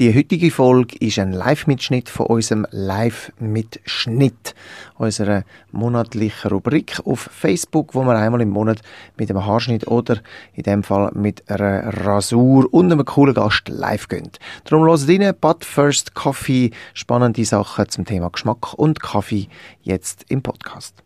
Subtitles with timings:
[0.00, 4.56] Die heutige Folge ist ein Live-Mitschnitt von unserem Live-Mitschnitt,
[4.96, 8.78] unserer monatlichen Rubrik auf Facebook, wo wir einmal im Monat
[9.16, 10.16] mit einem Haarschnitt oder
[10.54, 14.32] in dem Fall mit einer Rasur und einem coolen Gast live gehen.
[14.64, 19.46] Darum hört rein, But First Coffee, spannende Sachen zum Thema Geschmack und Kaffee
[19.82, 21.04] jetzt im Podcast.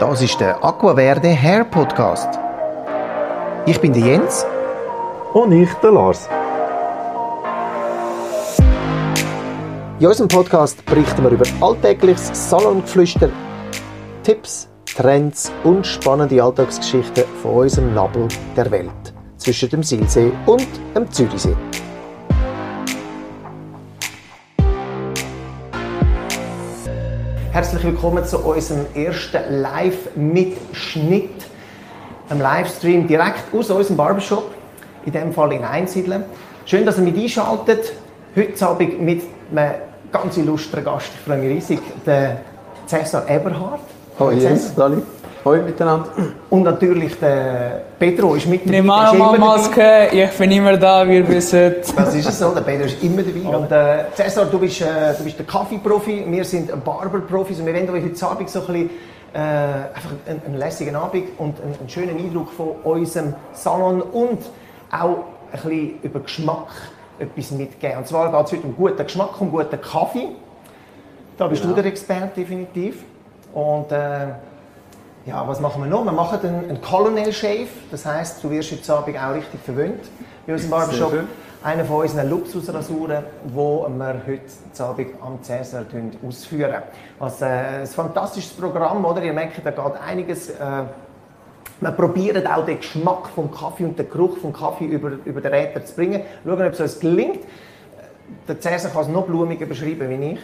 [0.00, 2.40] Das ist der Aquaverde Hair Podcast.
[3.66, 4.44] Ich bin der Jens.
[5.32, 6.28] Und ich, der Lars.
[10.00, 13.28] In unserem Podcast berichten wir über alltägliches Salongeflüster,
[14.24, 18.26] Tipps, Trends und spannende Alltagsgeschichten von unserem Nabel
[18.56, 18.90] der Welt
[19.36, 21.54] zwischen dem Silsee und dem Zürichsee.
[27.52, 31.30] Herzlich willkommen zu unserem ersten Live-Mitschnitt,
[32.30, 34.52] einem Livestream direkt aus unserem Barbershop,
[35.06, 36.24] in dem Fall in Einsiedeln.
[36.66, 37.92] Schön, dass ihr mit einschaltet.
[38.36, 39.22] Heute Abend mit
[39.54, 39.74] einem
[40.10, 41.06] ganz illustren Gast.
[41.14, 42.38] Ich freue mich riesig, der
[42.84, 43.78] Cesar Eberhard.
[44.18, 45.00] Hallo Jens, Dali.
[45.44, 46.08] Hallo miteinander.
[46.50, 51.28] Und natürlich der Pedro ist mit Nimm mal mal Maske, ich bin immer da, wir
[51.28, 51.76] wissen.
[51.94, 53.56] Das ist es so, der Pedro ist immer dabei.
[53.56, 57.74] Und äh, Cesar, du bist, äh, du bist der Kaffeeprofi, wir sind Barberprofis und wir
[57.74, 58.90] wollen euch heute Abend so ein bisschen
[59.32, 64.40] äh, einfach einen, einen lässigen Abend und einen, einen schönen Eindruck von unserem Salon und
[64.90, 65.18] auch
[65.52, 66.66] ein bisschen über Geschmack
[67.18, 67.98] etwas mitgeben.
[67.98, 70.28] Und zwar geht es heute um guten Geschmack, um guten Kaffee.
[71.36, 71.74] Da bist Genau.
[71.74, 73.02] du der Experte definitiv.
[73.52, 74.28] Und äh,
[75.26, 76.04] ja, was machen wir noch?
[76.04, 77.68] Wir machen einen, einen Colonel Shave.
[77.90, 80.04] Das heisst, du wirst heute Abend auch richtig verwöhnt
[80.46, 81.12] bei uns im Barbershop.
[81.62, 85.84] Einer von unseren Luxusrasuren, die wir heute Abend am Cäsar
[86.26, 86.82] ausführen.
[87.18, 87.48] Also, äh,
[87.80, 89.22] ein fantastisches Programm, oder?
[89.22, 90.50] Ihr merkt, da geht einiges.
[90.50, 90.82] Äh,
[91.84, 95.52] wir probieren auch den Geschmack vom Kaffee und den Geruch vom Kaffee über, über den
[95.52, 96.22] Räder zu bringen.
[96.42, 97.40] Schauen, ob es uns gelingt.
[98.48, 100.38] Der Cäsar kann es noch blumiger beschreiben wie ich.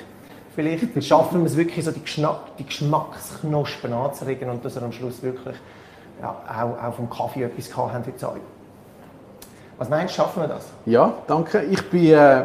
[0.54, 4.92] Vielleicht schaffen wir es wirklich, so die, Geschmack, die Geschmacksknospen anzuregen und dass er am
[4.92, 5.56] Schluss wirklich
[6.20, 8.42] ja, auch, auch vom Kaffee etwas gehabt haben heute Abend.
[9.78, 10.66] Was meinst du, schaffen wir das?
[10.84, 11.62] Ja, danke.
[11.70, 12.42] Ich bin äh,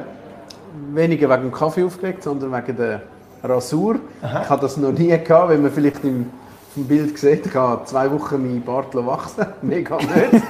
[0.94, 3.02] weniger wegen dem Kaffee aufgeregt, sondern wegen der
[3.44, 4.00] Rasur.
[4.22, 6.30] Ich habe das noch nie gehabt, wenn man vielleicht im,
[6.78, 7.46] im Bild sieht.
[7.46, 10.44] Ich habe zwei Wochen meinen Bart wachsen Mega nicht.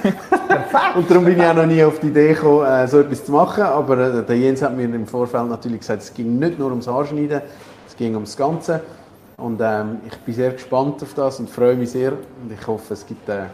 [0.96, 3.32] Und darum bin ich auch noch nie auf die Idee gekommen, äh, so etwas zu
[3.32, 3.64] machen.
[3.64, 6.88] Aber äh, der Jens hat mir im Vorfeld natürlich gesagt, es ging nicht nur ums
[6.88, 7.42] Haarschneiden,
[7.88, 8.82] es ging ums Ganze.
[9.38, 12.14] Und ähm, ich bin sehr gespannt auf das und freue mich sehr.
[12.14, 13.46] Und ich hoffe, es gibt, äh,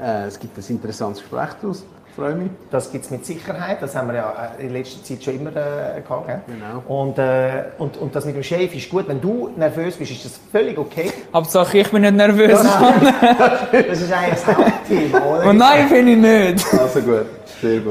[0.00, 1.84] äh, es gibt ein interessantes Gespräch daraus.
[2.18, 2.50] Freue mich.
[2.72, 3.80] Das gibt es mit Sicherheit.
[3.80, 6.28] Das haben wir ja äh, in letzter Zeit schon immer äh, gehabt.
[6.48, 6.82] Genau.
[6.88, 9.06] Und, äh, und, und das mit dem Shave ist gut.
[9.06, 11.12] Wenn du nervös bist, ist das völlig okay.
[11.32, 12.58] Hauptsache ich bin nicht nervös.
[13.70, 15.44] Das ist eigentlich das Hauptthema, oder?
[15.50, 16.74] Und nein, bin ich nicht.
[16.74, 17.26] Also gut.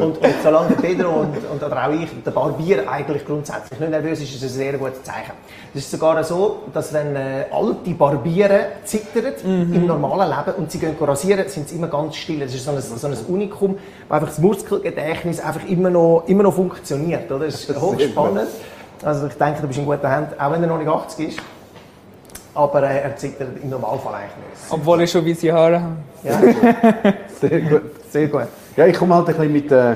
[0.01, 4.21] Und, und solange Pedro und, und oder auch ich, der Barbier eigentlich grundsätzlich nicht nervös
[4.21, 5.33] ist, ist es ein sehr gutes Zeichen.
[5.73, 10.79] Es ist sogar so, dass wenn äh, alte Barbiere zittern im normalen Leben und sie
[10.79, 12.39] gehen rasieren, sind sie immer ganz still.
[12.39, 16.43] Das ist so ein, so ein Unikum, wo einfach das Muskelgedächtnis einfach immer noch, immer
[16.43, 17.31] noch funktioniert.
[17.31, 17.45] Oder?
[17.45, 18.47] Das ist Sehr hochspannend.
[19.03, 21.39] Also ich denke, du bist in guten Händen, auch wenn er noch nicht 80 ist.
[22.55, 24.71] Aber äh, er zittert im Normalfall eigentlich nicht.
[24.71, 25.95] Obwohl ich schon weiße Haare habe.
[26.23, 26.39] Ja,
[27.39, 27.81] Sehr gut.
[28.09, 28.47] sehr gut.
[28.77, 29.95] Ja, ich komme halt ein bisschen mit, äh,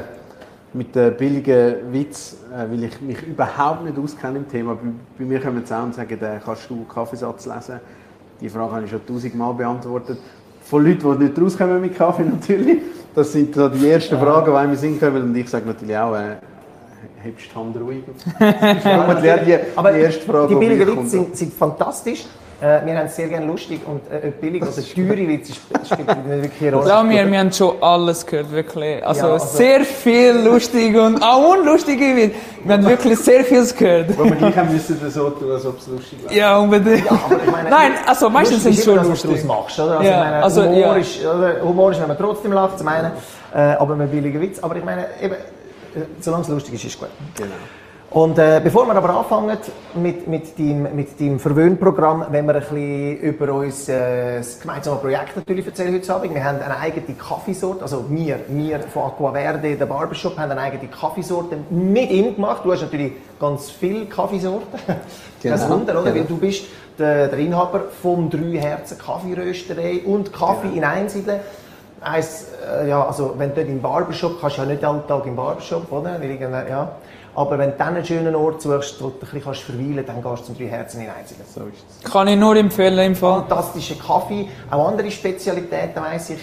[0.74, 4.74] mit äh, billigen Witz, äh, weil ich mich überhaupt nicht auskenne im Thema.
[4.74, 7.80] Bei, bei mir kommen sie auch und sagen, äh, kannst du Kaffeesatz lesen?
[8.42, 10.18] Die Frage habe ich schon tausendmal beantwortet.
[10.64, 12.80] Von Leuten, die nicht rauskommen mit Kaffee natürlich.
[13.14, 15.22] Das sind so die ersten Fragen, die einem in Sinn kommen.
[15.22, 16.38] Und ich sage natürlich auch, äh,
[17.22, 18.04] hebst die Hand ruhig.
[18.40, 22.26] Das ist die, Aber die erste Frage, die die billigen Witze sind, sind fantastisch.
[22.62, 25.88] Äh, wir haben es sehr gerne lustig und äh, ob billig oder teure Witze ist-
[25.88, 26.86] spielt nicht wirklich eine Rolle.
[26.86, 29.04] Glaub mir, wir haben schon alles gehört, wirklich.
[29.04, 32.36] Also, Ja, also- sehr viel lustig und auch unlustige Witze.
[32.64, 34.16] Wir haben wirklich sehr viel gehört.
[34.16, 36.36] Wo wir gleich haben müssen so tun, als ob es lustig wäre.
[36.36, 37.04] Ja, unbedingt.
[37.06, 39.48] Ich meine, Nein, also meistens sind lustig es schon immer das, was du lustig.
[39.48, 39.80] machst.
[39.80, 39.98] Oder?
[39.98, 40.94] Also, Ja, meine, also, Humor, ja.
[40.98, 41.62] ist, oder?
[41.64, 43.12] Humor ist, wenn man trotzdem lacht, zum einen,
[43.56, 44.60] äh, aber mit billigen Witz.
[44.60, 45.38] Aber ich meine, eben, äh,
[46.20, 47.10] solange es lustig ist, ist es gut.
[47.36, 47.50] Genau.
[48.12, 49.58] Und äh, bevor wir aber anfangen
[49.96, 54.98] mit, mit deinem, mit deinem Verwöhnprogramm, wenn wir ein bisschen über unser äh, das gemeinsame
[54.98, 56.36] Projekt natürlich erzählen heute Abend.
[56.36, 60.90] Wir haben eine eigene Kaffeesorte, also wir, wir von Aquaverde, der Barbershop, haben eine eigene
[60.90, 62.64] Kaffeesorte mit ihm gemacht.
[62.66, 64.68] Du hast natürlich ganz viele Kaffeesorten.
[65.44, 66.12] Das Genau, Wunder, oder?
[66.12, 66.16] genau.
[66.18, 66.66] Weil du bist
[67.00, 71.40] der, der Inhaber vom Drei Herzen Kaffeerösterei und Kaffee in Einsiedeln.
[72.00, 75.26] Eins, äh, ja, also wenn du dort im Barbershop, kannst du ja nicht jeden Tag
[75.26, 76.20] im Barbershop, oder?
[76.70, 76.92] Ja.
[77.36, 80.10] Aber wenn du dann einen schönen Ort suchst, wo du ein bisschen kannst verweilen kannst,
[80.10, 81.48] dann gehst du zum Drei Herzen in Einsiedeln.
[81.54, 82.12] So ist es.
[82.12, 83.40] Kann ich nur empfehlen im Fall.
[83.48, 86.40] Fantastischer Kaffee, auch andere Spezialitäten weiss ich.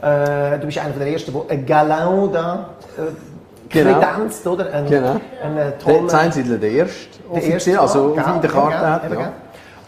[0.00, 2.38] Äh, du bist einer der ersten, der ein Galant äh,
[3.70, 4.00] Genau.
[4.00, 4.72] kredenzt, oder?
[4.72, 5.16] Ein, Genau.
[5.42, 6.96] ein Der toller, Seinsiedler, der erste,
[7.34, 9.04] der erste, also ja, auf in der Karte gell, hat.
[9.04, 9.32] eben, Ja.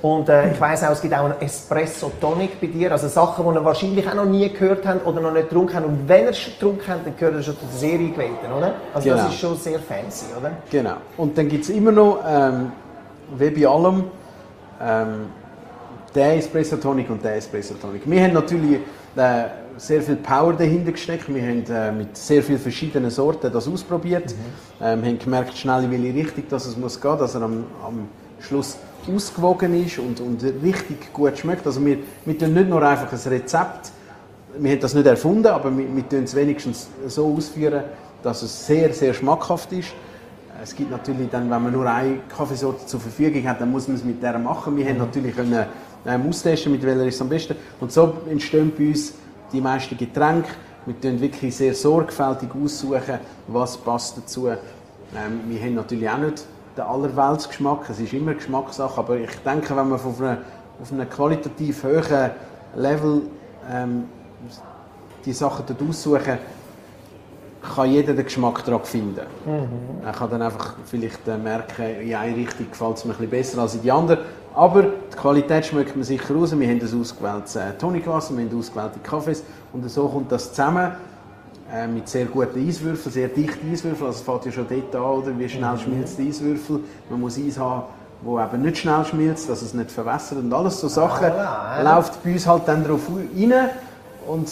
[0.02, 3.44] Und äh, ich weiss auch, es gibt auch einen Espresso Tonic bei dir, also Sachen,
[3.44, 5.86] die ihr wahrscheinlich auch noch nie gehört habt oder noch nicht getrunken habt.
[5.86, 8.52] Und wenn ihr es schon getrunken habt, dann gehört ihr schon zu der Serie gewählten,
[8.56, 8.74] oder?
[8.94, 9.22] Also Genau.
[9.22, 10.52] das ist schon sehr fancy, oder?
[10.70, 10.94] Genau.
[11.18, 12.72] Und dann gibt es immer noch, ähm,
[13.36, 14.04] wie bei allem,
[14.80, 15.26] ähm,
[16.14, 18.02] der Espresso Tonic und der Espresso Tonic.
[18.04, 18.80] Wir haben natürlich
[19.16, 19.44] äh,
[19.76, 21.32] sehr viel Power dahinter gesteckt.
[21.32, 24.34] Wir haben äh, mit sehr vielen verschiedenen Sorten das ausprobiert.
[24.80, 28.08] Ähm, haben gemerkt, schnell in welche Richtung dass es muss gehen, dass er am, am
[28.40, 28.76] Schluss
[29.08, 31.66] ausgewogen ist und, und richtig gut schmeckt.
[31.66, 33.92] Also wir, wir tun nicht nur einfach ein Rezept,
[34.58, 37.84] wir haben das nicht erfunden, aber wir, wir tun es wenigstens so ausführen,
[38.22, 39.92] dass es sehr, sehr schmackhaft ist.
[40.62, 43.96] Es gibt natürlich dann, wenn man nur eine Kaffeesorte zur Verfügung hat, dann muss man
[43.96, 44.76] es mit der machen.
[44.76, 45.64] Wir haben natürlich können,
[46.06, 47.56] ähm, austesten, mit welcher ist es am besten.
[47.80, 49.14] Und so entstehen bei uns
[49.52, 50.50] die meisten Getränke.
[50.84, 54.48] Wir tun wirklich sehr sorgfältig aussuchen, was passt dazu.
[54.48, 54.58] Ähm,
[55.48, 56.44] wir haben natürlich auch nicht
[56.80, 60.38] den Allerweltsgeschmack, es ist immer Geschmackssache, aber ich denke, wenn man auf einem,
[60.80, 62.30] auf einem qualitativ hohen
[62.74, 63.22] Level
[63.70, 64.04] ähm,
[65.24, 66.38] die Sachen dort aussuchen,
[67.74, 69.20] kann jeder den Geschmack daran finden.
[70.04, 73.30] Er kann dann einfach vielleicht äh, merken, in eine Richtung gefällt es mir ein bisschen
[73.30, 74.24] besser als in die andere.
[74.54, 76.58] Aber die Qualität schmeckt man sicher raus.
[76.58, 79.44] Wir haben ein ausgewähltes äh, Tonikwasser, wir haben ausgewählte Kaffees
[79.74, 80.92] und so kommt das zusammen
[81.72, 84.06] äh, mit sehr guten Eiswürfeln, sehr dichten Eiswürfeln.
[84.06, 85.38] Also es fängt ja schon dort an, oder?
[85.38, 86.80] wie schnell schmilzt der Eiswürfel.
[87.08, 87.84] Man muss Eis haben,
[88.22, 92.22] wo eben nicht schnell schmilzt, dass es nicht verwässert und alles so Sachen Voilà, läuft
[92.22, 93.70] bei uns halt dann darauf rein
[94.26, 94.48] und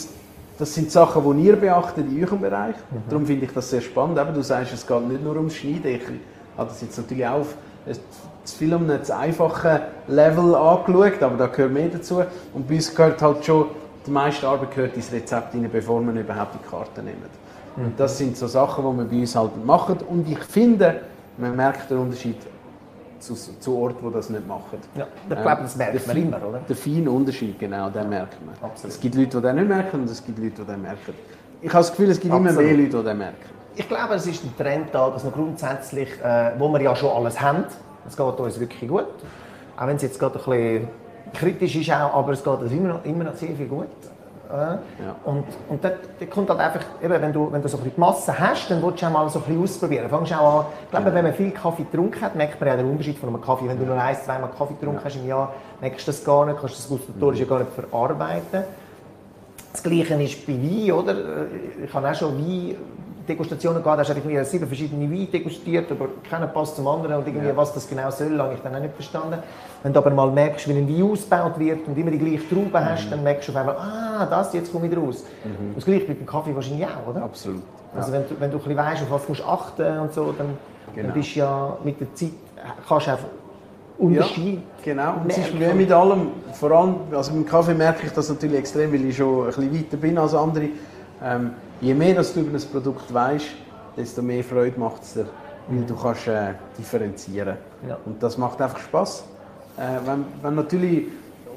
[0.57, 2.75] das sind Sachen, die ihr beachtet in eurem Bereich.
[3.09, 4.17] Darum finde ich das sehr spannend.
[4.19, 5.85] Eben, du sagst, es geht nicht nur ums Schneiden.
[5.95, 6.01] Ich
[6.57, 7.55] habe das jetzt natürlich auch auf
[7.87, 7.95] ein-
[8.43, 12.23] zu viel um ein einfaches Level angeschaut, aber da gehört mehr dazu.
[12.53, 13.67] Und bei uns gehört halt schon,
[14.09, 17.29] die meiste Arbeit gehört ins Rezept rein, bevor man überhaupt die Karte nimmt.
[17.77, 19.97] Und das sind so Sachen, die wir bei uns halt machen.
[20.09, 21.01] Und ich finde,
[21.37, 22.37] man merkt den Unterschied
[23.19, 24.79] zu, zu Orten, wo das nicht machen.
[24.95, 26.61] Ja, ich glaube, das merkt man der immer, oder?
[26.67, 28.55] Der feine Unterschied, genau, den merkt man.
[28.61, 28.95] Absolut.
[28.95, 31.13] Es gibt Leute, die den nicht merken und es gibt Leute, die den merken.
[31.61, 32.65] Ich habe das Gefühl, es gibt immer Absolut.
[32.65, 33.49] mehr Leute, die den merken.
[33.75, 37.11] Ich glaube, es ist ein Trend da, dass wir grundsätzlich, äh, wo wir ja schon
[37.11, 37.65] alles haben,
[38.07, 39.05] es geht uns wirklich gut.
[39.77, 40.87] Auch wenn es jetzt gerade ein bisschen
[41.33, 43.87] kritisch ist, auch, aber es geht immer noch, immer noch sehr viel gut.
[44.49, 44.77] Äh,
[45.25, 47.95] Und, und dort, dort kommt halt einfach, eben, wenn, du, wenn du so ein bisschen
[47.95, 50.09] die Masse hast, dann willst du auch mal so ein bisschen ausprobieren.
[50.09, 52.89] Fangst auch an, ich glaube, wenn man viel Kaffee getrunken hat, merkt man ja den
[52.89, 53.67] Unterschied von einem Kaffee.
[53.67, 56.59] Wenn du nur ein, zweimal Kaffee getrunken hast im Jahr, merkst du das gar nicht,
[56.59, 58.63] kannst das gustatorisch ja gar nicht verarbeiten.
[59.71, 61.15] Das Gleiche ist bei Wein, oder?
[61.85, 62.75] Ich habe auch schon Wein
[63.29, 67.55] Degustationen gehabt, hast du sieben verschiedene Weine degustiert, aber keiner passt zum anderen und irgendwie,
[67.55, 69.39] was das genau soll, habe ich dann auch nicht verstanden.
[69.83, 72.83] Wenn du aber mal merkst, wie ein Wein ausgebaut wird und immer die gleiche Traube
[72.83, 75.23] hast, dann merkst du auf einmal, ah, das, jetzt komme ich raus.
[75.45, 77.23] Und Das Gleiche mit dem Kaffee wahrscheinlich auch, oder?
[77.23, 77.61] Absolut.
[77.95, 80.33] Also wenn du, wenn du ein bisschen weißt, auf was du musst achten und so,
[80.37, 80.57] dann,
[80.95, 81.07] Genau.
[81.09, 82.31] dann bist du ja mit der Zeit,
[82.87, 83.25] kannst du einfach
[83.99, 88.13] Unterschied Genau, und es ist wie mit allem, vor allem, also beim Kaffee merke ich
[88.13, 90.65] das natürlich extrem, weil ich schon ein bisschen weiter bin als andere.
[91.21, 93.47] Ähm, je mehr dass du über ein Produkt weißt,
[93.97, 95.25] desto mehr Freude macht es dir,
[95.67, 97.57] weil du kannst äh, differenzieren.
[97.87, 97.97] Ja.
[98.05, 99.23] Und das macht einfach Spaß.
[99.77, 101.07] Äh, wenn, wenn du natürlich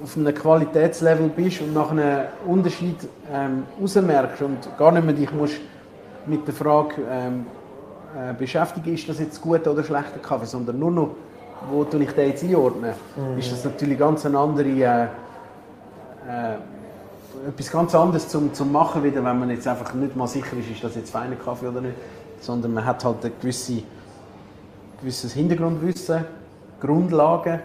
[0.03, 2.97] auf einem Qualitätslevel bist und nach einem Unterschied
[3.33, 5.61] ähm, rausmerkst und gar nicht mehr dich musst
[6.27, 7.47] mit der Frage ähm,
[8.17, 11.11] äh, beschäftigen, ist das jetzt guter oder schlechter Kaffee, sondern nur noch,
[11.71, 12.93] wo tue ich den jetzt einordnen,
[13.39, 15.09] ist das natürlich ganz eine andere, äh, äh,
[17.49, 20.71] etwas ganz anderes zum, zum Machen, wieder, wenn man jetzt einfach nicht mal sicher ist,
[20.71, 21.95] ist das jetzt feiner Kaffee oder nicht,
[22.41, 23.83] sondern man hat halt ein gewisse,
[25.01, 26.25] gewisses Hintergrundwissen,
[26.81, 27.61] Grundlagen,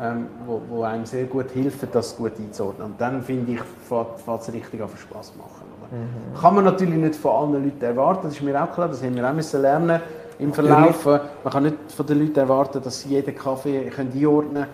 [0.00, 2.88] ähm, wo, wo einem sehr gut hilft, das gut einzuordnen.
[2.88, 5.64] Und dann finde ich, fängt es richtig an Spaß machen.
[5.80, 6.40] Oder?
[6.40, 9.14] Kann man natürlich nicht von allen Leuten erwarten, das ist mir auch klar, das haben
[9.14, 10.00] wir auch müssen lernen
[10.38, 11.06] im Verlauf.
[11.06, 14.66] Man kann nicht von den Leuten erwarten, dass sie jeden Kaffee können einordnen können,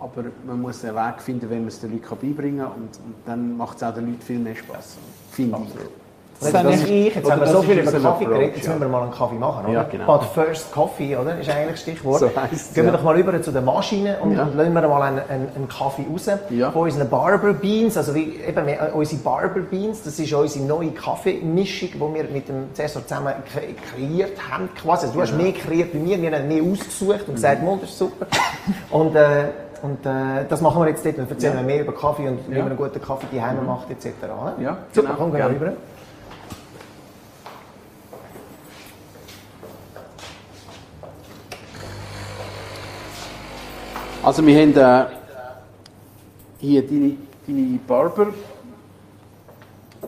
[0.00, 3.14] aber man muss einen Weg finden, wie man es den Leuten beibringen kann und, und
[3.26, 4.96] dann macht es auch den Leuten viel mehr Spaß,
[5.32, 5.74] finde ich.
[6.42, 8.66] Jetzt, Das das ist- ich, jetzt haben wir so viel über Kaffee Approach, geredet, jetzt
[8.68, 9.74] müssen wir mal einen Kaffee machen, oder?
[9.74, 10.06] Ja, genau.
[10.06, 11.38] But first Coffee, oder?
[11.38, 12.20] Ist eigentlich das Stichwort.
[12.20, 12.96] So heisst's, Gehen wir ja.
[12.96, 14.44] doch mal über zu der Maschine und, Ja.
[14.44, 16.70] und lassen wir mal einen, einen, einen Kaffee raus Ja.
[16.70, 20.64] von unseren Barber Beans, also wie, eben wir, äh, unsere Barber Beans, das ist unsere
[20.64, 24.70] neue Kaffeemischung, die wir mit dem Cäsar zusammen kre- kreiert haben.
[24.74, 25.08] Quasi.
[25.08, 27.90] Also, du hast mehr kreiert bei mir, wir haben mehr ausgesucht und gesagt, "Mal, das
[27.90, 28.26] ist super.
[28.90, 29.44] Und, äh,
[29.82, 31.60] und äh, das machen wir jetzt dort und erzählen Ja.
[31.60, 34.06] wir mehr über Kaffee und wie man einen guten Kaffee daheim macht etc.
[34.60, 35.18] Ja, Super, genau.
[35.18, 35.72] komm, gehen wir rüber.
[44.22, 45.06] Also wir haben äh,
[46.58, 48.26] hier deine, deine Barber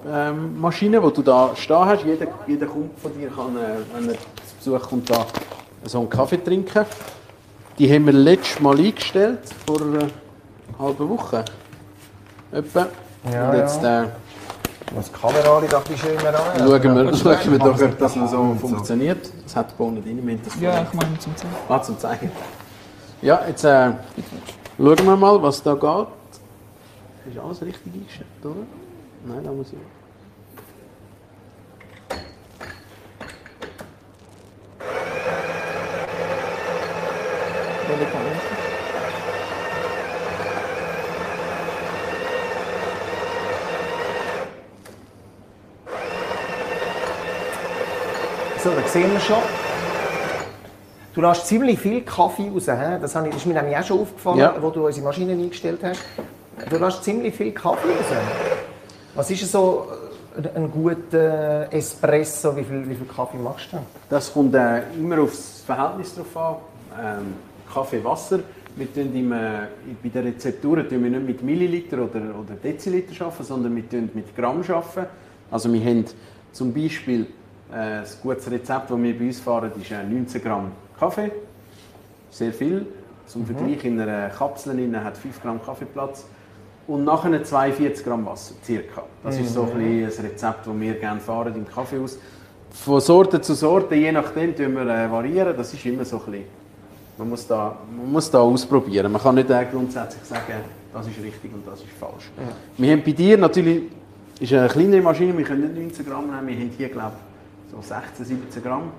[0.02, 2.04] Kaffeemaschine, die du da stehen hast.
[2.04, 4.14] Jeder, jeder Kunde von dir kann, äh, wenn er
[4.60, 5.26] zu Besuch kommt, da
[5.84, 6.84] so einen Kaffee trinken.
[7.78, 10.08] Die haben wir letztes Mal eingestellt, vor einer
[10.78, 11.44] halben Woche.
[12.50, 12.86] Etwa.
[13.32, 14.04] Ja, Und jetzt äh,
[14.94, 16.58] Das Kamera da ein bisschen schöner an.
[16.58, 19.30] schauen wir, schauen wir doch, ob das noch so funktioniert.
[19.44, 21.54] Das hat Bohnen drin, wir das Ja, ich meine zum Zeigen.
[21.68, 22.30] Ah, zum Zeigen.
[23.22, 23.92] Ja, jetzt äh,
[24.76, 26.06] schauen wir mal, was da geht.
[27.32, 28.54] Ist alles richtig eingestellt, oder?
[29.24, 29.78] Nein, da muss ich.
[48.62, 49.42] So, da sehen wir schon.
[51.14, 52.66] Du lässt ziemlich viel Kaffee raus.
[52.66, 53.00] He?
[53.00, 54.54] Das, ist mir nämlich auch schon aufgefallen, Ja.
[54.60, 56.00] wo du unsere Maschine eingestellt hast.
[56.70, 58.06] Du lässt ziemlich viel Kaffee raus.
[59.16, 59.88] Was ist so
[60.40, 62.56] äh, ein guter Espresso?
[62.56, 63.78] Wie viel, wie viel Kaffee machst du?
[64.08, 66.56] Das kommt äh, immer aufs Verhältnis drauf an.
[67.04, 67.34] Ähm,
[67.74, 68.38] Kaffee, Wasser.
[68.76, 69.66] Wir tun im, äh,
[70.04, 74.08] bei den Rezepturen tun wir nicht mit Milliliter oder, oder Deziliter arbeiten, sondern wir tun
[74.14, 75.10] mit Gramm arbeiten.
[75.50, 76.04] Also wir haben
[76.52, 77.26] zum Beispiel
[77.72, 81.32] ein gutes Rezept, das wir bei uns fahren, ist äh, 19 Gramm Kaffee.
[82.30, 82.86] Sehr viel.
[83.26, 86.26] Zum Vergleich, in einer Kapsel drin hat 5 Gramm Kaffeeplatz.
[86.86, 89.04] Und nachher 42 Gramm Wasser, circa.
[89.22, 92.18] Das ist so ein, bisschen ein Rezept, das wir gerne fahren im Kaffeehaus.
[92.70, 95.56] Von Sorte zu Sorte, je nachdem, tun wir äh, variieren.
[95.56, 96.44] Das ist immer so ein bisschen,
[97.18, 99.12] man muss da, man muss da ausprobieren.
[99.12, 102.30] Man kann nicht äh, grundsätzlich sagen, das ist richtig und das ist falsch.
[102.76, 103.84] Wir haben bei dir natürlich,
[104.40, 107.31] ist eine kleinere Maschine, wir können nicht 19 Gramm nehmen, wir haben hier, glaube ich,
[107.72, 108.92] so 16, 17 Gramm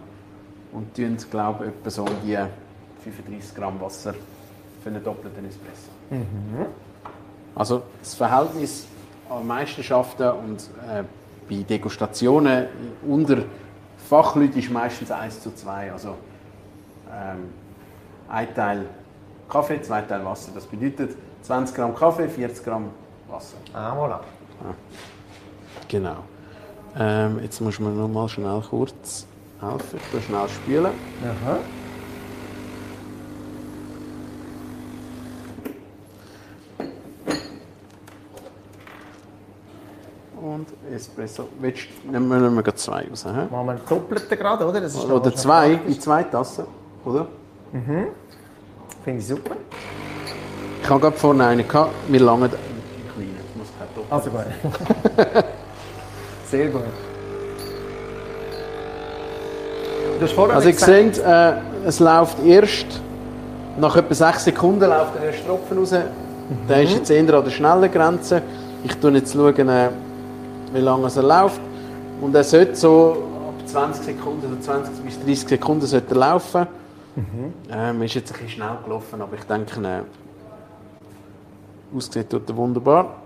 [0.72, 2.38] und tun, glaube ich, etwa so die
[3.04, 4.14] 35 Gramm Wasser
[4.82, 5.90] für einen doppelten Espresso.
[7.56, 8.88] Also das Verhältnis
[9.30, 11.04] an Meisterschaften und äh,
[11.50, 12.68] bei Degustationen
[13.08, 13.44] unter
[14.10, 15.92] Fachleuten ist meistens 1 zu 2.
[15.92, 16.16] Also
[17.12, 17.50] ähm,
[18.30, 18.86] ein Teil
[19.50, 20.52] Kaffee, zwei Teil Wasser.
[20.56, 22.90] Das bedeutet 20 Gramm Kaffee, 40 Gramm
[23.30, 23.58] Wasser.
[23.74, 24.20] Ah, voilà.
[25.88, 26.18] Genau.
[26.98, 29.26] Ähm, jetzt muss man noch mal schnell kurz
[29.60, 30.00] helfen.
[30.18, 30.92] Ich schnell spülen.
[31.24, 31.58] Aha.
[40.40, 41.48] Und Espresso.
[41.60, 43.24] Willst, nehmen wir, nehmen wir zwei raus.
[43.24, 43.30] He?
[43.30, 44.80] Machen wir einen doppelten gerade, oder?
[44.80, 46.66] Oder doch zwei, in zwei Tassen.
[47.06, 47.28] Oder?
[49.04, 49.56] Finde ich super.
[50.84, 51.94] Ich habe gerade vorne einen gehabt.
[52.08, 52.52] Wir langen.
[53.18, 54.12] Ich muss kein Doppel.
[54.12, 55.46] Also gut.
[56.54, 56.82] Sehr gut.
[60.52, 61.54] Also gesagt- seht, äh,
[61.88, 63.02] es läuft erst,
[63.80, 65.96] nach etwa 6 Sekunden läuft der erste Tropfen raus.
[66.70, 68.44] Der ist jetzt eher an der schnellen Grenze.
[68.84, 69.90] Ich schaue jetzt, schauen, äh,
[70.74, 71.60] wie lange es läuft.
[72.22, 73.18] Und er sollte so
[73.50, 76.68] ab 20 Sekunden, so 20 bis 30 Sekunden sollte er laufen.
[77.72, 80.02] Ähm, ist jetzt ein bisschen schnell gelaufen, aber ich denke, äh,
[81.98, 83.23] aussieht tut er wunderbar.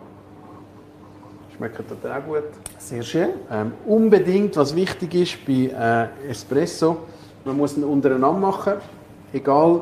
[1.57, 2.43] Schmeckt er auch gut.
[2.77, 3.29] Sehr schön.
[3.51, 6.97] Ähm, unbedingt, was wichtig ist bei äh, Espresso,
[7.45, 8.73] man muss ihn untereinander machen,
[9.33, 9.81] egal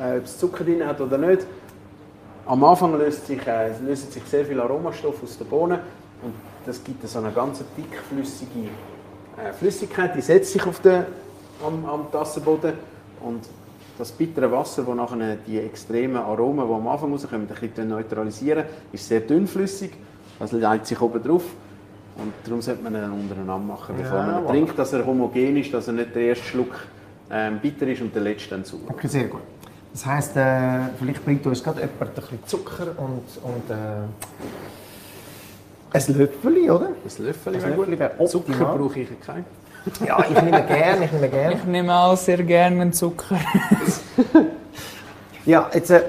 [0.00, 1.46] äh, ob es Zucker drin hat oder nicht.
[2.46, 5.78] Am Anfang löst sich, äh, lösen sich sehr viele Aromastoffe aus den Bohnen
[6.20, 6.34] und
[6.66, 8.70] das gibt so eine ganz dickflüssige
[9.36, 11.04] äh, Flüssigkeit, die setzt sich auf den,
[11.64, 12.72] am, am Tassenboden
[13.20, 13.44] und
[13.96, 18.64] das bittere Wasser, das nachher die extremen Aromen, die am Anfang rauskommen, ein bisschen neutralisieren,
[18.90, 19.92] ist sehr dünnflüssig,
[20.38, 21.42] das legt sich oben drauf
[22.16, 25.72] und darum sollte man ihn untereinander machen, bevor Ja, man trinkt, dass er homogen ist,
[25.74, 26.74] dass er nicht der erste Schluck
[27.30, 28.80] ähm, bitter ist und der letzte dann sauer.
[28.88, 29.40] Okay, sehr gut.
[29.92, 33.74] Das heisst, äh, vielleicht bringt uns gerade jemand ein bisschen Zucker und, und äh,
[35.92, 36.86] ein Löffel, oder?
[36.88, 37.54] Ein Löffel
[37.98, 38.28] wäre gut.
[38.28, 38.78] Zucker optimal.
[38.78, 39.44] brauche ich keinen.
[40.06, 41.54] Ja, ich nehme gerne, ich nehme gerne.
[41.56, 43.38] Ich nehme auch sehr gerne einen Zucker.
[45.46, 46.00] Ja, jetzt, äh,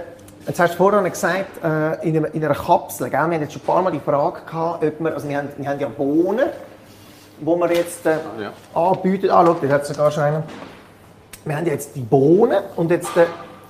[0.48, 3.20] jetzt hast du vorhin gesagt, äh, in, einer, in einer Kapsel, gell?
[3.20, 5.50] wir haben jetzt schon ein paar Mal die Frage gehabt, ob wir, also wir haben,
[5.58, 6.50] wir haben ja Bohnen,
[7.42, 8.52] wo wir jetzt äh, Ja.
[8.74, 9.30] anbieten.
[9.30, 10.44] Ah, schau, da hat es sogar schon einen.
[11.44, 13.26] Wir haben jetzt die Bohnen und jetzt, äh,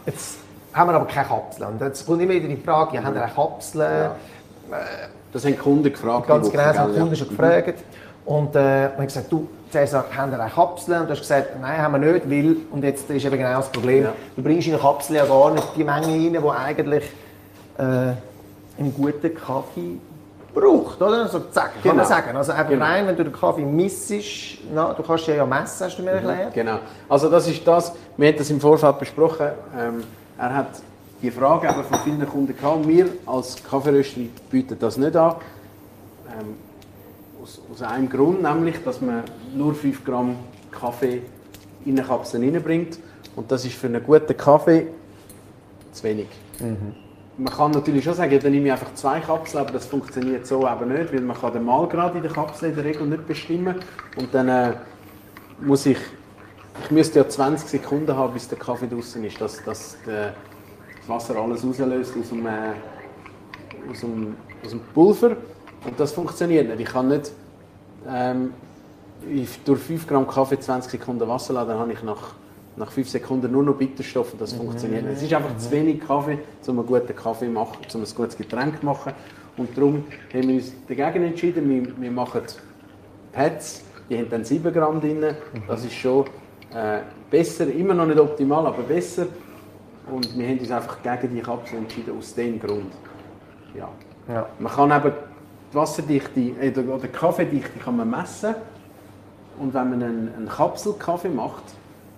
[0.05, 0.38] jetzt
[0.74, 1.65] haben wir aber keine Kapsel.
[1.65, 3.82] Und jetzt kommt immer wieder die Frage, ja, haben wir eine Kapsel?
[3.82, 4.15] Ja.
[5.32, 6.27] Das haben die Kunden gefragt.
[6.27, 7.20] Ganz die genau, das haben die Kunden ja.
[7.20, 7.84] schon gefragt.
[8.25, 11.01] Und äh, wir haben gesagt, du, Cäsar, haben wir eine Kapsel?
[11.01, 13.70] Und du hast gesagt, nein, haben wir nicht, weil, und jetzt ist eben genau das
[13.70, 14.13] Problem, Ja.
[14.36, 17.03] du bringst in eine Kapsel ja gar nicht die Menge rein, die eigentlich
[17.77, 20.00] äh, einen guten Kaffee
[20.53, 21.27] braucht, oder?
[21.27, 21.96] So, zack, kann Genau.
[21.96, 22.38] man sagen.
[22.38, 22.86] Also einfach Genau.
[22.86, 26.12] rein, wenn du den Kaffee missest, na, du kannst ja ja messen, hast du mir
[26.12, 26.53] erklärt.
[26.53, 26.79] Genau.
[27.10, 29.48] Also das ist das, wir haben das im Vorfeld besprochen.
[29.77, 30.03] Ähm,
[30.39, 30.67] er hat
[31.22, 32.88] die Frage eben von vielen Kunden gehabt.
[32.88, 35.36] Wir als Kaffeeröster bieten das nicht an.
[36.39, 36.55] Ähm,
[37.45, 39.23] aus, aus einem Grund, nämlich, dass man
[39.55, 40.35] nur 5 Gramm
[40.71, 41.21] Kaffee
[41.85, 42.97] in eine Kapsel reinbringt.
[43.35, 44.87] Und das ist für einen guten Kaffee
[45.91, 46.27] zu wenig.
[47.37, 50.67] Man kann natürlich schon sagen, dann nehme ich einfach zwei Kapseln, aber das funktioniert so
[50.67, 53.75] eben nicht, weil man kann den Malgrad in der Kapsel in der Regel nicht bestimmen.
[54.15, 54.73] Und dann äh,
[55.59, 55.97] muss ich,
[56.83, 60.33] ich müsste ja 20 Sekunden haben, bis der Kaffee draußen ist, dass, dass der,
[60.97, 62.71] das Wasser alles rauslöst aus dem, äh,
[63.91, 65.35] aus, dem, aus dem Pulver.
[65.86, 66.80] Und das funktioniert nicht.
[66.80, 67.32] Ich kann nicht
[68.08, 68.54] ähm,
[69.30, 72.34] ich durch 5 Gramm Kaffee 20 Sekunden Wasser lassen, dann habe ich nach,
[72.75, 75.18] nach 5 Sekunden nur noch Bitterstoff und das funktioniert nicht.
[75.18, 78.38] Es ist einfach zu wenig Kaffee, um einen guten Kaffee zu machen, um ein gutes
[78.38, 79.13] Getränk zu machen.
[79.58, 82.42] Und darum haben wir uns dagegen entschieden, wir, wir machen
[83.32, 85.24] Pads, die haben dann 7 Gramm drin.
[85.68, 86.25] Das ist schon
[86.74, 87.00] äh,
[87.32, 89.27] besser, immer noch nicht optimal, aber besser.
[90.12, 92.94] Und wir haben uns einfach gegen die Kapsel entschieden, aus dem Grund.
[93.75, 93.89] Ja.
[94.27, 94.48] Ja.
[94.60, 95.13] Man kann eben
[95.75, 98.55] die Wasserdichte oder die Kaffeedichte kann man messen.
[99.60, 101.63] Und wenn man einen, einen Kapselkaffee macht,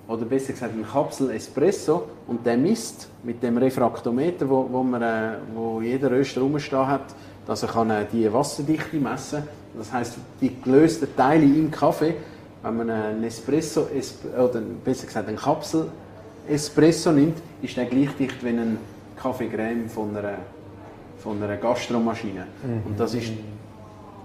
[0.08, 5.34] oder besser gesagt einen Kapsel-Espresso, und der misst mit dem Refraktometer, wo, wo, man, äh,
[5.54, 7.14] wo jeder Röster rumstehen hat,
[7.46, 9.48] dass er kann, äh, die Wasserdichte messen kann.
[9.78, 12.16] Das heißt, die gelösten Teile im Kaffee,
[12.64, 18.44] wenn man einen Espresso, Esp oder besser gesagt einen Kapsel-Espresso nimmt, ist der gleich dicht
[18.44, 18.78] wie ein
[19.22, 20.38] Kaffeecreme von einer,
[21.20, 22.46] von einer Gastromaschine.
[22.86, 23.32] Und das ist,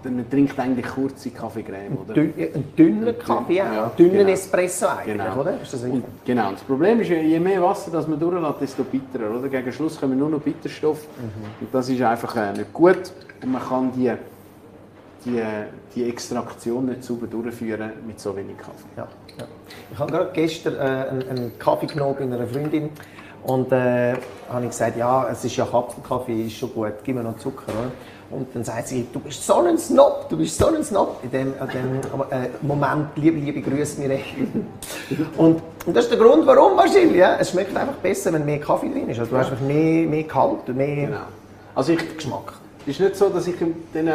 [0.03, 2.13] man trinkt eigentlich kurze Kaffeecreme, oder?
[2.13, 3.73] Dünn, ein dünner Kaffee, ja.
[3.73, 4.29] Ja, ein dünner genau.
[4.31, 5.39] Espresso eigentlich, Genau.
[5.39, 5.53] oder?
[5.59, 6.51] Das Und, genau.
[6.51, 9.37] Das Problem ist, je mehr Wasser das man durchlässt, desto bitterer.
[9.39, 9.47] Oder?
[9.47, 11.07] Gegen Schluss kommen nur noch Bitterstoff.
[11.61, 13.11] Und das ist einfach äh, nicht gut.
[13.41, 14.11] Und man kann die,
[15.25, 15.41] die,
[15.95, 18.87] die Extraktion nicht sauber durchführen mit so wenig Kaffee.
[18.97, 19.07] Ja,
[19.39, 19.45] ja.
[19.91, 22.89] Ich habe gerade gestern äh, einen, einen Kaffee genommen bei einer Freundin
[23.43, 24.13] und äh,
[24.49, 27.71] habe ich gesagt, ja, es ist ja Kapselkaffee, ist schon gut, gib mir noch Zucker.
[27.71, 27.91] Oder?
[28.37, 31.19] Und dann sagt sie, du bist so ein Snob, du bist so ein Snob.
[31.23, 34.23] In dem, in dem äh, Moment, liebe, liebe Grüße, Mireille.
[35.37, 37.17] und, und das ist der Grund, warum wahrscheinlich.
[37.17, 37.35] Ja?
[37.37, 39.19] Es schmeckt einfach besser, wenn mehr Kaffee drin ist.
[39.19, 41.17] Also du hast einfach mehr, mehr Gehalt, mehr Genau.
[41.75, 42.53] Also ich, Geschmack.
[42.81, 43.55] Es ist nicht so, dass ich
[43.93, 44.09] den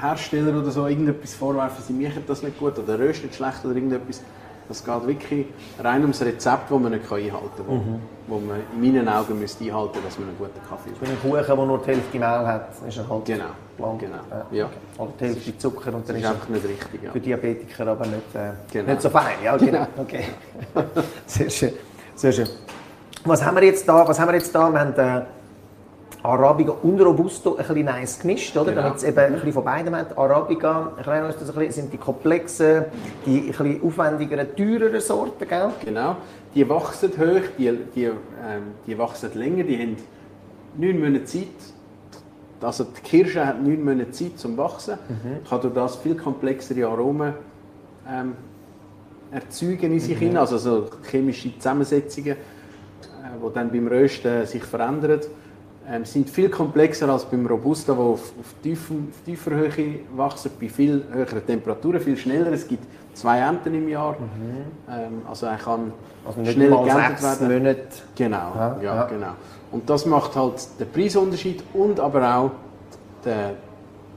[0.00, 4.20] Herstellern oder so irgendetwas vorwerfe, sie machen das nicht gut oder rösten schlecht oder irgendetwas.
[4.68, 5.46] Das geht wirklich
[5.82, 9.64] rein ums Rezept, das man nicht einhalten kann, wo, wo man in meinen Augen müsste
[9.64, 12.28] einhalten müsste, dass man einen guten Kaffee Bei einem Kuchen, der nur die Hälfte Mehl
[12.46, 13.44] hat, ist er halt Genau,
[13.78, 14.00] blank.
[14.00, 14.46] genau, Ja.
[14.58, 14.64] ja.
[14.66, 14.72] okay.
[14.98, 17.02] Oder die Hälfte Zucker und Das dann ist ist einfach nicht richtig.
[17.02, 17.12] Ja.
[17.12, 18.90] für Diabetiker aber nicht, äh, Genau.
[18.90, 19.24] nicht so fein.
[19.42, 19.86] Ja, genau.
[19.96, 20.24] Okay.
[21.26, 21.72] Sehr schön.
[22.14, 22.48] Sehr schön.
[23.24, 24.06] Was haben wir jetzt da?
[24.06, 24.70] Was haben wir jetzt da?
[24.70, 25.22] Wir haben äh,
[26.22, 28.72] Arabica und Robusto ein bisschen nice gemischt, oder?
[28.72, 28.82] Genau.
[28.82, 30.18] Damit es eben ein bisschen von beidem hat.
[30.18, 32.86] Arabica, erklären uns das ein bisschen, sind die komplexen,
[33.24, 35.70] die ein bisschen aufwendigeren, teureren Sorten, gell?
[35.84, 36.16] Genau.
[36.54, 38.14] Die wachsen hoch, die, die, ähm,
[38.86, 39.96] die wachsen länger, die haben
[40.76, 41.46] neun Monate Zeit.
[42.60, 44.98] Also die Kirsche hat neun Monate Zeit zum Wachsen,
[45.48, 47.34] kann durch das viel komplexere Aromen
[48.10, 48.34] ähm,
[49.30, 52.36] erzeugen in sich hinein, also so chemische Zusammensetzungen, äh,
[53.40, 55.20] die dann beim Rösten sich verändern.
[55.90, 60.50] Ähm, sind viel komplexer als beim Robusta, wo auf, auf, tiefen, auf tiefer Höhe wachsen,
[60.60, 62.52] bei viel höheren Temperaturen, viel schneller.
[62.52, 64.16] Es gibt zwei Ernten im Jahr,
[64.90, 65.92] ähm, also er kann
[66.26, 67.58] Also schneller geerntet werden.
[67.58, 67.80] Monate.
[68.14, 69.04] Genau, Ja, ja, ja.
[69.06, 69.32] genau.
[69.72, 72.50] Und das macht halt den Preisunterschied und aber auch
[73.24, 73.56] den,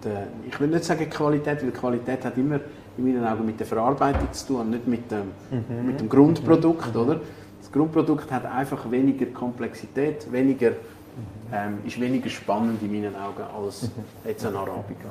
[0.04, 2.60] den, ich will nicht sagen Qualität, weil Qualität hat immer
[2.98, 5.88] in meinen Augen mit der Verarbeitung zu tun, und nicht mit dem, Mhm.
[5.88, 7.22] mit dem Grundprodukt, oder?
[7.62, 10.72] Das Grundprodukt hat einfach weniger Komplexität, weniger,
[11.54, 13.90] ähm, ist weniger spannend in meinen Augen als Mhm.
[14.26, 15.10] jetzt ein Arabica,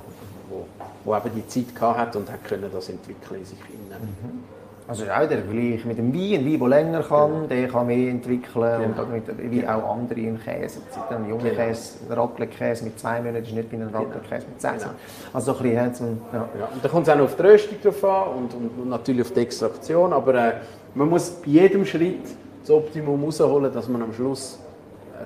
[0.48, 0.66] wo,
[1.04, 4.44] wo eben die Zeit gehabt hat und hat können das entwickeln in sich innen.
[4.88, 6.40] Also ist auch der Vergleich mit dem Wein.
[6.40, 8.94] Ein Wein, der länger kann, der kann mehr entwickeln.
[8.96, 9.02] Genau.
[9.04, 10.80] Und mit, wie auch andere im Käse.
[11.10, 11.54] Ein junger Genau.
[11.54, 14.82] Käse, ein Raclette-Käse mit zwei Monaten ist nicht wie ein Raclette-Käse mit sechs.
[14.82, 14.94] Genau.
[15.32, 16.48] Also so ein bisschen, zum, ja.
[16.58, 18.88] Ja, und da kommt es auch noch auf die Röstung drauf an und, und, und
[18.88, 20.52] natürlich auf die Extraktion, aber äh,
[20.96, 22.24] man muss bei jedem Schritt
[22.62, 24.58] das Optimum rausholen, dass man am Schluss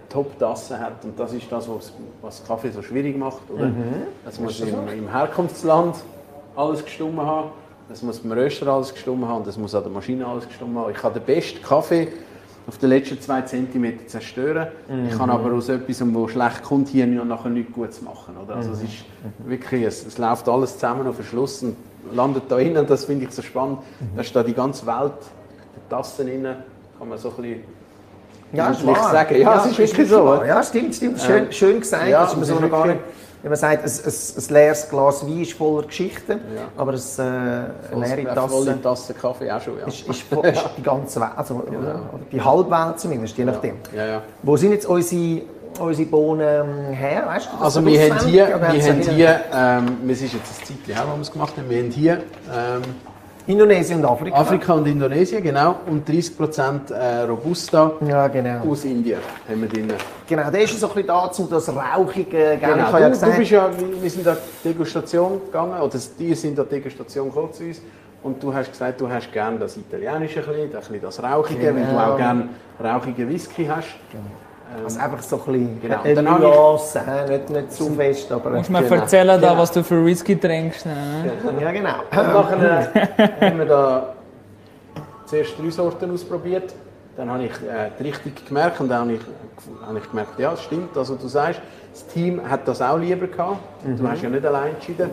[0.09, 3.51] Top-Tasse hat und das ist das, was, was Kaffee so schwierig macht.
[3.51, 3.71] Oder?
[4.29, 5.97] Es muss im, im Herkunftsland
[6.57, 7.51] alles gestummen haben,
[7.91, 10.79] es muss beim Röster alles gestummen haben und es muss an der Maschine alles gestummen
[10.79, 10.91] haben.
[10.91, 12.09] Ich kann den besten Kaffee
[12.67, 14.69] auf den letzten zwei Zentimeter zerstören.
[15.07, 18.37] Ich kann aber aus etwas, wo schlecht kommt, hier nachher nichts Gutes machen.
[18.43, 18.57] Oder?
[18.57, 19.05] Also es ist
[19.45, 21.77] wirklich, es, es läuft alles zusammen auf den Schluss und
[22.13, 22.87] landet da innen.
[22.87, 23.81] Das finde ich so spannend.
[24.17, 25.13] Da ist da die ganze Welt,
[25.77, 26.57] die Tassen innen,
[26.99, 27.61] kann man so ein bisschen
[28.55, 29.11] Ja, ist wahr.
[29.11, 29.41] sagen.
[29.41, 30.25] Ja, es ist wirklich so.
[30.25, 30.47] wahr.
[30.47, 31.21] Ja, stimmt, stimmt.
[31.21, 32.09] Schön, schön gesagt.
[32.09, 33.01] Ja, das ist mir das so gar nicht.
[33.43, 34.13] Wenn man sagt, ein, ein,
[34.49, 36.63] ein leeres Glas Wein ist voller Geschichten, Ja.
[36.79, 39.87] aber ein, äh, eine leere Volle Tasse Tasse Kaffee auch schon, ja.
[39.87, 43.75] ist, ist, voll- ist die ganze Welt, also, oder, oder die Halbwelt zumindest, je nachdem.
[43.95, 44.23] Ja, ja.
[44.43, 45.43] Wo sind jetzt unsere,
[45.79, 47.25] unsere Bohnen her?
[47.27, 50.67] Weißt du, Also so wir haben hier, wir haben hier ähm, es ist jetzt ein
[50.67, 52.83] Zeitchen her, wo wir es gemacht haben, wir haben hier ähm,
[53.47, 54.37] Indonesien und Afrika.
[54.37, 58.71] Afrika und Indonesien, genau, und 30% äh, Robusta Ja, genau.
[58.71, 59.93] aus Indien haben wir drin.
[60.27, 62.59] Genau, der ist so ein bisschen da, um das Rauchige?
[62.59, 65.99] Genau, ich du, ja du gesagt, bist ja, wir sind an die Degustation gegangen, oder
[66.19, 67.83] die sind an die Degustation gekommen zu uns.
[68.23, 71.67] Und du hast gesagt, du hast gerne das Italienische, ein bisschen, ein bisschen das Rauchige,
[71.67, 72.13] weil du Genau.
[72.13, 72.49] auch gerne
[72.83, 73.89] rauchige Whisky hast.
[74.83, 76.01] Also einfach so ein bisschen Genau.
[76.03, 77.31] eine ich- Nuance, hä?
[77.31, 78.51] nicht, nicht zu fest, aber...
[78.51, 78.95] Musst mir Genau.
[78.97, 79.59] erzählen, da, Genau.
[79.59, 80.87] was du für Whisky trinkst?
[80.87, 81.33] Ne?
[81.61, 81.95] Ja, genau.
[82.11, 84.15] Und nachher äh, haben wir da
[85.27, 86.75] zuerst drei Sorten ausprobiert.
[87.17, 89.21] Dann habe ich äh, die Richtung gemerkt und dann habe ich,
[89.87, 90.97] habe ich gemerkt, ja, es stimmt.
[90.97, 91.61] Also du sagst,
[91.93, 93.59] das Team hat das auch lieber gehabt.
[93.85, 95.11] Du hast ja nicht allein entschieden.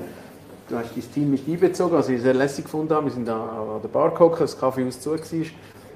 [0.67, 3.05] Du hast dein Team mit einbezogen, was ich sehr lässig gefunden habe.
[3.05, 5.19] Wir sind da an der Bar gekommen, das Kaffeehaus zu war.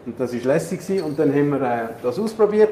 [0.06, 0.82] Und das war lässig.
[0.86, 1.06] gewesen.
[1.06, 2.69] Und dann haben wir äh, das ausprobiert.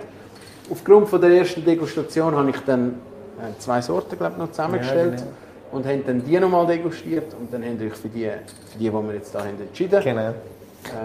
[0.73, 2.95] Aufgrund von der ersten Degustation habe ich dann
[3.38, 5.17] äh, zwei Sorten glaub, ich, noch zusammengestellt.
[5.17, 5.31] genau.
[5.71, 8.91] Und haben dann die nochmal degustiert und dann haben wir für die, für die, die
[8.91, 10.01] wir jetzt da haben, entschieden.
[10.03, 10.33] genau.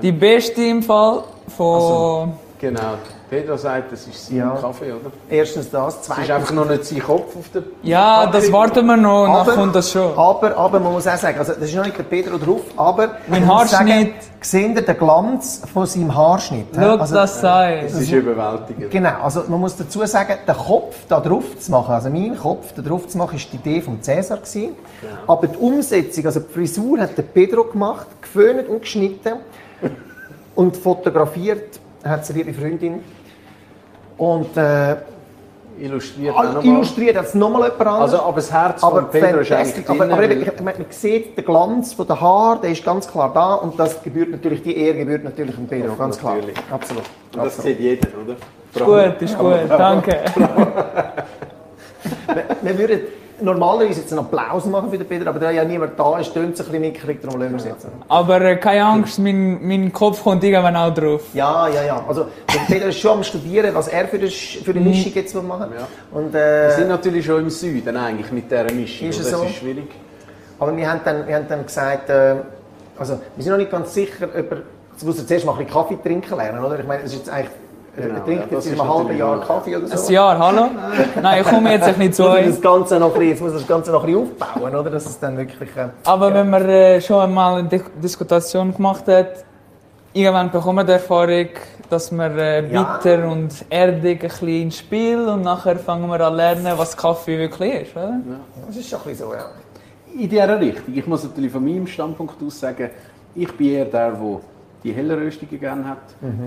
[0.00, 2.32] Die beste im Fall von.
[2.58, 2.94] Genau.
[3.28, 4.56] Pedro sagt, das ist sein Ja.
[4.60, 5.10] Kaffee, oder?
[5.28, 6.30] Erstens das, Es ist zweitens...
[6.30, 7.62] einfach noch nicht sein Kopf auf der...
[7.82, 10.16] ja, das warten wir noch, dann kommt das schon.
[10.16, 13.16] Aber, aber man muss auch sagen, also das ist noch nicht der Pedro drauf, aber
[13.26, 14.14] Mein Haarschnitt.
[14.40, 16.66] Seht ihr den Glanz von seinem Haarschnitt?
[16.72, 17.84] Schau Also, das sein.
[17.86, 18.90] Es ist überwältigend.
[18.90, 22.72] Genau, also man muss dazu sagen, den Kopf da drauf zu machen, also meinen Kopf
[22.76, 24.74] da drauf zu machen, ist die Idee von Cäsar gewesen.
[25.26, 29.34] Aber die Umsetzung, also die Frisur hat der Pedro gemacht, geföhnt und geschnitten
[30.54, 33.00] und fotografiert hat seine liebe Freundin.
[34.18, 34.96] Und äh,
[35.80, 36.64] Illustriert auch all- nochmal.
[36.64, 38.12] illustriert es nochmal jemand anderes.
[38.14, 41.38] Also, aber das Herz aber von Pedro ist eigentlich aber, aber eben, man, man sieht
[41.38, 44.76] den Glanz von der Haar, der ist ganz klar da und das gebührt natürlich, die
[44.76, 46.34] Ehre gebührt natürlich dem Pedro, ganz klar.
[46.34, 46.56] Natürlich.
[46.70, 47.04] Absolut.
[47.04, 47.64] Und das Absolut.
[47.64, 48.34] sieht jeder, oder?
[48.74, 50.16] Ist gut, ist gut, danke.
[52.62, 53.00] Wir würden
[53.40, 56.54] normalerweise jetzt einen Applaus machen für den Pedro, aber da ja niemand da ist, tönt
[56.54, 57.86] es ein bisschen mickrig, darum lassen wir es jetzt.
[58.08, 61.22] Aber äh, keine Angst, mein, mein Kopf kommt irgendwann auch drauf.
[61.34, 62.04] Ja, ja, ja.
[62.08, 65.12] Also, der Pedro ist schon am Studieren, was er für eine, Sch- für eine Mischung
[65.14, 65.86] jetzt will machen Ja.
[66.18, 69.08] Und, Wir sind äh, natürlich schon im Süden eigentlich mit dieser Mischung.
[69.08, 69.42] Ist es so?
[69.42, 69.88] Das ist schwierig.
[70.58, 72.34] aber wir haben dann, wir haben dann gesagt, äh,
[72.98, 74.58] also, wir sind noch nicht ganz sicher, ob er,
[74.92, 76.80] jetzt muss er zuerst mal ein bisschen Kaffee trinken lernen, oder?
[76.80, 77.52] Ich meine, es ist jetzt eigentlich,
[78.00, 80.06] Genau, trinkt ja, das jetzt in einem halben Jahr Kaffee oder so.
[80.06, 80.66] Ein Jahr, hallo?
[81.22, 82.46] Nein, ich komme jetzt bisschen zu Jetzt muss euch.
[82.46, 84.90] das Ganze noch ein bisschen, jetzt muss das Ganze noch ein bisschen aufbauen, oder?
[84.90, 85.70] Dass es dann wirklich...
[85.76, 89.44] Äh, Aber wenn man äh, schon einmal eine Di- Diskussion gemacht hat,
[90.12, 91.48] irgendwann bekommt man die Erfahrung,
[91.90, 92.82] dass man äh, Ja.
[93.02, 97.38] bitter und erdig ein bisschen ins Spiel und nachher fangen wir an lernen, was Kaffee
[97.38, 98.14] wirklich ist, oder?
[98.66, 99.46] das ist schon ein bisschen so, ja.
[100.22, 100.94] In dieser Richtung.
[100.94, 102.90] Ich muss natürlich von meinem Standpunkt aus sagen,
[103.34, 104.40] ich bin eher der, der
[104.84, 105.98] die hellen Röstungen gerne hat,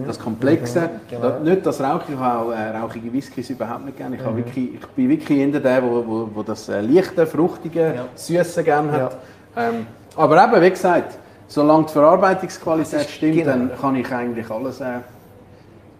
[0.07, 0.89] das Komplexe.
[1.09, 1.21] genau.
[1.29, 4.15] Da- Nicht das Rauchige, ich habe auch äh, rauchige Whiskys überhaupt nicht gerne.
[4.15, 7.93] Ich, habe wirklich, ich bin wirklich eher der, der wo, wo das äh, leichte, fruchtige,
[7.95, 8.05] Ja.
[8.15, 9.17] süße gerne hat.
[9.57, 11.17] Ähm, aber eben, wie gesagt,
[11.47, 13.49] solange die Verarbeitungsqualität stimmt, genau.
[13.51, 14.85] dann kann ich eigentlich alles äh,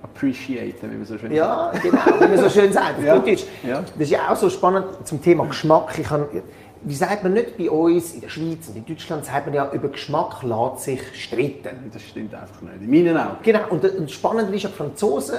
[0.04, 1.34] appreciaten, wie man so schön sagt.
[1.36, 3.04] Ja, genau, wie man so schön sagt.
[3.04, 3.16] Ja.
[3.16, 3.44] gut Deutsch.
[3.64, 3.82] Ja.
[3.82, 5.90] Das ist ja auch so spannend zum Thema Geschmack.
[5.98, 6.26] Ich kann,
[6.84, 9.72] wie sagt man nicht bei uns in der Schweiz und in Deutschland, sagt man ja,
[9.72, 11.90] über Geschmack lässt sich streiten.
[11.94, 12.82] Das stimmt einfach nicht.
[12.82, 13.38] In meinen Augen.
[13.44, 15.36] Genau, und das und das Spannende ist, ja, die Franzosen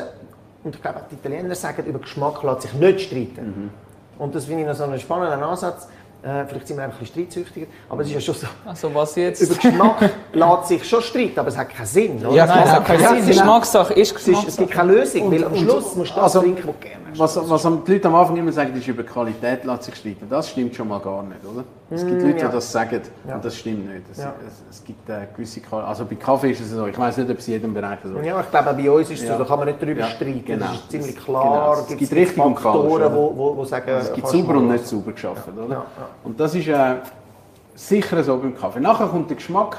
[0.65, 3.71] und ich glaube auch die Italiener sagen, über Geschmack lässt sich nicht streiten.
[4.19, 5.89] Und das finde ich noch so einen spannenden Ansatz.
[6.23, 8.47] Äh, vielleicht sind wir ein bisschen streitsüchtiger, aber es ist ja schon so.
[8.65, 9.41] Also was jetzt?
[9.43, 12.25] Über Geschmack lässt sich schon streiten, aber es hat keinen Sinn.
[12.25, 12.37] Oder?
[12.37, 13.27] Ja, Nein, es hat keinen Sinn.
[13.27, 14.67] Geschmackssache ist Es, ist, es gibt Geschmackssache.
[14.69, 17.02] keine Lösung, weil am und- Schluss musst du das also- trinken, was du gerne.
[17.17, 20.27] Was, was die Leute am Anfang immer sagen, ist über Qualität sich streiten.
[20.29, 21.65] Das stimmt schon mal gar nicht, oder?
[21.91, 22.47] Es gibt Leute, ja.
[22.49, 23.35] die das sagen Ja.
[23.35, 24.03] und das stimmt nicht.
[24.11, 24.33] Es, Ja.
[24.47, 25.89] es, es gibt äh, gewisse Qualität.
[25.89, 26.87] Also bei Kaffee ist es so.
[26.87, 28.27] Ich weiß nicht, ob es in jedem Bereich so ist.
[28.27, 30.45] Ja, ich glaube, bei uns ist es so, da kann man nicht darüber streiten.
[30.45, 30.67] genau.
[30.67, 31.43] Das ist ziemlich Es- klar.
[31.45, 31.73] genau.
[31.91, 33.15] Es gibt richtig und Faktoren, oder?
[33.15, 35.85] wo, wo, wo sagen, Es gibt sauber und nicht sauber geschaffen, oder?
[36.25, 36.97] Und das ist äh,
[37.75, 38.81] sicher so beim Kaffee.
[38.81, 39.79] Nachher kommt der Geschmack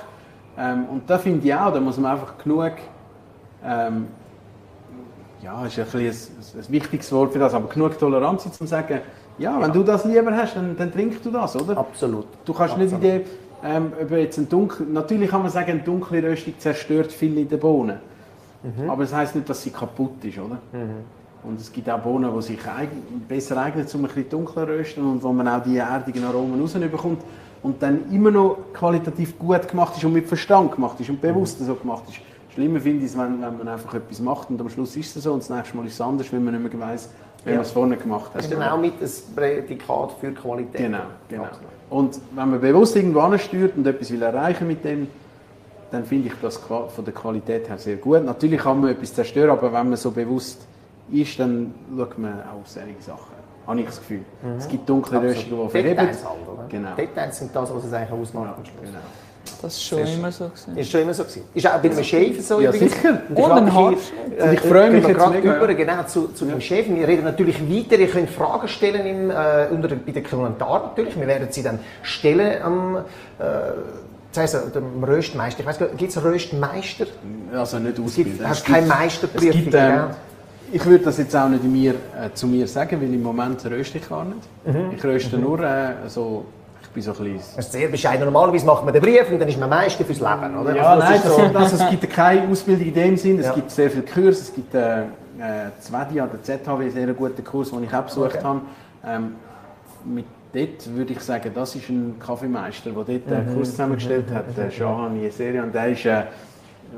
[0.57, 2.73] ähm, und da finde ich auch, da muss man einfach genug
[3.65, 4.07] ähm,
[5.43, 9.01] ja, ist ein, ein, ein wichtiges Wort für das, aber genug Toleranz, um zu sagen,
[9.37, 11.77] ja, wenn du das lieber hast, dann, dann trinkst du das, oder?
[11.77, 12.25] Absolut.
[12.45, 13.21] Du kannst nicht in
[13.65, 17.47] ähm, ob jetzt ein dunkel, natürlich kann man sagen, eine dunkle Röstung zerstört viel in
[17.47, 17.97] den Bohnen.
[18.89, 20.57] Aber das heisst nicht, dass sie kaputt ist, oder?
[21.43, 22.89] Und es gibt auch Bohnen, die sich eig
[23.27, 26.59] besser eignen, um ein bisschen dunkler zu rösten und wo man auch die erdigen Aromen
[26.61, 27.21] rausbekommt
[27.61, 31.59] und dann immer noch qualitativ gut gemacht ist und mit Verstand gemacht ist und bewusst
[31.59, 32.19] so gemacht ist.
[32.53, 35.23] Schlimmer finde ich es, wenn, wenn man einfach etwas macht und am Schluss ist es
[35.23, 37.09] so und das nächste Mal ist es anders, weil man nicht mehr weiss,
[37.43, 37.55] wie Ja.
[37.57, 38.35] man es vorne gemacht hat.
[38.37, 40.81] Das ist dann auch mit ein Prädikat für Qualität.
[40.81, 41.47] Genau, genau.
[41.89, 45.07] Und wenn man bewusst irgendwo ansteuert und etwas will erreichen mit dem,
[45.91, 48.23] dann finde ich das von der Qualität her sehr gut.
[48.23, 50.65] Natürlich kann man etwas zerstören, aber wenn man so bewusst
[51.11, 53.33] ist, dann schaut man auch auf solche Sachen.
[53.67, 54.21] Habe ich das Gefühl.
[54.57, 55.97] Es gibt dunkle Röstungen, die verheben.
[55.97, 56.65] Details halt, oder?
[56.67, 56.95] Genau.
[56.95, 58.57] Details sind das, was es eigentlich ausmacht.
[58.57, 58.75] am Schluss.
[58.81, 58.97] Genau.
[59.63, 60.77] Das ist schon Sehr immer so gewesen.
[60.77, 61.43] Ist schon immer so gewesen.
[61.53, 62.93] Ist auch bei einem Chef so Ja, übrigens.
[62.93, 63.21] sicher.
[63.29, 64.49] Und ich, Und ein frage dich, Haar.
[64.49, 65.73] äh, Ich freue mich jetzt gerade mega, über ja.
[65.77, 66.87] genau, zu, zu dem Chef.
[66.89, 67.99] Wir reden natürlich weiter.
[67.99, 71.17] Ihr könnt Fragen stellen im, äh, unter, bei den Kommentaren natürlich.
[71.17, 73.01] Wir werden sie dann stellen am äh,
[74.33, 75.61] das heisst, dem Röstmeister.
[75.61, 77.05] Ich weiß gar nicht, gibt es Röstmeister?
[77.55, 78.33] Also nicht ausbilden.
[78.37, 79.99] gibt, hast keine Meisterprüfung, Es gibt, ähm,
[80.71, 83.99] ich würde das jetzt auch nicht mir, äh, zu mir sagen, weil im Moment röste
[83.99, 84.39] ich gar nicht.
[84.65, 84.91] Mhm.
[84.97, 86.45] Ich röste nur äh, so,
[86.93, 87.37] bin so ein bisschen...
[87.55, 88.25] Das ist sehr bescheiden.
[88.25, 90.75] Normalerweise macht man den Brief und dann ist man Meister fürs Leben, oder?
[90.75, 93.39] Ja, Also das nein, ist das, so- also, es gibt keine Ausbildung in dem Sinn.
[93.39, 93.53] Es Ja.
[93.53, 94.29] gibt sehr viele Kurse.
[94.41, 95.05] Es gibt äh, äh,
[95.79, 98.43] Zwedi an der ZHW, sehr guten Kurs, den ich auch besucht Okay.
[98.43, 98.61] habe.
[99.05, 99.35] Ähm,
[100.05, 103.55] mit dort würde ich sagen, das ist ein Kaffeemeister, der dort einen Mhm.
[103.55, 105.59] Kurs zusammengestellt hat, der Shahan Yeseri.
[105.59, 106.23] Und der ist äh,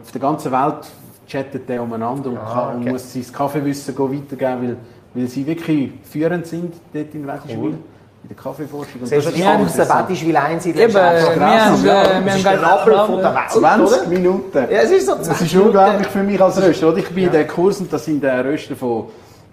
[0.01, 0.87] auf der ganzen Welt
[1.27, 2.85] chattet der umeinander und, Ah, kann, okay.
[2.87, 4.77] und muss sein Kaffeewissen go weitergeben, weil,
[5.13, 7.77] weil sie wirklich führend sind dort in Wettischwil.
[8.25, 9.01] In der Kaffeeforschung.
[9.01, 10.09] Und Siehst du, das die ist Chance, interessant.
[10.09, 12.93] Wettischwil einsiedeln, Eben, ist einfach wir haben, Ja, äh, das wir ist haben der Nabel
[13.05, 13.35] von der.
[13.35, 14.07] Welt, 20 oder?
[14.07, 14.57] Minuten.
[14.57, 16.87] Ja, es ist so 20 Das ist unglaublich für mich als Röster.
[16.89, 16.97] Oder?
[16.97, 19.05] Ich bin in den Kurs und das sind äh, Röster von,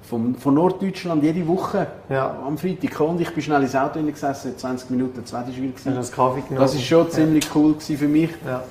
[0.09, 2.35] von, von Norddeutschland jede Woche Ja.
[2.47, 2.99] am Freitag.
[3.01, 5.49] Und ich bin schnell ins Auto gesessen, 20 Minuten, zweite.
[5.49, 6.57] Hast du das Kaffee genommen?
[6.59, 8.31] Das ist schon ziemlich cool gewesen für mich.
[8.47, 8.63] Ja.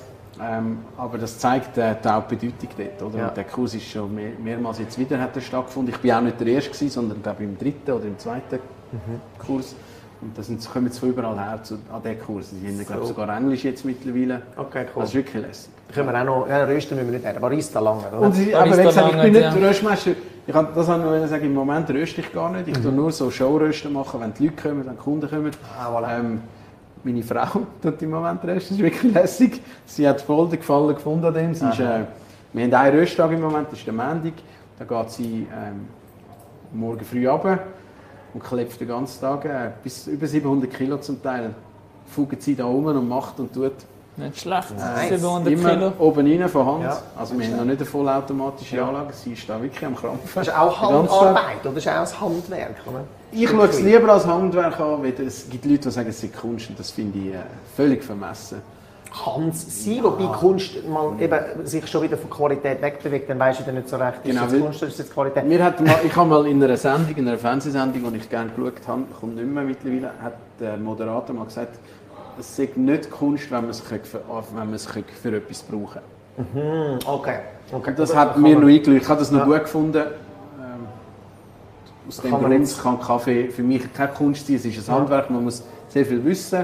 [0.44, 3.04] Ähm, aber das zeigt äh, die Hauptbedeutung dort.
[3.14, 3.20] Oder?
[3.20, 3.28] Ja.
[3.28, 5.94] Und der Kurs ist schon mehr, mehrmals jetzt wieder hat er stattgefunden.
[5.94, 8.58] Ich bin auch nicht der Erste, gewesen, sondern glaube im dritten oder im zweiten
[8.92, 9.22] Mhm.
[9.48, 9.74] Kurs.
[10.22, 12.50] Und da sind, kommen jetzt von überall her zu, an diesen Kurs.
[12.52, 13.08] Die haben glaube So.
[13.08, 14.42] sogar Englisch jetzt mittlerweile.
[14.56, 15.02] Okay, cool.
[15.02, 15.70] Das ist wirklich lässig.
[15.94, 18.20] Können wir auch noch, ja, rösten müssen wir nicht werden, Barista lange, oder?
[18.20, 19.52] Und sie, aber wie gesagt, ich bin nicht ja.
[19.52, 20.12] Röstmeister.
[20.48, 22.68] Ich kann, das wollte ich sagen, im Moment röste ich gar nicht.
[22.68, 22.84] Ich Mhm.
[22.84, 25.52] tue nur so Showrösten machen, wenn die Leute kommen, wenn die Kunden kommen.
[25.80, 26.20] Ah, voilà.
[26.20, 26.42] ähm,
[27.04, 29.62] meine Frau tut im Moment rösten, das ist wirklich lässig.
[29.86, 31.54] Sie hat voll den Gefallen gefunden an dem.
[31.56, 32.02] Sie ist, äh,
[32.54, 34.34] wir haben einen Rösttag im Moment, das ist der Montag.
[34.80, 35.88] Da geht sie ähm,
[36.74, 37.60] morgen früh runter
[38.34, 41.54] und klebt den ganzen Tag, äh, bis über 700 Kilo zum Teil.
[42.08, 43.72] Fugt sie da rum und macht und tut.
[44.17, 44.78] Nicht schlecht.
[44.78, 45.10] Nice.
[45.10, 45.94] 700 Immer Kilo.
[46.00, 46.84] oben rein von Hand.
[46.84, 47.02] Ja.
[47.17, 48.88] Also wir haben noch nicht eine vollautomatische Ja.
[48.88, 49.13] Anlage.
[49.13, 50.30] Sie ist da wirklich am Krampfen.
[50.36, 50.82] Das ist auch.
[50.82, 51.74] Handarbeit, oder?
[51.76, 53.04] Das ist auch ein Handwerk, oder?
[53.32, 56.28] Ich schaue es lieber als Handwerk an, weil es gibt Leute, die sagen, es sei
[56.28, 57.38] Kunst und das finde ich äh,
[57.78, 58.62] völlig vermessen.
[59.12, 63.60] Kann es sein, wobei Kunst mal eben sich schon wieder von Qualität wegbewegt, dann weisst
[63.60, 65.45] du dann nicht so recht, ist Genau, es weil- Kunst oder ist es Qualität?
[65.45, 68.52] Mir hat mal, ich habe mal in einer Sendung, in einer Fernsehsendung, die ich gerne
[68.56, 71.78] geschaut habe, kommt nicht mehr mittlerweile, hat der Moderator mal gesagt,
[72.39, 74.00] es sei nicht Kunst, wenn man es, für,
[74.54, 76.02] wenn man es für etwas brauchen
[76.38, 77.39] Hm, okay.
[77.74, 77.93] okay.
[77.97, 79.02] Das hat mir noch eingeleuchtet.
[79.04, 79.45] Ich habe das noch Ja.
[79.45, 79.97] gut gefunden.
[79.97, 80.88] Ähm,
[82.08, 84.56] aus dem Kann Grund kann Kaffee für mich keine Kunst sein.
[84.56, 86.63] Es ist ein Handwerk, man muss sehr viel wissen,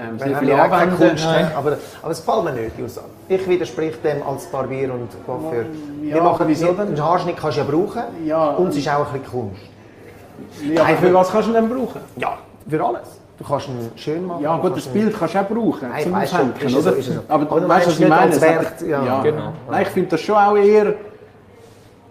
[0.00, 1.08] ähm, sehr haben viel ja auch keine anwenden.
[1.08, 1.44] Kunst, Nein.
[1.46, 1.52] ne?
[1.56, 3.06] aber, aber es gefällt mir nicht, Aussage.
[3.28, 5.64] Ich widerspreche dem als Barbier und Coiffeur.
[6.02, 6.88] Ja, wir machen, wieso denn?
[6.88, 8.50] Einen Haarschnitt kannst du ja brauchen Ja.
[8.50, 9.60] und es ist auch ein bisschen Kunst.
[10.72, 12.00] Ja, aber für was kannst du denn brauchen?
[12.16, 13.20] Ja, für alles.
[13.38, 14.42] Du kannst ihn schön machen.
[14.42, 16.82] Ja gut, das Bild kannst du auch brauchen, Nein, zum weißt schon, Aufhängen, ist es
[16.84, 16.98] so, oder?
[16.98, 17.20] ist es so.
[17.28, 18.40] Aber, Aber du weißt du, was ich meine?
[18.40, 19.22] Werk, ja.
[19.22, 19.52] Genau.
[19.70, 20.94] Nein, ich finde das schon auch eher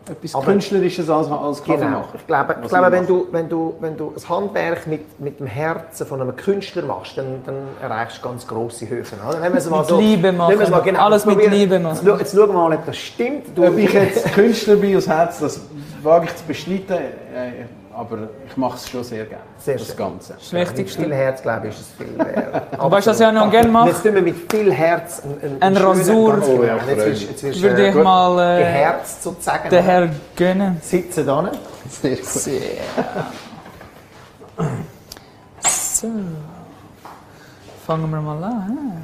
[0.10, 1.78] etwas Aber- Künstlerisches als, als Genau.
[1.78, 2.08] Kaffeemacher.
[2.16, 5.48] Ich glaube, ich glaube wenn, du, wenn, du, wenn du ein Handwerk mit, mit dem
[5.48, 9.04] Herzen von einem Künstler machst, dann, dann erreichst du ganz grosse Höhen.
[9.28, 9.42] Oder?
[9.42, 10.70] Wenn wir es mal Mit so, Liebe machen.
[10.70, 11.54] mal, genau, Alles mit probieren.
[11.54, 11.96] Liebe machen.
[11.96, 13.46] Jetzt, schau- jetzt schauen wir mal, ob das stimmt.
[13.56, 15.62] Du, Ob ich jetzt Künstler bin aus Herz, das
[16.04, 17.66] wage ich zu bestreiten, äh,
[17.98, 19.44] aber ich mache es schon sehr gerne.
[19.58, 19.98] Sehr das schön.
[19.98, 20.34] Ganze.
[20.34, 21.02] Das mit Wichtigste.
[21.02, 22.68] viel Herz, glaube ich, ist es viel wert.
[22.80, 23.90] Du weißt, was ich auch noch gerne mache?
[23.90, 26.42] Jetzt tun wir mit viel Herz einen, Ein schönen- Rasur.
[26.48, 29.70] Oh ja, ich jetzt wirst, jetzt wirst, Würde äh, ich mal äh, geherzt sozusagen.
[29.70, 30.78] den Herr gönnen.
[30.82, 31.52] Sitzen da.
[31.90, 32.26] Sehr gut.
[32.26, 32.60] Sehr.
[35.62, 36.08] So.
[37.86, 38.78] Fangen wir mal an.
[38.94, 39.04] hä?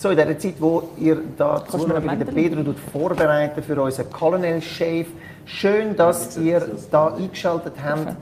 [0.00, 2.26] So, in der Zeit, wo ihr da zuhört, ein der?
[2.26, 5.06] Pedro tut vorbereiten für unseren Colonel Shave.
[5.44, 8.14] Schön, dass ihr da eingeschaltet habt.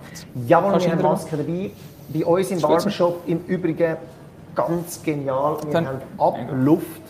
[0.49, 1.03] Jawohl, wir haben?
[1.03, 1.71] Masken dabei.
[2.09, 2.63] Bei uns im.
[2.63, 3.99] Barbershop im Übrigen
[4.55, 5.59] ganz genial.
[5.65, 7.03] Wir Dann- haben Abluft.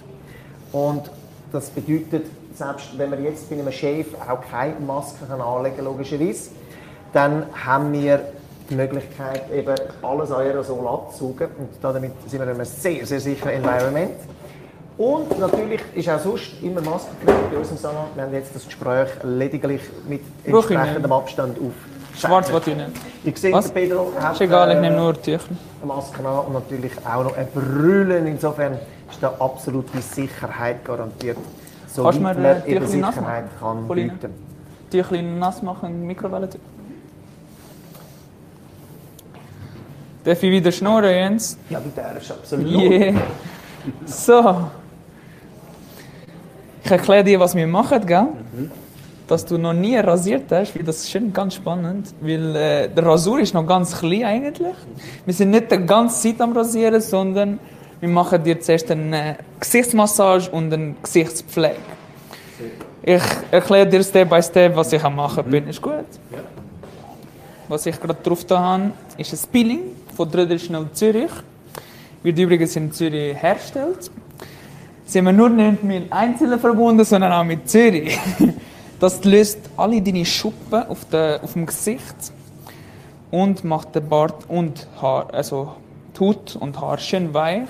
[0.73, 1.11] Und
[1.53, 5.85] das bedeutet, selbst wenn wir jetzt bei einem Shave auch keine Maske kann anlegen kann,
[5.85, 6.51] logischerweise,
[7.13, 8.21] dann haben wir
[8.69, 11.51] die Möglichkeit, eben alles Aerosol abzusaugen.
[11.57, 14.11] Und damit sind wir in einem sehr, sehr sicheren Environment.
[14.99, 18.07] Und natürlich ist auch sonst immer Maskenpflicht bei uns im Salon.
[18.15, 21.13] Wir haben jetzt das Gespräch lediglich mit entsprechendem.
[21.13, 21.73] Abstand auf.
[22.19, 22.89] Schwarz will ich nicht.
[23.25, 23.71] Ich sehe, Was?
[23.71, 25.41] Pedro hat Ist egal, ich äh, nehme nur Tücher.
[25.83, 28.27] eine Maske an und natürlich auch noch ein Brüllen.
[28.27, 28.79] Insofern
[29.11, 33.45] ist da absolute Sicherheit garantiert, Kannst du soweit mir, man äh, eben Tüchlein nass Sicherheit
[33.61, 34.13] kann Pauline?
[34.13, 34.35] bieten.
[34.91, 36.49] Tücher nass machen die Mikrowelle.
[40.25, 41.59] Darf ich wieder schnurren, Jens?
[41.69, 42.67] Ja, du darfst absolut.
[42.67, 43.15] Yeah.
[44.07, 44.71] So.
[46.87, 48.29] Ich erkläre dir, was wir machen, gell?
[49.27, 53.05] Dass du noch nie rasiert hast, weil das ist schon ganz spannend, weil äh, der
[53.05, 54.77] Rasur ist noch ganz klein eigentlich.
[55.25, 57.59] Wir sind nicht die ganze Zeit am Rasieren, sondern
[57.99, 61.75] wir machen dir zuerst eine Gesichtsmassage und eine Gesichtspflege.
[63.03, 65.67] Ich erkläre dir Step by Step, was ich am machen bin.
[65.67, 66.07] Ist gut?
[67.67, 69.81] Was ich gerade drauf da habe, ist ein Peeling
[70.17, 71.33] von Traditional Zürich.
[72.23, 74.09] Wird übrigens in Zürich hergestellt.
[75.07, 78.19] Sind wir nur nicht mit Einzelnen verbunden, sondern auch mit Zürich.
[78.99, 82.33] Das löst alle deine Schuppen auf, der, auf dem Gesicht
[83.31, 85.75] und macht den Bart und Haar, also
[86.17, 87.69] die Haut und Haar schön weich.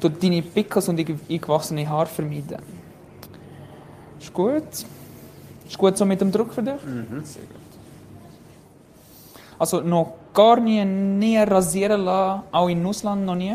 [0.00, 2.58] Tut deine Pickels und eingewachsene Haare vermeiden.
[4.18, 4.64] Ist gut?
[5.68, 6.80] Ist gut so mit dem Druck für dich?
[7.22, 7.60] Sehr gut.
[9.56, 13.54] Also noch gar nie näher rasieren lassen, auch in Ausland noch nie?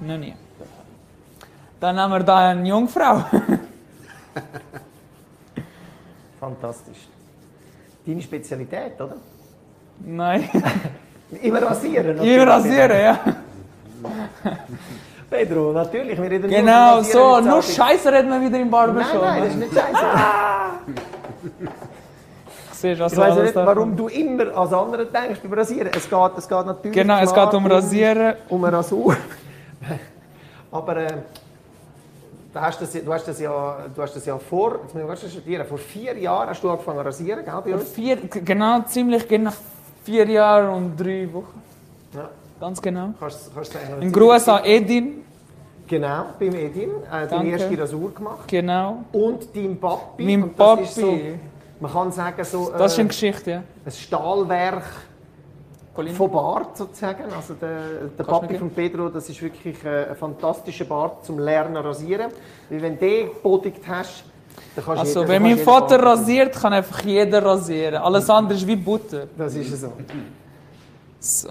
[0.00, 0.34] Noch nie.
[1.86, 3.14] Dann haben wir da eine Jungfrau.
[6.40, 7.06] Fantastisch.
[8.04, 9.14] Deine Spezialität, oder?
[10.04, 10.50] Nein.
[11.42, 12.20] Immer rasieren.
[12.20, 13.20] Ich rasieren, ja.
[15.30, 16.20] Pedro, natürlich.
[16.20, 17.40] Wir reden Genau, nur so.
[17.40, 19.22] Nur Scheiße reden wir wieder im Nein, Barbershop.
[19.22, 20.04] nein, das ist nicht scheiße.
[22.72, 25.92] Siehst du, was Ich weiß nicht, warum du immer als andere denkst beim Rasieren.
[25.94, 28.34] Es geht, es geht natürlich Genau, es geht um Rasieren.
[28.48, 29.16] Um eine Rasur.
[30.72, 31.12] Aber äh,
[32.56, 35.32] du, hast das, du, hast das ja, du hast das ja vor, jetzt muss ich
[35.32, 37.90] studieren, vor vier Jahren hast du angefangen zu rasieren, gell, bei uns?
[37.90, 39.52] Vier, genau, ziemlich genau
[40.02, 41.62] vier Jahre und drei Wochen.
[42.14, 42.30] Ja.
[42.60, 43.12] Ganz genau.
[43.20, 45.24] Kannst, kannst sagen, Ein Gruß an Edin.
[45.86, 46.90] Genau, beim Edin.
[47.12, 48.48] Äh, deine erste Rasur gemacht.
[48.48, 49.04] Genau.
[49.12, 50.24] Und dein Papi.
[50.24, 50.82] Mein Papi.
[50.84, 51.18] Ist so,
[51.80, 53.62] man kann sagen, so Das ist äh, eine Geschichte, ja.
[53.84, 54.84] ein Stahlwerk?
[56.14, 57.24] Von Bart sozusagen.
[57.34, 61.76] Also der, der Papi von Pedro, das ist wirklich äh, ein fantastischer Bart zum Lernen
[61.76, 62.30] rasieren.
[62.70, 64.24] Weil wenn du den gebodigt hast,
[64.74, 67.96] dann kannst du Also, jeden- wenn mein Vater Bart- rasiert, kann einfach jeder rasieren.
[67.96, 69.26] Alles andere ist wie Butter.
[69.36, 69.92] Das ist so.
[71.18, 71.48] So.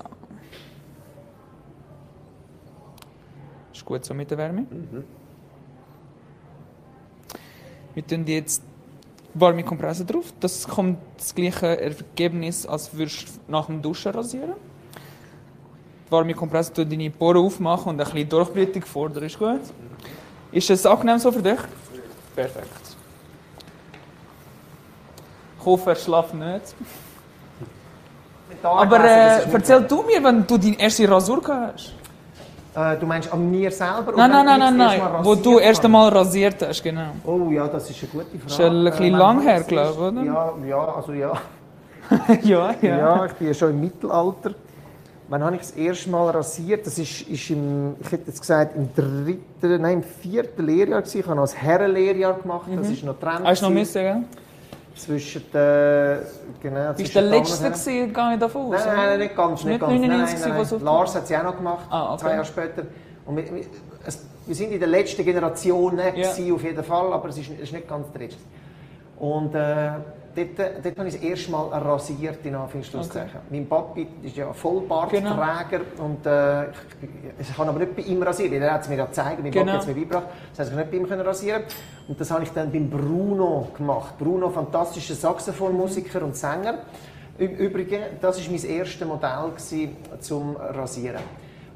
[3.73, 4.65] Ist gut so mit der Wärme.
[7.93, 8.61] Wir tun jetzt
[9.35, 10.33] warme Kompresse drauf.
[10.39, 14.53] Das kommt das gleiche Ergebnis, als würdest du nach dem Duschen rasieren.
[16.07, 19.23] Die warme Kompresse tut deine Poren aufmachen und ein bisschen Durchblutung fordern.
[19.23, 19.61] Ist gut?
[20.51, 21.59] Ist es angenehm so für dich?
[22.35, 22.95] Perfekt.
[25.59, 26.75] Ich hoffe, er schlaft nicht.
[28.63, 31.93] Aber äh, erzähl du mir, wenn du deine erste Rasur hast.
[32.75, 34.11] Äh, du meinst an mir selber?
[34.17, 35.13] Nein, oder nein, nein, ich nein, das erste nein.
[35.13, 35.85] Mal Wo du rasiert erst habe?
[35.87, 37.01] einmal rasiert hast, genau.
[37.25, 38.45] Oh ja, das ist eine gute Frage.
[38.47, 40.23] Ist ein bisschen Äh, lang her, das glaub, ist- oder?
[40.23, 41.31] Ja, ja, also ja.
[42.43, 42.97] ja, ja.
[42.97, 44.51] Ja, ich bin ja schon im Mittelalter.
[45.27, 46.85] Wann habe ich das erste Mal rasiert?
[46.85, 51.19] Das ist, ist im, ich hätte jetzt gesagt, im dritten, nein, im vierten Lehrjahr gewesen.
[51.21, 52.67] Ich habe noch ein Herrenlehrjahr gemacht.
[52.75, 53.43] Das ist noch Trend.
[53.43, 54.23] Hast du noch müssen, gell?
[54.95, 56.19] Zwischen den,
[56.61, 58.85] genau, zwischen der Letzte gewesen, gehe ich davon aus?
[58.85, 59.63] Nein, nein, nicht ganz.
[59.63, 59.91] Nicht, Nicht ganz.
[59.91, 60.81] Nein, 99 nein, nein, nein.
[60.83, 62.21] Lars hat sie auch noch gemacht, Ah, okay.
[62.21, 62.83] zwei Jahre später.
[63.25, 63.65] Und wir, wir,
[64.05, 67.59] es, wir sind in der letzten Generation gewesen, auf jeden Fall, aber es ist, es
[67.63, 68.41] ist nicht ganz der letzte.
[69.19, 69.89] Und äh,
[70.35, 73.39] dort, dort habe ich das erste Mal rasiert, in Anführungszeichen.
[73.49, 76.69] Mein Papi ist ja Vollbartträger und äh, ich,
[77.39, 78.53] ich kann aber nicht bei ihm rasieren.
[78.61, 79.65] Er hat es mir ja gezeigt, mein Genau.
[79.65, 80.27] Papi hat es mir beigebracht.
[80.51, 81.63] Das heißt, ich nicht bei ihm können rasieren.
[82.07, 84.17] Und das habe ich dann beim Bruno gemacht.
[84.17, 86.79] Bruno, fantastischer Saxophonmusiker und Sänger.
[87.37, 89.51] Im Übrigen, das war mein erstes Modell
[90.19, 91.21] zum Rasieren.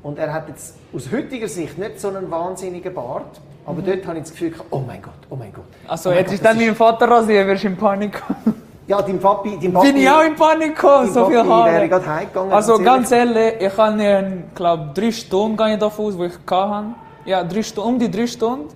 [0.01, 4.17] Und er hat jetzt aus heutiger Sicht nicht so einen wahnsinnigen Bart, aber dort habe
[4.17, 5.65] ich das Gefühl, oh mein Gott, oh mein Gott.
[5.87, 8.61] Also, oh mein ich Gott, dann das meinen Vater rasieren, wärst du in Panik gekommen.
[8.87, 9.59] Ja, dein Papi...
[9.61, 11.89] Dein Papi Bin ich auch in Panik gekommen, so viel Papi wäre Haare.
[11.89, 12.51] gerade heimgegangen.
[12.51, 13.53] Also, ganz ehrlich.
[13.59, 16.85] ich habe, glaube drei Stunden gehe ich davon aus, wo ich hatte.
[17.25, 18.69] Ja, drei Stunden, um die drei Stunden.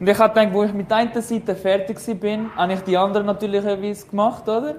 [0.00, 3.24] Und ich habe gedacht, wo ich mit einer Seite fertig war, habe ich die andere
[3.24, 4.76] natürlicherweise gemacht, oder?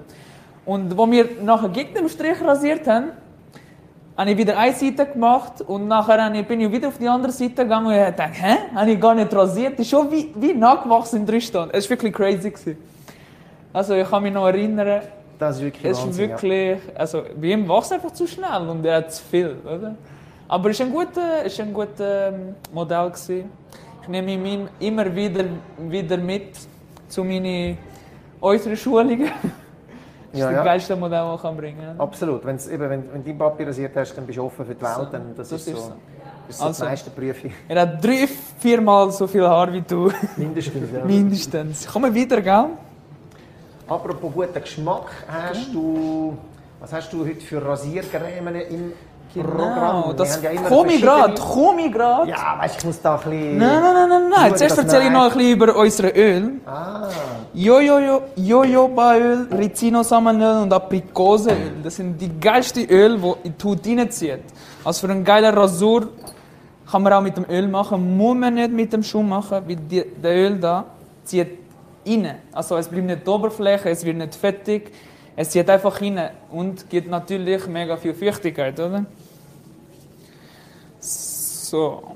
[0.64, 3.12] Und wo wir nachher gegen den Strich rasiert haben,
[4.20, 7.32] habe ich wieder eine Seite gemacht und nachher ich- bin ich wieder auf die andere
[7.32, 8.56] Seite gegangen und ich habe gedacht, hä?
[8.74, 9.72] Habe ich gar nicht rasiert?
[9.74, 11.70] Das ist schon wie, wie nachgewachsen in drei Stunden.
[11.72, 12.50] Es war wirklich crazy.
[12.50, 12.76] Gewesen.
[13.72, 15.02] Also ich kann mich noch erinnern,
[15.38, 16.42] Das ist wirklich es ist Wahnsinn, ja.
[16.42, 19.94] wirklich, also bei ihm es einfach zu schnell und er hat zu viel, oder?
[20.48, 23.08] Aber es war ein guter, es ist ein guter ähm, Modell.
[23.10, 23.50] Gewesen.
[24.02, 25.44] Ich nehme ihn immer wieder,
[25.78, 26.56] wieder mit
[27.08, 27.78] zu meinen
[28.40, 29.30] äußeren Schulungen.
[30.32, 30.64] Das ist Ja, das ja.
[30.64, 32.00] geilste Modell, das kann bringen kann.
[32.00, 32.44] Absolut.
[32.44, 34.94] Wenn's, eben, wenn, wenn dein Papi rasiert hast, dann bist du offen für die Welt.
[34.96, 35.82] So, Dann, das, das ist so.
[35.82, 35.92] so.
[36.46, 36.84] Das ist so Also.
[36.84, 37.52] die meiste Prüfung.
[37.68, 38.28] Er hat drei,
[38.58, 40.10] viermal so viel Haar wie du.
[40.36, 40.92] Mindestens.
[40.92, 41.04] Ja.
[41.04, 41.86] Mindestens.
[41.86, 42.66] Kommen wir wieder, gell?
[43.88, 46.36] Apropos guten Geschmack, hast du,
[46.78, 48.92] was hast du heute für Rasiercremen im
[49.32, 49.44] Wir
[50.16, 52.30] das komme ich gerade, komme ich gerade.
[52.30, 53.58] Ja, weißt ich muss da ein bisschen...
[53.58, 54.56] Nein, nein, nein, nein, nein.
[54.56, 56.60] Zuerst erzähle ich noch ein bisschen über unsere Öl.
[56.66, 57.08] Ah,
[57.54, 61.74] Jojobaöl, Ricino-Samenöl und Aprikosenöl.
[61.82, 64.40] Das sind die geilsten Öl, die in die Haut reinzieht.
[64.84, 66.08] Also für eine geile Rasur
[66.90, 69.76] kann man auch mit dem Öl machen, muss man nicht mit dem Schuh machen, weil
[69.76, 70.84] die, der Öl da
[71.22, 71.58] zieht
[72.04, 72.34] rein.
[72.52, 74.90] Also es bleibt nicht die Oberfläche, es wird nicht fettig,
[75.40, 76.20] es zieht einfach rein
[76.50, 79.06] und gibt natürlich mega viel Feuchtigkeit, oder?
[81.00, 82.14] So.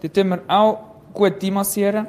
[0.00, 0.78] Die tun wir auch
[1.12, 2.06] gut einmassieren.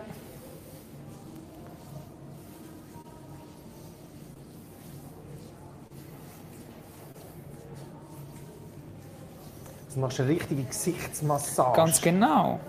[9.95, 11.75] du machst eine richtige Gesichtsmassage.
[11.75, 12.59] Ganz genau.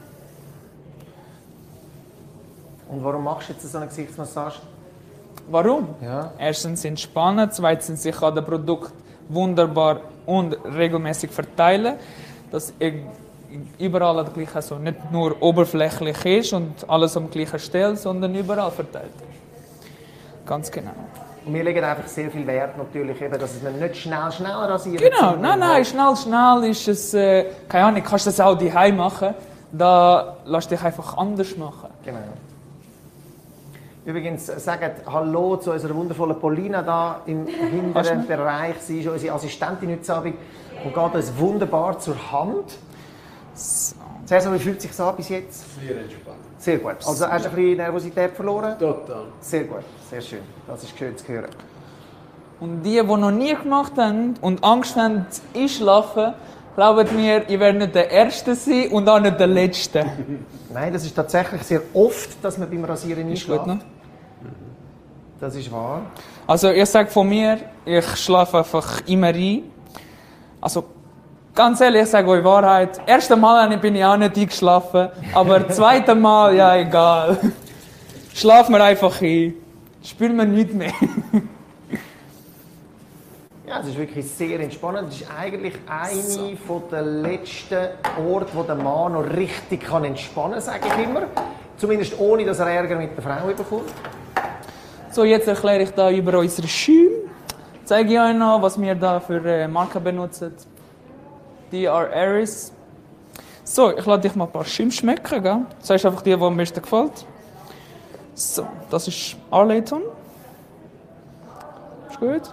[2.88, 4.60] Und warum machst du jetzt so eine Gesichtsmassage?
[5.50, 5.88] Warum?
[6.02, 6.32] Ja.
[6.38, 8.92] Erstens entspannen, zweitens ich kann das Produkt
[9.28, 11.96] wunderbar und regelmäßig verteilen,
[12.50, 12.72] dass
[13.78, 18.34] überall an der gleichen, also nicht nur oberflächlich ist und alles am gleichen Stelle, sondern
[18.34, 19.12] überall verteilt.
[20.46, 20.90] Ganz genau.
[21.46, 24.52] Und wir legen einfach sehr viel Wert natürlich, eben, dass es man nicht schnell, schnell
[24.52, 25.02] rasiert.
[25.02, 28.96] Genau, nein, nein, schnell, schnell ist es, äh, keine Ahnung, kannst du das auch daheim
[28.96, 29.34] machen,
[29.70, 31.90] da lass dich einfach anders machen.
[32.04, 32.18] Genau.
[34.04, 38.76] Übrigens, äh, sagt Hallo zu unserer wundervollen Paulina da im hinteren Bereich.
[38.80, 40.34] Sie ist unsere Assistentin heute Abend
[40.84, 42.76] und geht uns wunderbar zur Hand.
[43.54, 45.64] Cesar, wie fühlt sich das an bis jetzt?
[45.80, 46.36] Sehr entspannt.
[46.58, 46.96] Sehr gut.
[47.06, 48.78] Also hast du ein bisschen Nervosität verloren?
[48.78, 49.24] Total.
[49.40, 50.40] Sehr gut, sehr schön.
[50.66, 51.50] Das ist schön zu hören.
[52.60, 56.34] Und die, die noch nie gemacht haben und Angst haben, einschlafen,
[56.74, 60.04] glaubt mir, ihr werdet nicht der Erste sein und auch nicht der Letzte.
[60.72, 63.84] Nein, das ist tatsächlich sehr oft, dass man beim Rasieren Ist gut, einschläft.
[63.84, 63.93] ne?
[65.44, 66.06] Das ist wahr.
[66.46, 69.64] Also ich sage von mir, ich schlafe einfach immer ein.
[70.58, 70.84] Also
[71.54, 72.98] ganz ehrlich, ich sage euch Wahrheit.
[73.06, 77.36] Erste Mal bin ich auch nicht eingeschlafen, aber zweite Mal, ja egal.
[78.32, 79.52] Schlaf mir einfach ein.
[80.02, 80.92] Spürt mir nichts mehr.
[83.66, 85.08] Ja, es ist wirklich sehr entspannend.
[85.08, 87.88] Es ist eigentlich eine von der letzten
[88.30, 91.22] Orte, wo der Mann noch richtig kann entspannen kann, sage ich immer.
[91.78, 93.90] Zumindest ohne, dass er Ärger mit der Frau bekommt.
[95.14, 97.28] So, jetzt erkläre ich da über unsere Schuhe.
[97.84, 100.52] Zeige ich euch noch, was wir da für äh, Marken benutzen.
[101.70, 102.72] DR Aris.
[103.62, 105.40] So, ich lasse dich mal ein paar Schuhe schmecken.
[105.40, 105.66] Gell?
[105.78, 107.24] Sagst einfach die, die am besten gefällt.
[108.34, 110.02] So, das ist Arleyton.
[112.10, 112.52] Ist gut?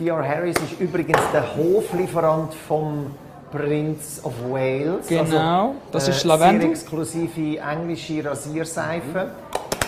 [0.00, 0.26] D.R.
[0.26, 3.14] Harris ist übrigens der Hoflieferant vom
[3.50, 5.06] Prince of Wales.
[5.06, 6.62] Genau, das ist äh, Lavendel.
[6.62, 9.32] Sehr exklusive englische Rasierseife.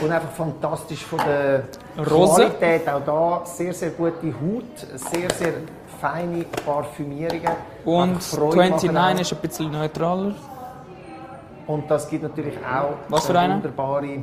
[0.00, 1.64] Und einfach fantastisch von der
[2.10, 2.50] Rose.
[2.50, 2.88] Qualität.
[2.88, 5.52] Auch da sehr, sehr gute Haut, sehr, sehr
[6.00, 7.48] feine Parfümierungen.
[7.84, 9.20] Und Einfach Freude machen 29 auch.
[9.20, 10.34] ist ein bisschen neutraler.
[11.66, 14.18] Und das gibt natürlich auch Was für eine wunderbare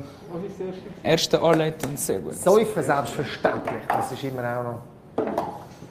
[1.01, 2.36] Erster Arleyton, sehr gut.
[2.36, 3.82] Säufen, selbstverständlich.
[3.88, 4.80] Das ist immer auch noch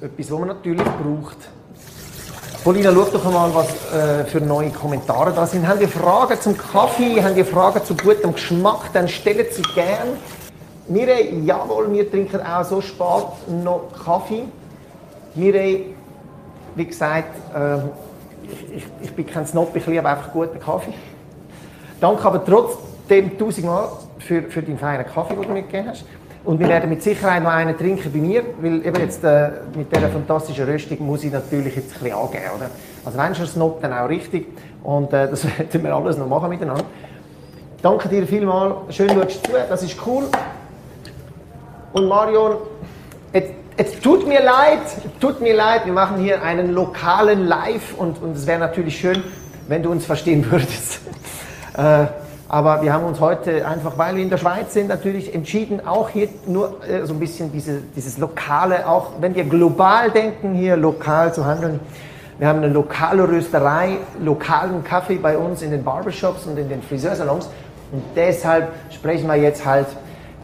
[0.01, 1.49] etwas, was man natürlich braucht.
[2.63, 5.67] Paulina, schau doch einmal, was äh, für neue Kommentare da sind.
[5.67, 7.23] Haben ihr Fragen zum Kaffee?
[7.23, 8.93] Haben ihr Fragen zu gutem Geschmack?
[8.93, 10.09] Dann stellen Sie gern.
[10.87, 14.45] Mireille, jawohl, wir trinken auch so spät noch Kaffee.
[15.35, 15.87] Mireille,
[16.75, 17.79] wie gesagt, äh,
[18.77, 20.93] ich, ich, bin kein Snob, ich liebe einfach guten Kaffee.
[21.99, 23.89] Danke aber trotzdem tausendmal
[24.19, 26.05] für, für deinen feinen Kaffee, den du mitgegeben hast.
[26.43, 29.95] Und wir werden mit Sicherheit noch einen trinken bei mir, weil eben jetzt äh, mit
[29.95, 32.71] dieser fantastischen Röstung muss ich natürlich jetzt ein bisschen angeben, oder?
[33.05, 34.47] Also wenn schon Snob, dann auch richtig.
[34.83, 36.85] Und äh, das werden wir alles noch machen miteinander.
[37.83, 40.25] Danke dir vielmals, schön schaust du zu, das ist cool.
[41.93, 42.57] Und Marion,
[43.33, 43.45] es,
[43.77, 44.81] es tut mir leid,
[45.19, 49.23] tut mir leid, wir machen hier einen lokalen Live und, und es wäre natürlich schön,
[49.67, 51.01] wenn du uns verstehen würdest.
[51.77, 52.07] äh,
[52.53, 56.09] aber wir haben uns heute einfach, weil wir in der Schweiz sind, natürlich entschieden, auch
[56.09, 60.77] hier nur äh, so ein bisschen diese, dieses Lokale, auch wenn wir global denken, hier
[60.77, 61.79] lokal zu handeln.
[62.41, 66.83] Wir haben eine lokale Rösterei, lokalen Kaffee bei uns in den Barbershops und in den
[66.83, 67.49] Friseursalons.
[67.93, 69.87] Und deshalb sprechen wir jetzt halt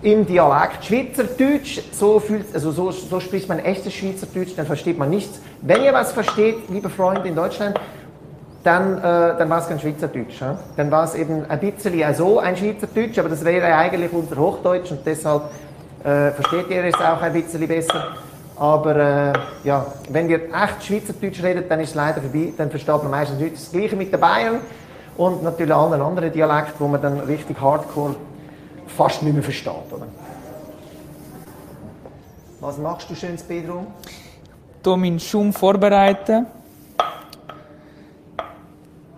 [0.03, 1.81] im Dialekt Schweizerdeutsch.
[1.91, 5.41] So, fühlt, also so, so spricht man echtes Schweizerdeutsch, dann versteht man nichts.
[5.61, 7.81] Wenn ihr was versteht, liebe Freunde in Deutschland,
[8.67, 9.03] dann, äh,
[9.39, 10.41] dann war es kein Schweizerdeutsch.
[10.41, 10.59] Ja?
[10.77, 14.37] Dann war es eben ein bisschen ja so ein Schweizerdeutsch, aber das wäre eigentlich unser
[14.37, 15.43] Hochdeutsch und deshalb
[16.03, 18.17] äh, versteht ihr es auch ein bisschen besser.
[18.57, 19.33] Aber äh,
[19.65, 22.53] ja, wenn wir echt Schweizerdeutsch reden, dann ist es leider vorbei.
[22.57, 24.61] Dann versteht man meistens nicht das Gleiche mit den Bayern
[25.17, 28.17] und natürlich allen anderen Dialekten, wo man dann richtig hardcore
[28.89, 29.93] fast nicht mehr versteht.
[29.93, 30.07] Oder?
[32.61, 33.87] Was machst du schönes, Pedro?
[34.83, 36.47] hier meinen Schaum vorbereiten.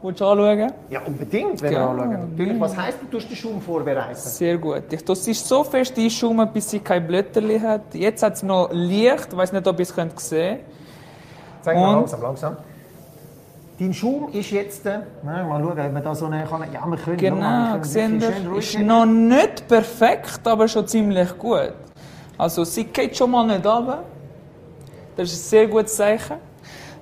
[0.00, 0.72] Willst du anschauen?
[0.90, 2.30] Ja, unbedingt, wenn Ja, wir anschauen.
[2.30, 2.60] Natürlich, ja.
[2.60, 4.14] was heisst, du tust den Schaum vorbereiten?
[4.14, 4.84] Sehr gut.
[4.92, 7.94] Ich tue sie so fest einschaumen, bis sie kein Blätterli hat.
[7.94, 9.28] Jetzt hat es noch Licht.
[9.30, 10.60] Ich weiß nicht, ob ihr es könnt sehen
[11.62, 12.56] Zeig mal langsam, langsam.
[13.80, 16.64] Dein Schaum ist jetzt, äh, mal schauen, ob man da so eine kann.
[16.72, 20.86] Ja, wir können Genau, nochmal, wir können schön ruhig Ist noch nicht perfekt, aber schon
[20.86, 21.72] ziemlich gut.
[22.36, 24.04] Also sie geht schon mal nicht runter.
[25.16, 26.36] Das ist ein sehr gutes Zeichen.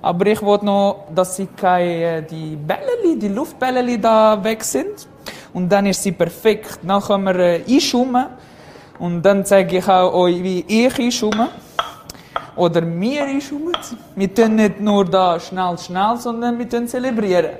[0.01, 5.07] Aber ich wollte noch, dass sie keine, äh, die Bälleli, die Luftbälleli da weg sind.
[5.53, 6.79] Und dann ist sie perfekt.
[6.83, 8.27] Dann können wir äh, einschaumen.
[8.99, 11.49] Und dann zeige ich auch euch, wie ich einschaume.
[12.55, 13.75] Oder wir einschaumen.
[14.15, 17.51] Wir tun nicht nur da schnell, schnell, sondern wir tun zelebrieren.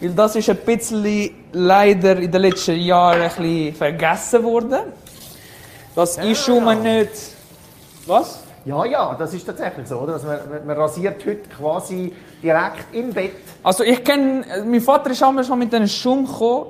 [0.00, 4.80] Weil das ist ein bisschen leider in den letzten Jahren ein bisschen vergessen worden.
[5.94, 7.10] Das Einschaumen nicht...
[8.06, 8.40] Was?
[8.64, 10.14] Ja, ja, das ist tatsächlich so, oder?
[10.14, 13.32] Also man, man rasiert heute quasi direkt im Bett.
[13.62, 16.66] Also ich kenne, mein Vater ist einmal schon mit einem Schaum gekommen,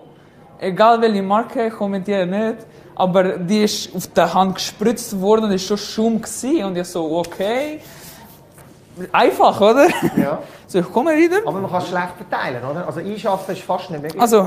[0.61, 2.59] egal welche Marke, ich kommentiere nicht,
[2.95, 6.65] aber die ist auf der Hand gespritzt worden und ist schon Schaum gewesen.
[6.65, 7.81] und ich so, okay,
[9.13, 9.89] einfach, oder?
[10.17, 10.39] Ja.
[10.71, 11.39] So, ich komme wieder.
[11.45, 12.87] Aber man kann es schlecht verteilen, oder?
[12.87, 14.23] Also einschaffen ist fast nicht möglich.
[14.23, 14.47] Also,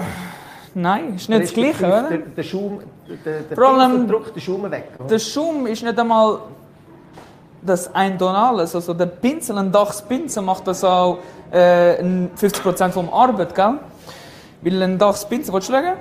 [0.74, 2.04] nein, ist nicht das Gleiche, oder?
[2.04, 2.80] Der, der Schaum,
[3.26, 4.88] der, der Pinsel drückt den Schaum weg.
[5.00, 5.08] Oder?
[5.10, 6.40] Der Schaum ist nicht einmal
[7.66, 8.76] das Eintonales.
[8.76, 11.20] Also der Pinsel, ein Dachspinsel macht das auch
[11.52, 13.74] äh, ein 50% vom Arbeit, gell?
[14.62, 15.94] Weil ein Dachspinsel, willst du schauen?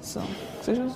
[0.00, 0.20] So,
[0.62, 0.92] siehst du das?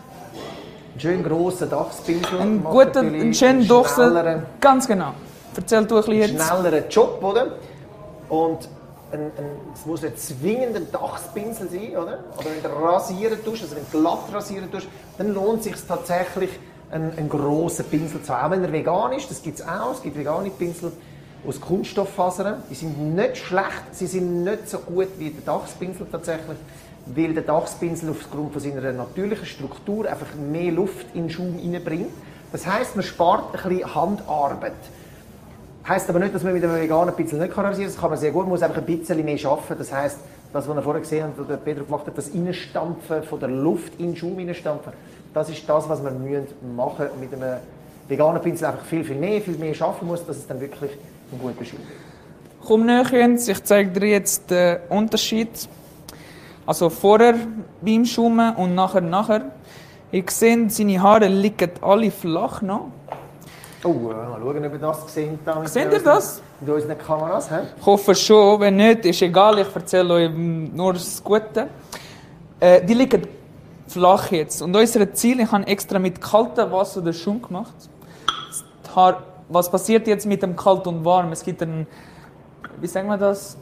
[0.95, 2.41] Ein schön grosser Dachspinsel.
[2.41, 4.03] Ein guter, ein schön einen durchse...
[4.03, 5.13] schnelleren- Ganz genau.
[5.57, 6.47] Erzähl du ein bisschen jetzt.
[6.49, 7.47] schnelleren Job, oder?
[8.29, 8.69] Und
[9.13, 9.33] ein, ein,
[9.75, 12.19] es muss nicht zwingend ein Dachspinsel sein, oder?
[12.37, 14.87] Aber wenn du rasieren tust, also wenn du glatt rasieren tust,
[15.19, 16.51] dann lohnt es sich tatsächlich,
[16.91, 18.47] einen, einen grossen Pinsel zu haben.
[18.47, 20.93] Auch wenn er vegan ist, das gibt es auch, es gibt vegane Pinsel
[21.47, 22.63] aus Kunststofffasern.
[22.71, 26.59] Die sind nicht schlecht, sie sind nicht so gut wie der Dachspinsel tatsächlich,
[27.07, 32.11] weil der Dachspinsel aufgrund von seiner natürlichen Struktur einfach mehr Luft in den Schaum hineinbringt.
[32.53, 34.73] Das heißt, man spart ein bisschen Handarbeit.
[35.87, 37.95] Heißt aber nicht, dass man mit einem veganen Pinsel nicht kann rasieren kann.
[37.95, 38.43] Das kann man sehr gut.
[38.43, 39.75] Man muss einfach ein bisschen mehr arbeiten.
[39.77, 40.19] Das heißt,
[40.55, 43.95] das, was wir vorher gesehen haben, was Pedro gemacht hat, das Innenstampfen von der Luft
[43.99, 44.93] in den Schaum hineinstampfen,
[45.35, 47.21] das ist das, was wir müssen machen müssen.
[47.21, 47.59] Mit einem
[48.09, 50.93] veganen Pinsel einfach viel, viel mehr, viel mehr schaffen muss, dass es dann wirklich
[51.33, 52.65] ein guter Schaum wird.
[52.65, 55.69] Komm näher, ich zeige dir jetzt den Unterschied.
[56.65, 57.35] Also vorher
[57.83, 59.43] beim Schummen und nachher nachher.
[60.11, 62.89] Ihr seht, seine Haare liegen alle flach noch.
[63.83, 65.17] Oh, äh, mal schauen, ob wir das
[65.47, 65.67] haben.
[65.67, 66.41] Seht ihr das?
[66.61, 67.51] Mit unseren Kameras.
[67.51, 67.57] He?
[67.79, 71.69] Ich hoffe schon, wenn nicht, ist egal, ich erzähle euch nur das Gute.
[72.61, 73.27] Äh, die liegen
[73.87, 74.63] flach jetzt.
[74.63, 77.75] Und unser Ziel, ich habe extra mit kaltem Wasser den Schaum gemacht.
[79.49, 81.33] Was passiert jetzt mit dem Kalt und Warm?
[81.33, 81.87] Es gibt einen,
[82.81, 83.57] wie sagen wir das?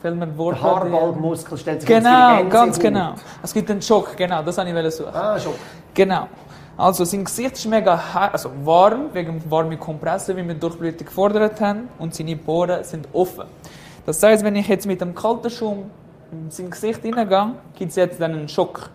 [0.00, 3.14] Fällt mir ein Wort Der Haarbalgmuskel stellt sich Genau, ganz genau.
[3.42, 5.14] Es gibt einen Schock, genau, das wollte ich suchen.
[5.14, 5.54] Ah, schon.
[5.94, 6.28] Genau.
[6.76, 8.00] Also sein Gesicht ist mega
[8.32, 11.88] also warm, wegen dem warmen Kompressor, wie wir Durchblutung gefordert haben.
[11.98, 13.44] Und seine Poren sind offen.
[14.04, 15.90] Das heißt, wenn ich jetzt mit dem kalten Schaum
[16.32, 18.90] in sein Gesicht hineingehe, gibt es jetzt einen Schock.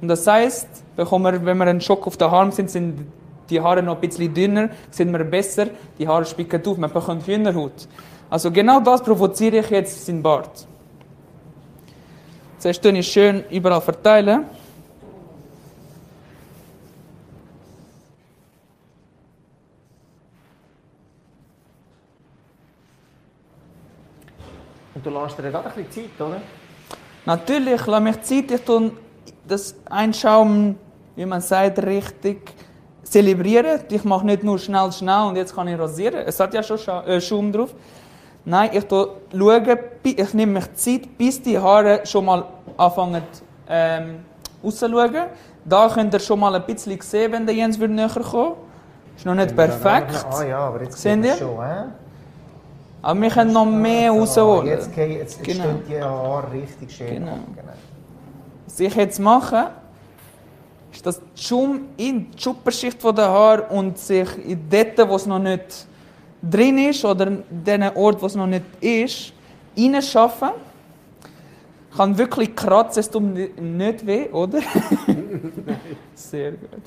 [0.00, 3.06] Und das heißt, bekommen wir, wenn wir einen Schock auf den Haaren sind, sind
[3.50, 5.66] die Haare noch ein bisschen dünner, sehen wir besser,
[5.98, 7.88] die Haare spicken auf, man bekommt Hühnerhaut.
[8.30, 10.66] Also genau das provoziere ich jetzt in Bart.
[12.58, 14.44] Zuerst ich schön überall verteilen.
[24.94, 26.42] Und du lässt dir gerade ein bisschen Zeit, oder?
[27.24, 28.92] Natürlich, lass mich Zeit, ich tue
[29.50, 30.76] das Einschaum,
[31.16, 32.52] wie man sagt, richtig
[33.02, 33.80] zelebrieren.
[33.90, 36.22] Ich mache nicht nur schnell, schnell und jetzt kann ich rasieren.
[36.26, 37.74] Es hat ja schon äh, Schaum drauf.
[38.44, 38.86] Nein, ich
[40.02, 42.44] bi- ich nehme mich Zeit, bis die Haare schon mal
[42.76, 43.22] anfangen
[43.68, 44.20] ähm,
[44.64, 45.14] rauszuschauen.
[45.64, 48.54] Da könnt ihr schon mal ein bisschen sehen, wenn der Jens würde näher kommen
[49.16, 50.24] Ist noch nicht perfekt.
[50.32, 51.36] Ah ja, aber jetzt Sehen ihr?
[51.36, 51.84] schon, hä?
[53.02, 54.66] Aber wir können noch mehr Ah, rausholen.
[54.68, 55.64] Jetzt, jetzt, jetzt Genau.
[55.88, 57.32] die Haare richtig schön Genau.
[57.32, 57.72] ab, genau.
[58.80, 59.72] Was ich jetzt mache,
[60.90, 65.38] ist, dass die in die Schupperschicht der Haar und sich in dort, wo es noch
[65.38, 65.86] nicht
[66.40, 69.34] drin ist, oder in den Ort, wo es noch nicht ist,
[69.76, 70.52] reinschaffen.
[71.94, 73.22] Kann wirklich kratzen, es tut
[73.60, 74.60] nicht weh, oder?
[76.14, 76.82] Sehr gut.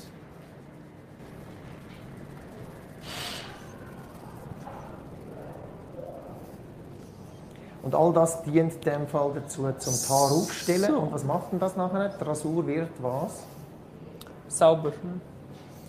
[7.84, 10.90] Und all das dient in dem Fall dazu, zum Haar aufstellen.
[10.90, 11.00] So.
[11.00, 12.10] Und was macht denn das nachher?
[12.18, 13.42] Die Rasur wird was?
[14.48, 14.92] Sauber.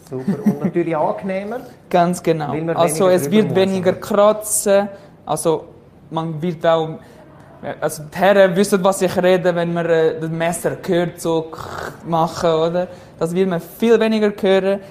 [0.09, 0.43] Super.
[0.43, 1.61] Und natürlich angenehmer.
[1.89, 2.51] Ganz genau.
[2.73, 4.89] Also es wird muss, weniger kratzen.
[5.25, 5.65] Also
[6.11, 6.99] man wird auch.
[7.79, 11.49] Also die Herren wissen, was ich rede, wenn man äh, das Messer hört, so
[12.05, 12.87] machen, oder?
[13.17, 14.81] Das wird man viel weniger hören.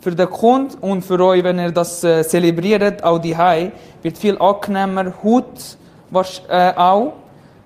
[0.00, 4.16] Für den Kunden und für euch, wenn ihr das äh, zelebriert, auch die Hai, wird
[4.16, 5.12] viel angenehmer.
[5.24, 5.78] Haut
[6.10, 7.14] was, äh, auch.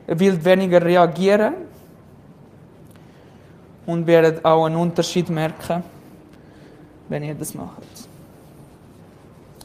[0.06, 1.54] Wird weniger reagieren.
[3.86, 5.82] Und werdet auch einen Unterschied merken,
[7.08, 7.82] wenn ihr das macht.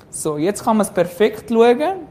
[0.09, 2.07] So, jetzt kann man es perfekt schauen.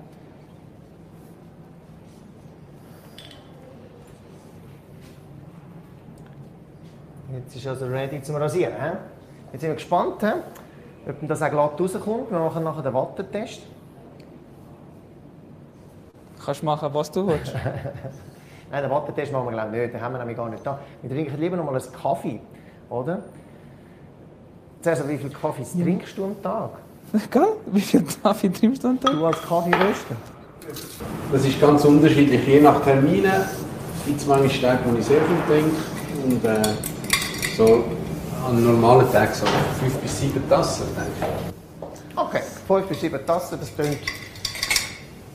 [7.33, 8.75] Jetzt ist also ready zum Rasieren.
[8.75, 8.97] He?
[9.53, 11.11] Jetzt sind wir gespannt, he?
[11.11, 12.31] ob das auch glatt rauskommt.
[12.31, 13.61] Wir machen nachher den Wattetest.
[16.49, 17.53] Kannst machen, was du willst.
[18.71, 20.79] Nein, den Wattetest machen wir glaube ich nicht, den haben wir nämlich gar nicht da.
[21.03, 22.41] Wir trinken lieber noch mal einen Kaffee,
[22.89, 23.19] oder?
[24.81, 26.71] Zuerst, wie viel Kaffees trinkst du am Tag?
[27.31, 27.49] Gell?
[27.67, 29.13] Wie viel Kaffee trinkst du am Tag?
[29.13, 30.17] Du als Kaffeeröster?
[31.31, 33.43] Das ist ganz unterschiedlich, je nach Terminen.
[33.99, 35.77] Es gibt manche Tage, wo ich sehr viel trinke.
[36.25, 36.63] Und äh,
[37.59, 37.85] so
[38.47, 39.45] an normalen Tagen so
[39.79, 41.11] fünf bis sieben Tassen, denke
[41.45, 41.59] ich.
[42.17, 43.99] Okay, 5 bis 7 Tassen, das klingt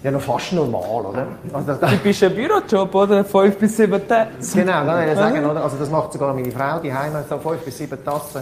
[0.04, 1.28] ja noch fast normal, oder?
[1.54, 3.24] Also das, Du bist ein Bürojob, oder?
[3.26, 4.32] Fünf bis sieben Tage.
[4.54, 5.64] genau, das will ich sagen, oder?
[5.64, 8.42] Also das macht sogar meine Frau, die Heim so 5 bis 7 Tassen.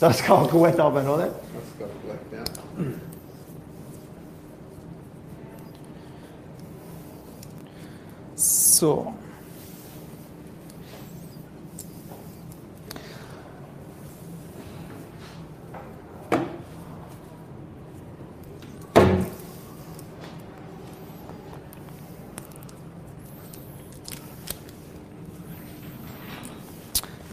[0.00, 1.28] Das geht gut aber, oder?
[1.28, 2.84] Das geht gut, ja.
[8.34, 9.12] So.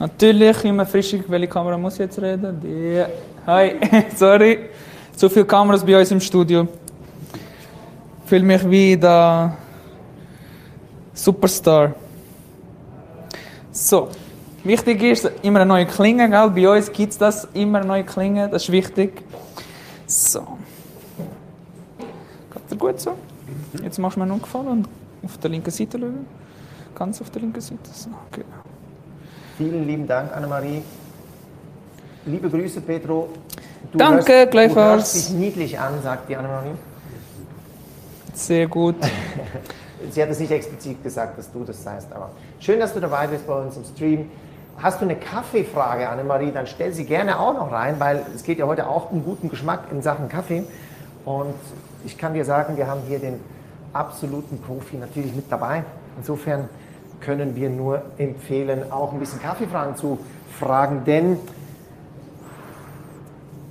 [0.03, 1.15] Natürlich immer frisch.
[1.29, 2.59] Welche Kamera muss ich jetzt reden?
[2.61, 3.05] Die.
[3.47, 3.79] Hi,
[4.17, 4.69] sorry.
[5.15, 6.67] Zu viele Kameras bei uns im Studio.
[8.25, 9.55] Fühle mich wie der
[11.13, 11.93] Superstar.
[13.71, 14.09] So.
[14.65, 16.49] Wichtig ist immer eine neue Klinge, gell?
[16.49, 19.21] Bei uns gibt es das immer eine neue Klinge, das ist wichtig.
[20.05, 20.57] So.
[22.51, 23.13] Geht dir gut so?
[23.81, 24.87] Jetzt machst du mir einen Gefallen und
[25.23, 26.25] auf der linken Seite schauen.
[26.93, 27.89] Ganz auf der linken Seite.
[27.93, 28.72] So, genau.
[29.57, 30.81] Vielen lieben Dank, Annemarie.
[32.25, 33.29] Liebe Grüße, Pedro.
[33.91, 35.11] Du Danke, hörst, gleichfalls.
[35.11, 36.71] Du hörst dich niedlich an, sagt die Annemarie.
[38.33, 38.95] Sehr gut.
[40.09, 43.27] Sie hat es nicht explizit gesagt, dass du das seist, aber schön, dass du dabei
[43.27, 44.31] bist bei uns im Stream.
[44.77, 48.57] Hast du eine Kaffeefrage, Annemarie, dann stell sie gerne auch noch rein, weil es geht
[48.57, 50.63] ja heute auch um guten Geschmack in Sachen Kaffee.
[51.25, 51.53] Und
[52.05, 53.39] ich kann dir sagen, wir haben hier den
[53.93, 55.83] absoluten Profi natürlich mit dabei.
[56.17, 56.67] Insofern
[57.23, 60.19] können wir nur empfehlen, auch ein bisschen Kaffeefragen zu
[60.59, 61.37] fragen, denn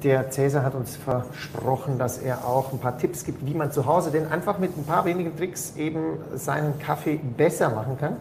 [0.02, 3.86] der Cäsar hat uns versprochen, dass er auch ein paar Tipps gibt, wie man zu
[3.86, 8.16] Hause denn einfach mit ein paar wenigen Tricks eben seinen Kaffee besser machen kann.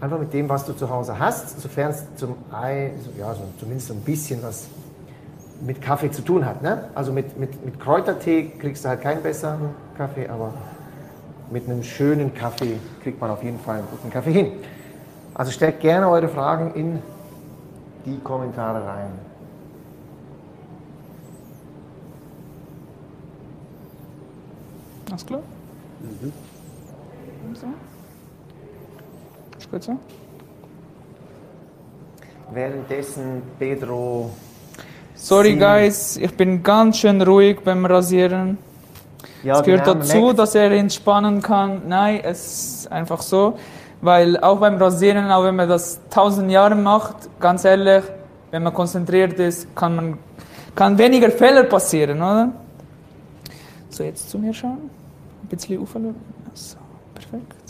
[0.00, 3.88] Einfach mit dem, was du zu Hause hast, sofern es zum Ei, ja, so zumindest
[3.88, 4.66] so ein bisschen was
[5.64, 6.60] mit Kaffee zu tun hat.
[6.60, 6.88] Ne?
[6.94, 10.52] Also mit, mit, mit Kräutertee kriegst du halt keinen besseren Kaffee, aber
[11.52, 14.52] mit einem schönen Kaffee kriegt man auf jeden Fall einen guten Kaffee hin.
[15.34, 16.98] Also stellt gerne eure Fragen in
[18.06, 19.10] die Kommentare rein.
[25.10, 25.42] Alles klar?
[29.70, 29.98] Gut so?
[32.52, 34.30] Währenddessen Pedro
[35.14, 38.58] Sorry Sie- guys, ich bin ganz schön ruhig beim Rasieren.
[39.42, 41.82] Ja, es gehört genau, dazu, dass er entspannen kann.
[41.88, 43.58] Nein, es ist einfach so.
[44.00, 48.02] Weil auch beim Rasieren, auch wenn man das tausend Jahre macht, ganz ehrlich,
[48.50, 50.18] wenn man konzentriert ist, kann man
[50.74, 52.52] kann weniger Fehler passieren, oder?
[53.90, 54.90] So, jetzt zu mir schauen.
[55.42, 56.14] Ein bisschen aufschauen.
[56.54, 56.78] So,
[57.14, 57.61] perfekt.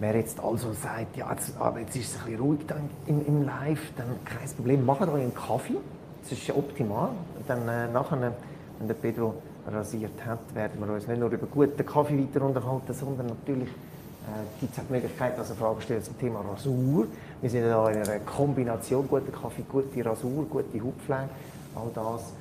[0.00, 3.24] Wer jetzt also sagt, ja, jetzt, aber jetzt ist es ein bisschen ruhig dann im,
[3.26, 5.76] im Live, dann kein Problem, macht euch einen Kaffee.
[6.22, 7.10] Das ist optimal.
[7.46, 8.32] Dann äh, nachher,
[8.78, 9.34] wenn der Pedro
[9.66, 14.60] rasiert hat, werden wir uns nicht nur über guten Kaffee weiter unterhalten, sondern natürlich äh,
[14.60, 17.06] gibt es auch die Möglichkeit, dass ihr Fragen stellt zum Thema Rasur.
[17.40, 21.28] Wir sind da in einer Kombination guter Kaffee, gute Rasur, gute Hautpflege.
[21.76, 22.32] All das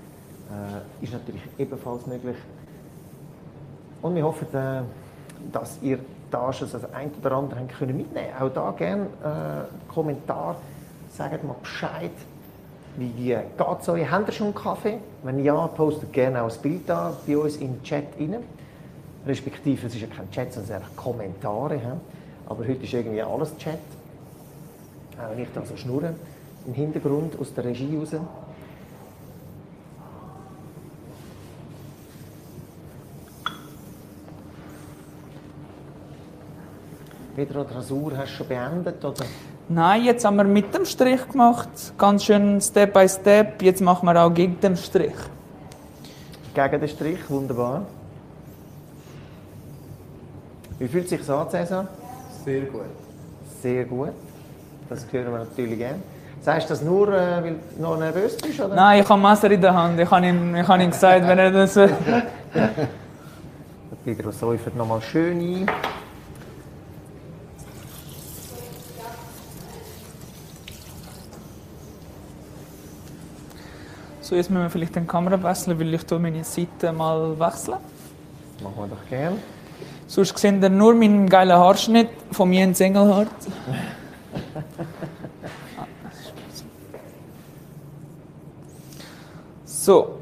[0.50, 2.38] äh, ist natürlich ebenfalls möglich.
[4.02, 4.82] Und wir hoffen, äh,
[5.52, 6.00] dass ihr
[6.52, 10.56] schon das ein oder andere habt können mitnehmen Auch da gerne äh, Kommentar.
[11.10, 12.12] Sagt mal Bescheid.
[12.96, 14.10] Wie geht es euch?
[14.10, 15.00] Habt ihr schon einen Kaffee?
[15.24, 18.38] Wenn ja, postet gerne auch das Bild da bei uns im Chat rein.
[19.26, 21.76] Respektive, es ist ja kein Chat, sondern es sind einfach Kommentare.
[21.76, 21.92] hä?
[22.48, 23.80] Aber heute ist irgendwie alles Chat.
[25.18, 26.14] Auch wenn ich da so schnurre
[26.66, 28.12] im Hintergrund aus der Regie raus.
[37.36, 39.04] Pedro, die Rasur hast du schon beendet?
[39.04, 39.26] Oder?
[39.68, 41.68] Nein, jetzt haben wir mit dem Strich gemacht.
[41.98, 43.62] Ganz schön Step by Step.
[43.62, 45.16] Jetzt machen wir auch gegen den Strich.
[46.54, 47.86] Gegen den Strich, wunderbar.
[50.78, 51.88] Wie fühlt sich das an, Cäsar?
[52.46, 52.82] Sehr gut.
[53.62, 54.12] Sehr gut.
[54.90, 56.00] Das hören wir natürlich gerne.
[56.42, 58.60] Sagst du das nur, äh, weil du noch nervös bist?
[58.60, 58.76] Oder?
[58.76, 60.00] Nein, ich habe Messer in der Hand.
[60.00, 61.74] Ich habe ihm, ich habe ihm gesagt, wenn er das...
[62.54, 62.78] Der
[64.04, 65.70] Pedro säufert nochmal schön ein.
[74.24, 77.76] So, jetzt müssen wir vielleicht den Kamera wechseln, weil ich meine Seite mal wechseln.
[78.64, 79.36] Machen wir doch gerne.
[80.08, 83.28] Sonst seht ihr nur meinen geilen Haarschnitt von mir in Engelhardt.
[89.66, 90.20] So.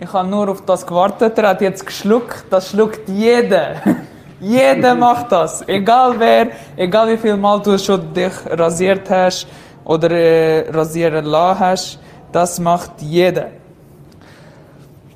[0.00, 1.36] Ich habe nur auf das gewartet.
[1.36, 2.46] Er hat jetzt geschluckt.
[2.48, 3.74] Das schluckt jeder.
[4.40, 5.68] jeder macht das.
[5.68, 9.46] Egal wer, egal wie viel Mal du schon dich rasiert hast
[9.84, 12.01] oder äh, rasieren lassen hast.
[12.32, 13.48] Das macht jeder.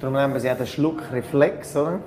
[0.01, 1.99] Darum nennen wir ja den Schluckreflex, oder?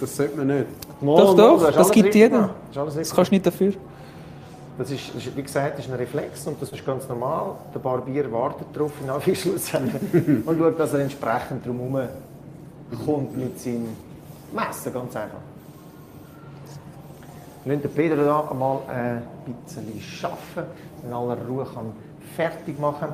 [0.00, 0.66] Das sollte man nicht.
[1.00, 2.50] Mal, Doch, mal, doch, das alles gibt jeder.
[2.74, 3.72] Das Das kannst du nicht dafür.
[4.78, 7.52] Das ist, das ist, wie gesagt, das ist ein Reflex und das ist ganz normal.
[7.74, 12.08] Der Barbier wartet darauf, in Anführungszeichen, und schaut, dass er entsprechend drumherum
[13.04, 13.88] kommt mit seinem
[14.52, 15.38] Messer, ganz einfach.
[17.64, 19.22] Wir lassen den Pedro da einmal ein
[19.64, 19.86] bisschen
[20.24, 20.70] arbeiten,
[21.04, 21.92] in aller Ruhe kann
[22.34, 23.08] fertig machen.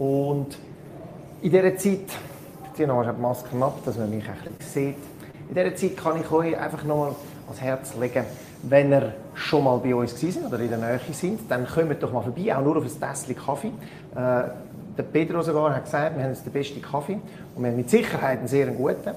[0.00, 0.56] Und
[1.42, 2.08] in dieser Zeit,
[2.64, 4.96] ich ziehe noch die Maske ab, dass man mich ein bisschen sieht.
[5.50, 8.24] In dieser Zeit kann ich euch einfach noch mal ans Herz legen,
[8.62, 12.02] wenn ihr schon mal bei uns gewesen seid oder in der Nähe sind, dann kommt
[12.02, 13.68] doch mal vorbei, auch nur auf ein Tässchen Kaffee.
[13.68, 14.42] Äh,
[14.96, 17.18] der Pedro sogar hat gesagt, wir haben jetzt den besten Kaffee
[17.54, 19.12] und wir haben mit Sicherheit einen sehr guten.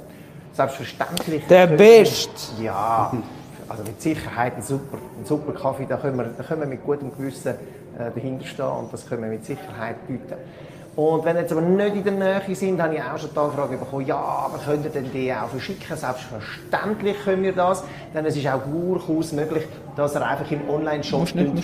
[0.51, 1.47] Selbstverständlich.
[1.47, 2.61] Der Beste.
[2.61, 3.13] Ja,
[3.69, 6.84] also mit Sicherheit ein super, ein super Kaffee, da können wir, da können wir mit
[6.84, 7.53] gutem Gewissen
[7.97, 10.36] äh, dahinter stehen und das können wir mit Sicherheit bieten.
[10.96, 13.78] Und wenn jetzt aber nicht in der Nähe sind, habe ich auch schon die Anfrage
[13.78, 15.98] bekommen, ja, aber könnt ihr denn die auch verschicken?
[15.98, 17.84] Selbstverständlich können wir das,
[18.14, 19.64] denn es ist auch durchaus möglich,
[19.96, 21.64] dass ihr einfach im Online-Shop bestellen.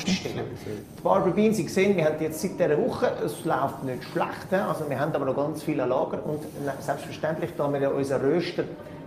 [0.97, 4.51] Die Barber Bean, Sie sehen, wir haben jetzt seit dieser Woche, es läuft nicht schlecht,
[4.51, 6.41] also wir haben aber noch ganz viele Lager und
[6.79, 8.63] selbstverständlich, da wir ja unseren Röster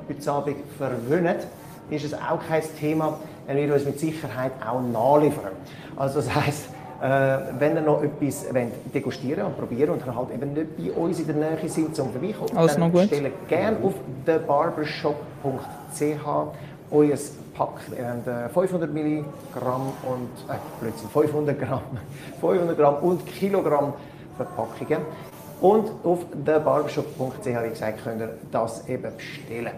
[0.08, 1.36] heute Abend verwöhnen,
[1.90, 3.18] ist es auch kein Thema,
[3.48, 5.50] er wird uns mit Sicherheit auch nachliefern.
[5.96, 6.68] Also das heisst,
[7.58, 11.26] wenn ihr noch etwas wollt, degustieren und probieren und halt eben nicht bei uns in
[11.26, 13.06] der Nähe sind, zum Vorbeikommen, Alles dann noch gut?
[13.06, 13.94] stellt gerne auf
[14.24, 15.16] thebarbershop.ch
[16.92, 17.16] euer
[17.54, 17.80] Pack.
[17.90, 21.80] Wir haben äh, 500 Milligramm und, äh, Blödsinn, 500 Gramm,
[22.40, 23.94] 500 Gramm und Kilogramm
[24.36, 24.98] Verpackungen.
[25.60, 29.72] Und auf thebarbershop.ch, wie gesagt, könnt ihr das eben bestellen.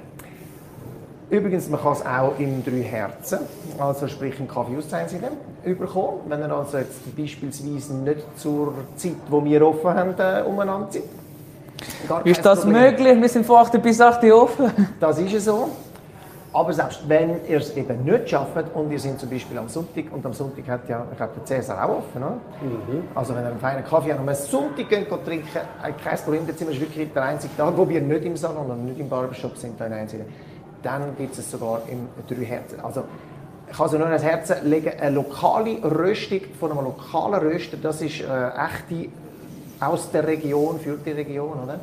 [1.30, 3.38] Übrigens, man kann es auch in drei Herzen,
[3.78, 5.30] also sprich im Kaffee Auszeichnen,
[5.64, 6.20] überkommen.
[6.28, 10.88] Wenn ihr also jetzt beispielsweise nicht zur Zeit, wo wir offen haben, äh, umeinander
[12.24, 12.82] Wie ist das Problem.
[12.82, 13.20] möglich?
[13.20, 14.70] Wir sind von 8 bis 8 Uhr offen.
[15.00, 15.70] Das ist es so.
[16.52, 20.04] Aber selbst wenn ihr es eben nicht schafft und ihr seid zum Beispiel am Sonntag,
[20.12, 22.36] und am Sonntag hat ja, ich glaube, der Cäsar auch offen, oder?
[23.12, 26.46] Also wenn ihr einen feinen Kaffee an einem Sonntag geht, geht trinken äh, kein Problem,
[26.46, 29.08] jetzt sind wir wirklich der einzige Tag, wo wir nicht im Salon und nicht im
[29.08, 30.26] Barbershop sind, der einzige.
[30.84, 32.78] Dann gibt es sogar im drei Herzen.
[32.80, 33.04] Also
[33.68, 38.02] ich kann so nur ans Herz legen, eine lokale Röstung von einem lokalen Röster, das
[38.02, 39.10] ist äh, echte
[39.80, 41.80] aus der Region, für die Region, oder?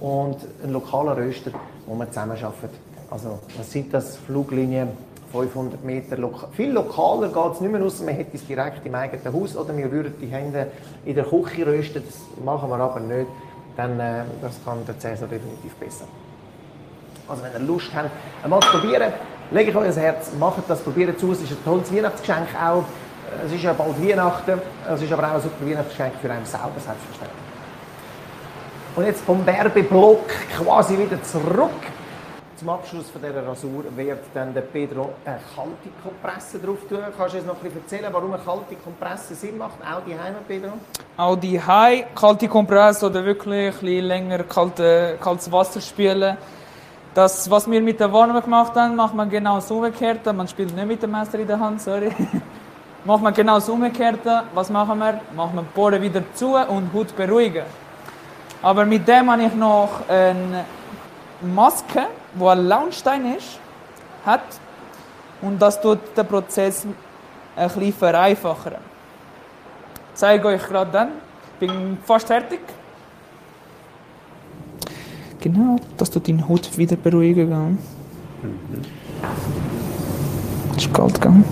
[0.00, 1.50] Und ein lokaler Röster,
[1.86, 2.78] wo wir zusammen arbeiten.
[3.10, 4.16] Also, was sind das?
[4.18, 4.90] Fluglinien,
[5.32, 6.16] 500 Meter.
[6.16, 9.56] Loka viel lokaler geht es nicht mehr aus, man hätte es direkt im eigenen Haus
[9.56, 10.68] oder wir würden die Hände
[11.04, 13.26] in der Küche rösten, das machen wir aber nicht.
[13.76, 16.04] Dann, äh, das kann der Cäsar definitiv besser.
[17.28, 18.10] Also wenn ihr Lust habt,
[18.42, 19.12] einmal zu probieren,
[19.50, 21.38] lege ich euch ans Herz, macht das, probiert aus.
[21.38, 22.84] Es ist ein tolles Weihnachtsgeschenk auch.
[23.44, 26.70] Es ist ja bald Weihnachten, es ist aber auch ein super Weihnachtsgeschenk für einen selber,
[26.76, 27.44] selbstverständlich.
[28.96, 31.70] Und jetzt vom Werbeblock quasi wieder zurück.
[32.56, 37.00] Zum Abschluss von dieser Rasur wird dann der Pedro eine kalte Kompresse drauf tun.
[37.18, 39.78] Kannst du uns noch ein bisschen erzählen, warum eine kalte Kompresse Sinn macht?
[39.82, 40.70] Auch die Heime, Pedro?
[41.16, 46.36] Auch die High, kalte Kompresse oder wirklich ein bisschen länger kalte, kaltes Wasser spielen.
[47.14, 50.32] Das, was wir mit der Warme gemacht haben, macht man genau das Umgekehrte.
[50.32, 52.10] Man spielt nicht mit dem Messer in der Hand, sorry.
[53.04, 54.42] macht man genau das Umgekehrte.
[54.52, 55.20] Was machen wir?
[55.36, 57.64] Machen wir die Poren wieder zu und Haut beruhigen.
[58.60, 60.64] Aber mit dem habe ich noch eine
[61.40, 63.60] Maske, die ein Launstein ist,
[64.26, 64.42] hat.
[65.40, 66.84] Und das tut den Prozess
[67.54, 68.72] ein bisschen vereinfachen.
[68.72, 71.08] Ich zeige euch gerade dann.
[71.60, 72.60] Ich bin fast fertig.
[75.44, 77.82] Genau, dass du deine Haut wieder beruhigen kannst.
[80.78, 81.44] Ist kalt gegangen.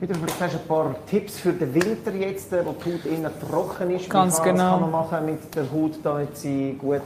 [0.00, 3.04] Wieder vielleicht hast du ein paar Tipps für den Winter jetzt, äh, wo die Haut
[3.04, 4.08] innen trocken ist.
[4.08, 4.70] Ganz Was genau.
[4.70, 7.02] kann man machen mit der Haut, damit sie gut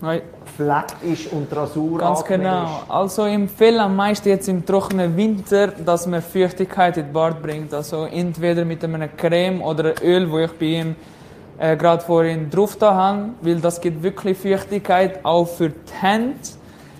[0.00, 0.20] Nein.
[0.44, 2.64] gefleckt ist und Rasur Ganz genau.
[2.64, 2.90] ist?
[2.90, 7.42] Also ich empfehle am meisten jetzt im trockenen Winter, dass man Feuchtigkeit in den Bart
[7.42, 7.72] bringt.
[7.72, 10.96] Also entweder mit einer Creme oder Öl, wo ich bei ihm
[11.58, 16.36] äh, gerade vorhin drauf da habe, weil das gibt wirklich Feuchtigkeit auch für die Hände.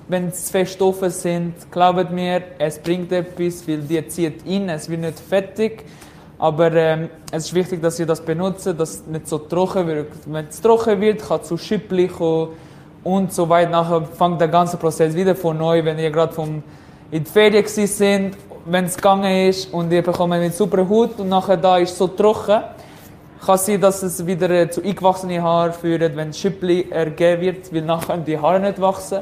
[0.09, 4.89] Wenn es zwei Stoffe sind, glaubt mir, es bringt etwas, weil die zieht in, es
[4.89, 5.85] wird nicht fettig.
[6.39, 10.09] Aber ähm, es ist wichtig, dass ihr das benutzt, dass es nicht so trocken wird.
[10.27, 12.51] Wenn es trocken wird, kann es zu Schüppli kommen
[13.07, 13.71] und so weit.
[13.71, 16.63] Nachher fängt der ganze Prozess wieder von neu, wenn ihr gerade vom
[17.13, 21.29] in die Ferien sind, wenn es gegangen ist und ihr bekommt eine super Haut und
[21.29, 22.63] nachher da ist so trocken,
[23.45, 27.83] kann sein, dass es wieder äh, zu eingewachsenen Haaren führt, wenn Schüppli ergeben wird, weil
[27.83, 29.21] nachher die Haare nicht wachsen.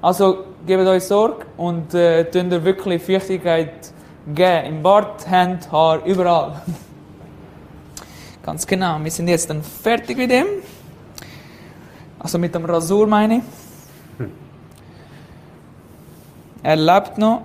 [0.00, 3.92] Also gebt euch Sorge und äh, tun wirklich Feuchtigkeit
[4.34, 4.66] geben.
[4.66, 6.60] Im Bart, Hand, Haar, überall.
[8.42, 8.98] Ganz genau.
[9.00, 10.46] Wir sind jetzt dann fertig mit dem.
[12.22, 13.42] Also mit dem Rasur meine ich.
[16.62, 17.42] Er lebt noch.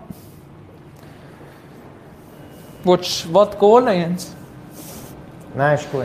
[2.84, 4.36] Willst du was holen, Jens?
[5.56, 6.04] Nein, ist gut.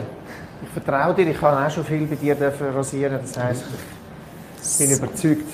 [0.63, 2.37] Ich vertraue dir, ich kann auch schon viel bei dir
[2.75, 3.19] rasieren.
[3.21, 3.65] Das heisst,
[4.63, 5.53] ich bin überzeugt,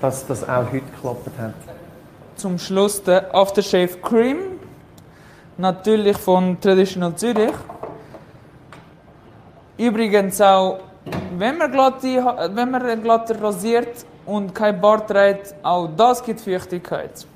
[0.00, 1.54] dass das auch heute geklappt hat.
[2.36, 4.38] Zum Schluss der Aftershave Cream.
[5.58, 7.52] Natürlich von Traditional Zürich.
[9.76, 10.78] Übrigens auch,
[11.36, 16.40] wenn man, glatte, Ha- wenn man glatter rasiert und kein Bart trägt, auch das gibt
[16.40, 17.26] Feuchtigkeit.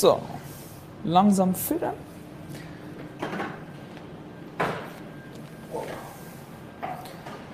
[0.00, 0.18] So,
[1.04, 1.92] langsam füttern.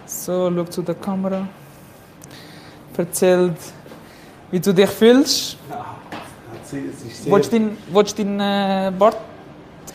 [0.07, 1.49] So, schau zu der Kamera.
[2.97, 3.57] Erzählt,
[4.53, 5.59] wie du dich fühlst.
[6.63, 9.17] Sehr Willst du deinen willst du deinen, äh, Bart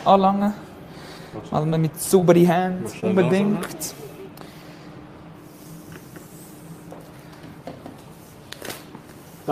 [0.04, 0.52] anlangen?
[1.50, 3.94] Also mit sauberen Händen, unbedingt.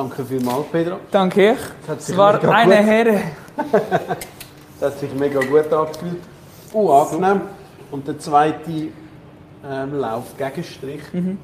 [0.00, 0.96] Danke vielmals, Pedro.
[1.10, 1.58] Danke ich.
[1.98, 3.20] Es war eine Ehre.
[4.80, 6.22] Das hat sich mega gut angefühlt.
[6.72, 7.42] Uh, angenehm.
[7.90, 11.36] Und der zweite ähm, Lauf Gegenstrich Mhm.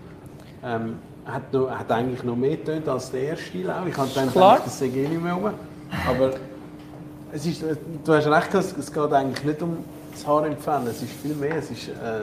[0.64, 0.94] ähm,
[1.26, 3.86] hat, noch, hat eigentlich noch mehr getönt als der erste Lauf.
[3.88, 4.60] Ich habe gedacht, Klar.
[4.64, 5.50] das sei eh nicht mehr rum.
[6.08, 6.30] Aber
[7.32, 7.76] es ist, äh,
[8.06, 10.86] du hast recht, es es geht eigentlich nicht um das Haar entfernen.
[10.86, 11.56] Es ist viel mehr.
[11.56, 12.22] Es, ist, äh,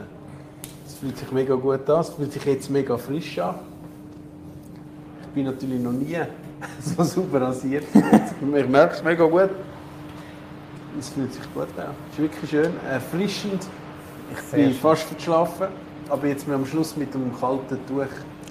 [0.87, 2.01] es fühlt sich mega gut an.
[2.01, 3.53] Es fühlt sich jetzt mega frisch an.
[5.33, 6.15] Ich bin natürlich noch nie
[6.95, 7.85] so super rasiert.
[7.91, 9.49] ich merke es mega gut.
[10.99, 11.85] Es fühlt sich gut an.
[12.11, 13.63] Es ist wirklich schön, erfrischend.
[14.31, 14.79] Ich Sehr bin schön.
[14.79, 15.69] fast verschlafen,
[16.07, 18.05] aber jetzt mir am Schluss mit dem kalten Tuch.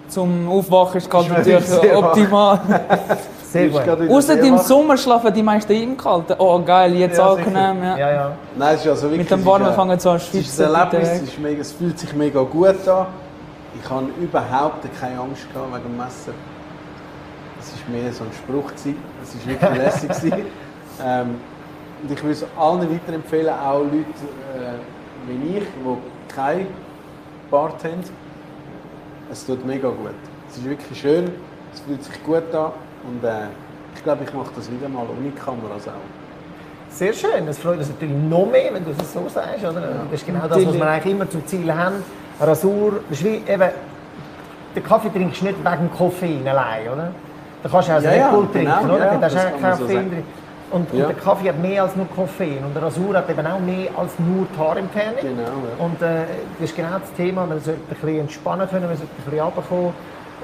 [0.09, 2.61] Zum Aufwachen ist kalt natürlich optimal.
[3.45, 4.11] Sehr gut.
[4.11, 4.59] Außer im.
[4.59, 6.35] Sommer schlafen die meisten im Kalten.
[6.37, 7.81] Oh geil, jetzt Ja, angenehm.
[7.81, 7.97] Ja.
[7.97, 8.33] Ja, ja.
[8.59, 10.75] Nein, es ist also wirklich, Mit dem Warmen fangen sie an zu Es ist schwitzen.
[10.75, 13.07] ein Erlebnis, es, ist mega, es fühlt sich mega gut an.
[13.81, 16.33] Ich habe überhaupt keine Angst gehabt wegen dem Messer.
[17.63, 18.69] Es war mehr so ein Spruch.
[18.69, 18.97] Gewesen.
[19.23, 20.09] Es war wirklich lässig.
[20.23, 20.47] gewesen.
[21.05, 21.37] ähm,
[22.03, 26.67] und ich würde es allen weiterempfehlen, auch Leute äh, wie ich, die keinen
[27.51, 28.03] Bart haben.
[29.31, 30.11] Es tut mega gut.
[30.51, 31.31] Es ist wirklich schön,
[31.73, 32.73] es fühlt sich gut an
[33.07, 33.47] und äh,
[33.95, 35.93] ich glaube, ich mache das wieder mal ohne Kameras auch.
[36.91, 37.47] Sehr schön.
[37.47, 39.65] Das freut uns natürlich noch mehr, wenn du es so sagst.
[39.65, 40.05] Oder?
[40.11, 42.05] Das ist genau das, was wir eigentlich immer zum Ziel haben.
[42.41, 43.71] Rasur, das ist wie eben,
[44.75, 47.15] den Kaffee trinkst du nicht wegen Koffein allein, oder?
[47.63, 49.05] Da kannst du auch Ja, Red ja, Bull trinken, genau, oder?
[49.07, 49.47] ja, da hast du so
[49.87, 50.25] Koffein drin.
[50.73, 51.05] Und, Ja.
[51.05, 52.59] und der Kaffee hat mehr als nur Koffein.
[52.65, 55.21] Und der Rasur hat eben auch mehr als nur die Haarentfernung.
[55.21, 55.85] Genau, ja.
[55.85, 56.25] Und äh,
[56.59, 57.47] das ist genau das Thema.
[57.47, 59.93] Man sollte ein bisschen entspannen können, man sollte ein bisschen runterkommen.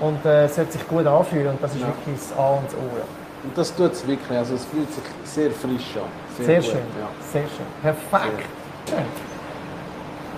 [0.01, 1.49] Und äh, es sollte sich gut anfühlen.
[1.49, 1.87] Und das ist Ja.
[1.89, 2.79] wirklich das A und das O.
[2.97, 3.05] Ja.
[3.45, 4.39] Und das tut es wirklich.
[4.39, 6.45] Also es fühlt sich sehr frisch an.
[6.45, 6.75] Sehr, gut, schön.
[6.77, 7.09] Ja.
[7.33, 7.67] Sehr schön.
[7.83, 8.49] Perfekt.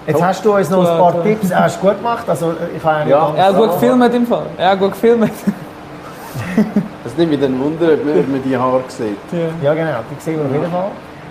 [0.06, 1.22] Jetzt hast du uns noch ein paar.
[1.22, 1.54] Tipps.
[1.54, 2.24] Hast du gut gemacht?
[2.28, 3.32] Also, ich habe Ja.
[3.36, 4.46] Er hat gut gefilmt im Fall.
[4.56, 5.32] Er hat gut gefilmt.
[7.04, 9.16] Es nimmt mich dann Wunder, ob man die Haare sieht.
[9.62, 9.98] Ja, genau.
[10.10, 10.90] Die sehen wir auf jeden Fall.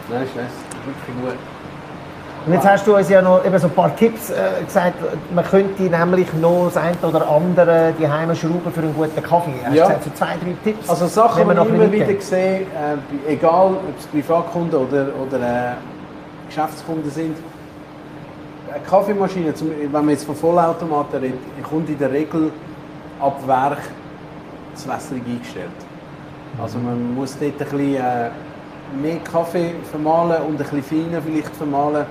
[0.09, 1.39] Nein, ist das ist wirklich gut.
[2.45, 4.95] Und jetzt hast du uns ja noch eben so ein paar Tipps äh, gesagt.
[5.35, 9.53] Man könnte nämlich noch das eine oder andere die Heime schrauben für einen guten Kaffee.
[9.65, 9.83] Hast Ja.
[9.83, 10.89] du gesagt, so zwei, drei Tipps?
[10.89, 15.37] Also Sachen, die wir ich immer wieder sehe, äh, egal ob es Privatkunden oder, oder
[15.37, 15.73] äh,
[16.47, 17.35] Geschäftskunden sind,
[18.73, 22.51] eine Kaffeemaschine, wenn man jetzt von Vollautomaten redet, kommt in der Regel
[23.19, 23.79] ab Werk
[24.87, 25.69] wässrig eingestellt.
[26.61, 28.29] Also man muss dort ein bisschen äh,
[29.01, 32.05] mehr Kaffee vermahlen und ein bisschen feiner vielleicht vermahlen,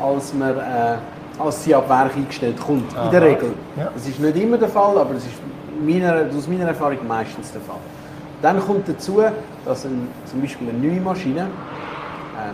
[0.00, 0.96] als, man, äh,
[1.38, 2.92] als sie ab Werk eingestellt kommt.
[2.92, 3.28] In der Aha.
[3.28, 3.52] Regel.
[3.76, 3.90] Ja.
[3.94, 5.34] Das ist nicht immer der Fall, aber es ist
[5.84, 7.80] meiner, aus meiner Erfahrung meistens der Fall.
[8.42, 9.22] Dann kommt dazu,
[9.64, 11.46] dass ein, zum Beispiel eine neue Maschine,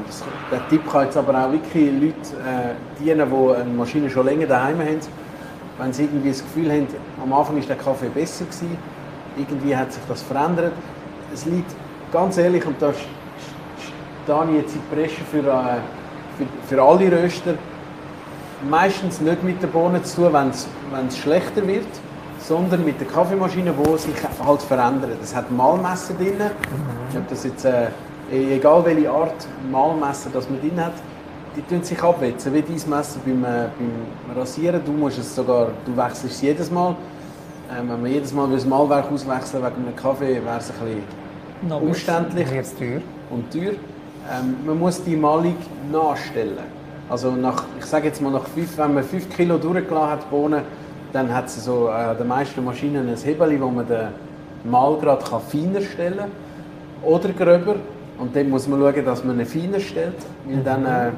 [0.06, 4.26] das, der Tipp kann jetzt aber auch wirklich Leute äh, dienen, die eine Maschine schon
[4.26, 4.98] länger daheim haben.
[5.78, 6.88] Wenn sie irgendwie das Gefühl haben,
[7.22, 8.76] am Anfang ist der Kaffee besser gewesen,
[9.36, 10.72] irgendwie hat sich das verändert.
[11.32, 11.74] Es liegt
[12.12, 15.76] ganz ehrlich, und da stehe ich jetzt in die Bresche für, äh,
[16.36, 17.54] für, für alle Röster,
[18.68, 20.48] meistens nicht mit den Bohnen zu tun, wenn
[21.08, 21.86] es, schlechter wird,
[22.38, 24.14] sondern mit der Kaffeemaschine, die sich
[24.44, 25.18] halt verändert.
[25.22, 26.40] Es hat Mahlmesser drin,
[27.16, 27.88] ob das jetzt, äh,
[28.30, 30.94] egal welche Art Mahlmesser das man drin hat,
[31.56, 34.82] die tun sich abwetzen, wie dein Messer beim, äh, beim Rasieren.
[34.84, 36.94] Du musst es sogar, du wechselst es jedes Mal.
[37.70, 41.68] Ähm, wenn man jedes Mal das Mahlwerk auswechseln wegen einem Kaffee, wäre es ein bisschen
[41.68, 43.00] Noch umständlich es teuer?
[43.30, 43.72] und teuer.
[44.32, 45.56] Ähm, man muss die Malung
[45.90, 46.58] nachstellen.
[47.08, 50.62] Also nach, ich sage jetzt mal, nach fünf, wenn man 5 Kilo durchgelassen hat, Bohnen,
[51.12, 54.08] dann hat sie so äh, an den meisten Maschinen ein Hebel, wo man den
[54.64, 56.30] Mahlgrad kann feiner stellen kann
[57.02, 57.76] oder gröber.
[58.18, 61.10] Und dann muss man schauen, dass man ihn feiner stellt, weil dann äh,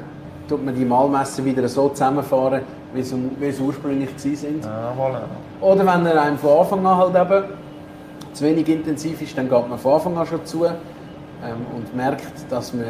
[0.47, 2.61] tut man die Mahlmesser wieder so zusammenfahren,
[2.93, 4.61] wie sie, wie sie ursprünglich waren.
[4.65, 5.21] Ah, voilà.
[5.61, 7.43] Oder wenn er einem von Anfang an halt eben
[8.33, 10.73] zu wenig intensiv ist, dann geht man von Anfang an schon zu ähm,
[11.75, 12.85] und merkt, dass man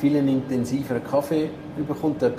[0.00, 1.50] viel intensiveren Kaffee
[1.86, 2.20] bekommt.
[2.22, 2.32] Der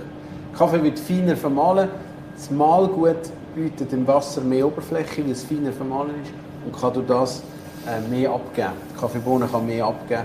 [0.58, 1.90] Kaffee wird feiner vermahlen.
[2.36, 6.32] Das Mahlgut bietet dem Wasser mehr Oberfläche, weil es feiner vermahlen ist
[6.66, 7.44] und kann durch das
[7.88, 8.74] äh, mehr abgeben.
[8.94, 10.24] Die Kaffeebohne kann mehr abgeben.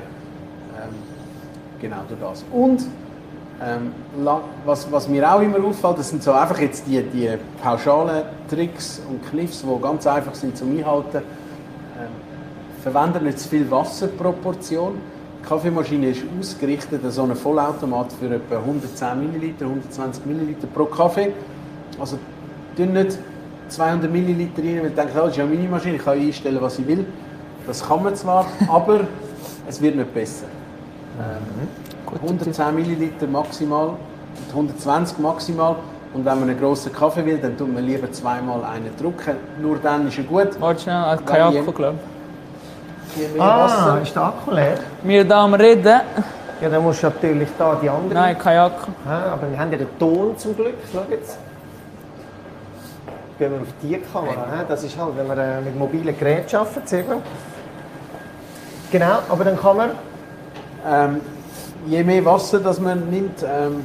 [0.76, 0.94] Ähm,
[1.80, 2.44] genau durch das.
[2.52, 2.82] Und
[3.62, 3.92] ähm,
[4.64, 7.28] was, was mir auch immer auffällt, das sind so einfach jetzt die, die
[7.62, 11.18] pauschalen Tricks und Kniffs, die ganz einfach sind zum Einhalten.
[11.18, 12.08] Ähm,
[12.82, 14.94] verwende nicht zu viel Wasser pro Portion.
[15.42, 21.32] Die Kaffeemaschine ist ausgerichtet, so ein Vollautomat für etwa 110 ml, 120 ml pro Kaffee.
[21.98, 22.18] Also
[22.76, 23.18] tun nicht
[23.68, 26.58] 200 ml rein, weil ich denke, oh, das ist ja meine Maschine, ich kann einstellen,
[26.60, 27.04] was ich will.
[27.66, 29.00] Das kann man zwar, aber
[29.68, 30.46] es wird nicht besser.
[31.18, 31.68] Ähm,
[32.18, 35.76] 110 ml maximal und 120 maximal.
[36.12, 39.36] Und wenn man einen grossen Kaffee will, dann tut man lieber zweimal einen drücken.
[39.62, 40.60] Nur dann ist er gut.
[40.60, 41.98] Warte schnell, ah, Kajako, glaube
[43.16, 44.02] Je mehr Ah, Wasser.
[44.02, 44.74] ist der Akku leer?
[44.74, 45.08] ich.
[45.08, 46.00] Wir da am Reden.
[46.60, 48.12] Ja, dann musst du natürlich da die andere.
[48.14, 48.90] Nein, Kajako.
[49.06, 50.74] Ja, aber wir haben ja den Ton zum Glück.
[50.92, 51.38] Schau jetzt.
[53.38, 54.46] Gehen wir auf die Kamera.
[54.58, 54.64] hä?
[54.68, 57.04] Das ist halt, wenn wir äh, mit mobilen Geräten arbeiten.
[58.90, 59.90] Genau, aber dann kann man.
[60.86, 61.20] Ähm,
[61.86, 63.84] je mehr Wasser das man nimmt, ähm,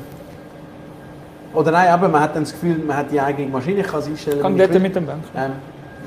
[1.54, 4.02] oder nein, aber man hat dann das Gefühl, man hat die eigene Maschine, ich kann
[4.02, 4.42] sie einstellen.
[4.42, 5.24] Kann dort mit dem Bank.
[5.36, 5.52] Ähm,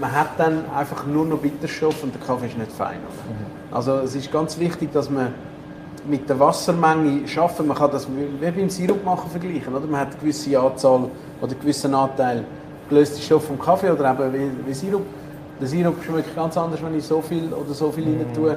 [0.01, 2.99] man hat dann einfach nur noch Bitterstoff und der Kaffee ist nicht fein.
[2.99, 3.77] Oder?
[3.77, 5.33] Also es ist ganz wichtig, dass man
[6.07, 7.67] mit der Wassermenge schaffen.
[7.67, 9.75] Man kann das wie beim Sirup machen vergleichen.
[9.75, 9.87] Oder?
[9.87, 11.11] Man hat eine gewisse Anzahl
[11.41, 12.45] oder einen gewissen Anteil
[12.89, 15.05] gelöste Stoff vom Kaffee oder eben wie, wie Sirup.
[15.61, 18.57] Der Sirup schmeckt ganz anders, wenn ich so viel oder so viel rein tue.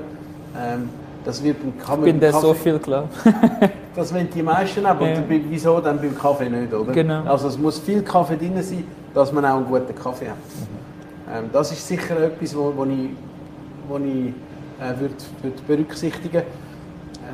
[0.58, 0.90] Ähm,
[1.24, 3.04] das wird beim, man Ich bin der so Kaffee- viel klar.
[3.96, 5.18] das wollen die meisten aber Ja.
[5.28, 6.92] wieso dann beim Kaffee nicht, oder?
[6.92, 7.24] Genau.
[7.26, 10.38] Also es muss viel Kaffee drin sein, dass man auch einen guten Kaffee hat.
[11.34, 13.10] Ähm, das ist sicher etwas, wo, wo ich,
[13.88, 14.34] wo ich
[14.80, 15.14] äh, würd,
[15.44, 16.42] würd berücksichtigen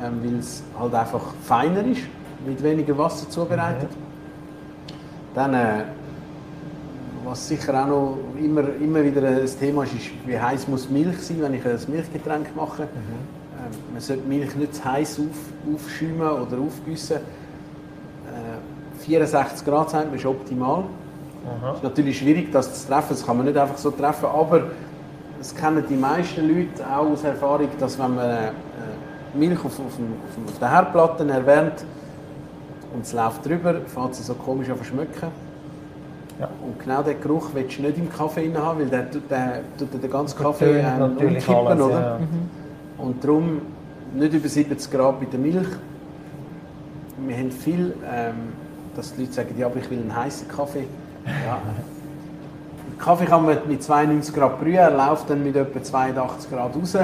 [0.04, 2.02] ähm, weil es halt einfach feiner ist,
[2.46, 3.88] mit weniger Wasser zubereitet.
[5.34, 5.84] Dann, äh,
[7.24, 11.18] was sicher auch noch immer, immer wieder ein Thema ist, ist, wie heiß muss Milch
[11.20, 12.82] sein, wenn ich ein Milchgetränk mache.
[12.82, 12.88] Ähm,
[13.92, 17.16] man sollte Milch nicht zu heiß auf, aufschäumen oder aufgüssen.
[17.16, 20.84] Äh, 64 Grad sein ist optimal.
[21.70, 23.08] Es ist natürlich schwierig, das zu treffen.
[23.10, 24.26] Das kann man nicht einfach so treffen.
[24.26, 24.64] Aber
[25.38, 28.50] das kennen die meisten Leute auch aus Erfahrung, dass wenn man äh,
[29.34, 31.84] Milch auf, auf, auf, auf der Herdplatte erwärmt
[32.94, 35.28] und es läuft drüber, fängt es so komisch an zu schmecken.
[36.40, 36.48] Ja.
[36.64, 40.02] Und genau diesen Geruch willst du nicht im Kaffee haben, weil der tut den, tut
[40.02, 42.00] den ganzen Kaffee natürlich umkippen, oder?
[42.00, 42.18] ja.
[42.98, 43.62] Und darum
[44.14, 45.68] nicht über 70 Grad bei der Milch.
[47.26, 48.34] Wir haben viel, ähm,
[48.94, 50.84] dass die Leute sagen, ja, aber ich will einen heißen Kaffee.
[51.24, 51.60] Ja.
[52.90, 56.76] Den Kaffee kann man mit 92 Grad brühen, er läuft dann mit etwa 82 Grad
[56.76, 56.96] raus.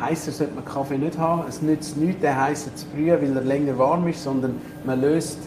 [0.00, 1.44] Heißer sollte man Kaffee nicht haben.
[1.48, 5.38] Es nützt nichts, den heißen zu brühen, weil er länger warm ist, sondern man löst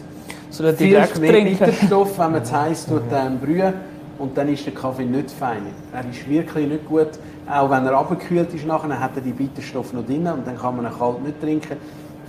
[0.50, 1.42] So viel mehr.
[1.44, 3.72] Bitterstoff, wenn man es heiß tut, ähm, brühen.
[4.18, 5.62] Und dann ist der Kaffee nicht fein.
[5.92, 7.08] Er ist wirklich nicht gut.
[7.50, 10.76] Auch wenn er abgekühlt ist, nachher, hat er die Bitterstoffe noch drin und dann kann
[10.76, 11.76] man ihn kalt nicht trinken.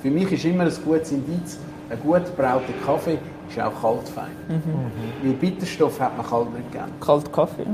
[0.01, 1.59] Für mich ist immer ein gutes Indiz,
[1.89, 4.31] ein gut gebrauter Kaffee ist auch kalt fein.
[4.47, 5.23] Mhm.
[5.23, 6.89] Weil Bitterstoff hat man kalt nicht gern.
[6.99, 7.65] Kalt Kaffee.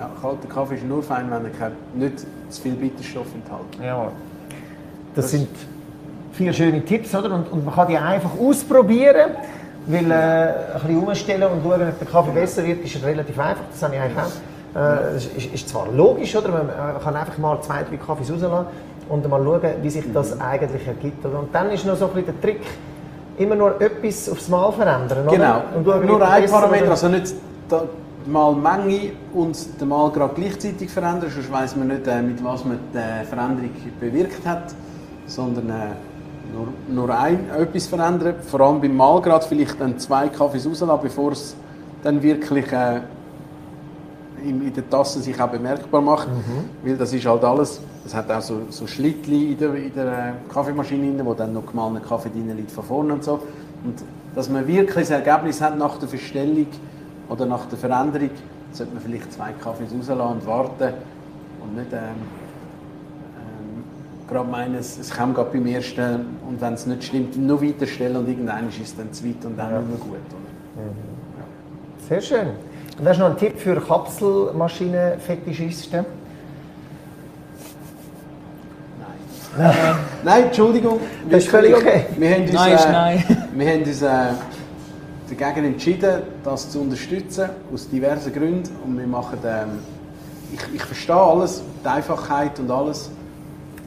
[0.00, 3.86] Ja, kalter Kaffee ist nur fein, wenn er nicht zu viel Bitterstoff enthält.
[3.86, 4.10] Ja.
[5.14, 5.48] Das sind
[6.32, 7.34] viele schöne Tipps, oder?
[7.34, 9.32] Und, und man kann die einfach ausprobieren,
[9.86, 13.64] weil äh, ein bisschen umstellen und schauen, ob der Kaffee besser wird, ist relativ einfach.
[13.70, 14.30] Das habe ich eigentlich auch.
[14.74, 16.48] Äh, das ist, ist zwar logisch, oder?
[16.48, 18.66] Man äh, kann einfach mal zwei, drei Kaffees rauslassen
[19.08, 21.24] und mal schauen, wie sich das eigentlich ergibt.
[21.26, 21.40] Oder?
[21.40, 22.60] Und dann ist noch so ein bisschen der Trick,
[23.38, 25.36] immer nur etwas aufs Mal verändern, oder?
[25.36, 27.34] Genau, Und nur wie ein Parameter, oder- also nicht
[28.26, 32.64] mal Menge und den Mal gerade gleichzeitig verändern, sonst weiss man nicht, äh, mit was
[32.64, 34.74] man die Veränderung bewirkt hat,
[35.26, 35.72] sondern äh,
[36.54, 36.68] nur,
[37.06, 41.56] nur ein, etwas verändern, vor allem beim Malgrad vielleicht dann zwei Kaffees rauslassen, bevor es
[42.02, 43.00] dann wirklich äh,
[44.42, 46.28] in, der Tasse sich auch bemerkbar macht,
[46.84, 50.06] weil das ist halt alles, das hat auch so, so Schlittli in der, in der
[50.06, 53.40] äh, Kaffeemaschine, drin, wo dann noch gemahlener Kaffee drin liegt von vorne und so.
[53.84, 54.02] Und
[54.34, 56.66] dass man wirklich das Ergebnis hat nach der Verstellung
[57.28, 58.30] oder nach der Veränderung,
[58.72, 60.94] sollte man vielleicht zwei Kaffees rauslassen und warten
[61.62, 61.98] und nicht ähm,
[63.36, 63.84] ähm,
[64.28, 67.86] gerade meinen, es, es kommt gerade beim ersten und wenn es nicht stimmt, noch weiter
[67.86, 70.10] stellen und irgendwann ist es dann zu weit und dann nicht mehr gut.
[70.12, 70.50] Oder?
[72.08, 72.69] Sehr schön.
[73.00, 76.04] Und hast du noch einen Tipp für Kapselmaschinen-Fetischisten?
[79.56, 79.74] Nein.
[80.22, 81.00] Nein, Entschuldigung.
[81.30, 82.04] Das ist völlig okay.
[82.18, 83.24] Wir haben uns, Nein ist äh, nein.
[83.54, 84.08] Wir haben uns äh,
[85.34, 88.68] dagegen entschieden, das zu unterstützen, aus diversen Gründen.
[88.84, 89.78] Und wir machen, ähm,
[90.52, 93.10] ich, ich verstehe alles, die Einfachheit und alles.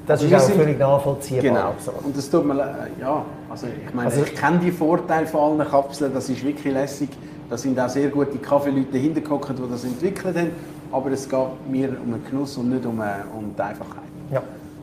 [0.08, 1.42] Das ist auch völlig nachvollziehbar.
[1.44, 1.68] Genau.
[1.70, 2.04] Absolut.
[2.06, 5.60] Und das tut mir le- ja, also ich meine, Also- ich kenne die Vorteile von
[5.62, 7.10] allen Kapseln, das ist wirklich lässig.
[7.54, 10.50] Da sind auch sehr gute Kaffeeleute dahinter gehockt, die das entwickelt haben.
[10.92, 11.40] Aber es geht
[11.70, 14.02] mir um den Genuss und nicht um, äh, um die Einfachheit.
[14.32, 14.42] Ja.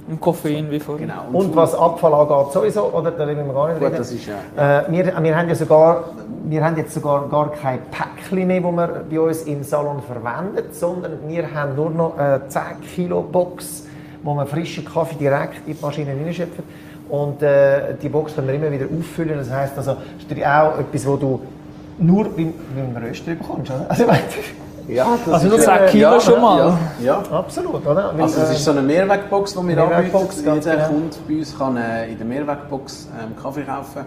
[0.08, 1.08] Und Koffein wie vorhin.
[1.08, 1.24] Genau.
[1.32, 3.10] Und was Abfall angeht, sowieso, oder?
[3.10, 3.96] Da reden wir gar nicht Gut, reden.
[3.96, 4.82] das ist ja.
[4.82, 6.10] Äh, wir, wir, haben ja sogar,
[6.44, 10.68] wir haben jetzt sogar gar kein Päckchen mehr, das wir bei uns im Salon verwenden,
[10.70, 12.62] sondern wir haben nur noch eine 10
[12.94, 13.86] Kilo Box,
[14.22, 16.62] wo man frischen Kaffee direkt in die Maschine hineinschöpft.
[17.08, 19.38] Und äh, die Box können wir immer wieder auffüllen.
[19.38, 21.40] Das heisst also, das ist natürlich auch etwas, wo du
[22.00, 23.70] nur beim, beim Röster bekommst.
[23.70, 23.86] Oder?
[23.88, 24.04] Also,
[24.88, 26.58] Ja, das Also ja, 10 Kilo ja, schon mal.
[26.58, 27.22] Ja, ja.
[27.36, 28.12] absolut, oder?
[28.14, 30.54] Weil, Also es ist so eine Mehrwegbox, die wir Mehrwegbox, anbieten.
[30.56, 30.88] Jeder genau.
[30.88, 34.04] Kunde bei uns kann äh, in der Mehrwegbox ähm, Kaffee kaufen.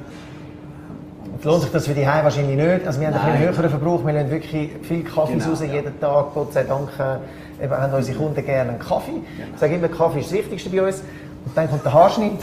[1.32, 2.86] Und lohnt sich das für die Heim wahrscheinlich nicht.
[2.86, 3.32] Also wir haben Nein.
[3.32, 4.06] einen höheren Verbrauch.
[4.06, 5.74] Wir lassen wirklich viel Kaffee Genau, raus ja.
[5.74, 6.34] jeden Tag.
[6.34, 9.22] Gott sei Dank äh, eben haben unsere Kunden gerne einen Kaffee.
[9.54, 11.04] Ich sage immer, Kaffee ist das Wichtigste bei uns.
[11.46, 12.39] Und dann kommt der Haarschnitt.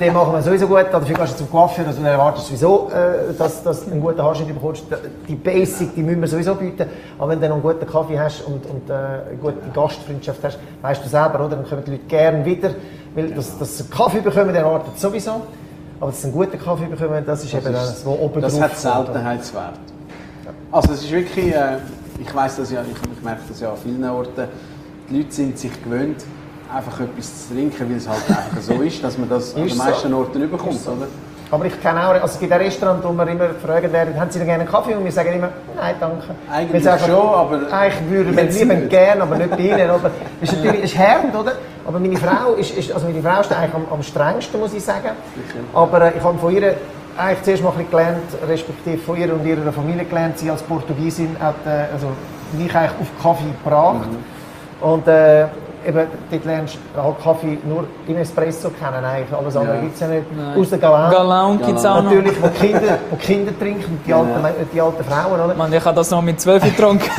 [0.00, 0.86] Den machen wir sowieso gut.
[0.90, 1.86] Dafür gehst du zum Coiffeur.
[1.86, 4.84] Also du erwartest sowieso, äh, dass, dass du einen guten Haarschnitt bekommst.
[5.28, 6.86] Die Basic, die müssen wir sowieso bieten.
[7.18, 11.04] Aber wenn du einen guten Kaffee hast und, und äh, eine gute Gastfreundschaft hast, weißt
[11.04, 11.56] du selber, oder?
[11.56, 12.70] Dann kommen die Leute gerne wieder.
[13.14, 15.42] Weil das, dass sie einen Kaffee bekommen, erwartet sowieso.
[16.00, 18.76] Aber dass sie einen guten Kaffee bekommen, das ist eben das, was oben Das hat?
[18.76, 19.74] Seltenheitswert.
[20.72, 21.76] Also es ist wirklich, äh,
[22.18, 24.48] ich weiß das ja, ich, ich merke das ja an vielen Orten,
[25.08, 26.24] die Leute sind sich gewöhnt,
[26.74, 29.70] einfach etwas zu trinken, weil es halt einfach so ist, dass man das an den
[29.70, 29.82] so.
[29.82, 31.06] meisten Orten überkommt, oder?
[31.52, 34.30] Aber ich kenne auch, also es gibt ein Restaurant, wo wir immer fragen werden, haben
[34.30, 34.94] Sie denn gerne einen Kaffee?
[34.94, 36.22] Und wir sagen immer, nein, danke.
[36.48, 38.88] Eigentlich einfach- schon, aber Eigentlich würden wir nicht.
[38.90, 39.90] gerne, aber nicht bei Ihnen.
[40.40, 41.52] Das ist natürlich ist härend, oder?
[41.86, 44.84] Aber meine Frau ist, ist, also meine Frau ist eigentlich am, am strengsten, muss ich
[44.84, 45.08] sagen.
[45.74, 46.74] Aber äh, ich habe von ihr
[47.16, 50.38] eigentlich zuerst mal ein bisschen gelernt, respektive von ihr und ihrer Familie gelernt.
[50.38, 52.08] Sie als Portugiesin hat äh, also
[52.52, 54.06] mich eigentlich auf Kaffee gebracht.
[54.08, 54.88] Mhm.
[54.88, 55.46] Und äh,
[55.86, 59.38] eben, dort lernst du halt Kaffee nur im Espresso kennen eigentlich.
[59.38, 59.80] Alles andere Ja.
[59.82, 60.36] gibt es ja nicht.
[60.36, 60.60] Nein.
[60.60, 61.12] Außer Galant.
[61.14, 62.04] Galant gibt es auch noch.
[62.04, 64.34] Natürlich, wo Kinder, wo Kinder trinken, die, alten,
[64.72, 65.54] die alten Frauen, oder?
[65.54, 67.10] Mann, ich habe das noch mit 12 getrunken.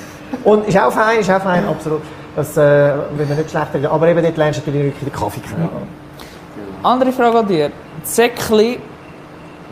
[0.44, 2.02] Und ist auch fein, ist auch fein, absolut.
[2.34, 2.60] Das äh,
[3.16, 3.86] will man nicht schlecht reden.
[3.86, 5.68] Aber eben dort lernst du natürlich wirklich den Kaffee kennen.
[6.82, 7.70] Andere Frage an dir.
[8.02, 8.78] Säckli,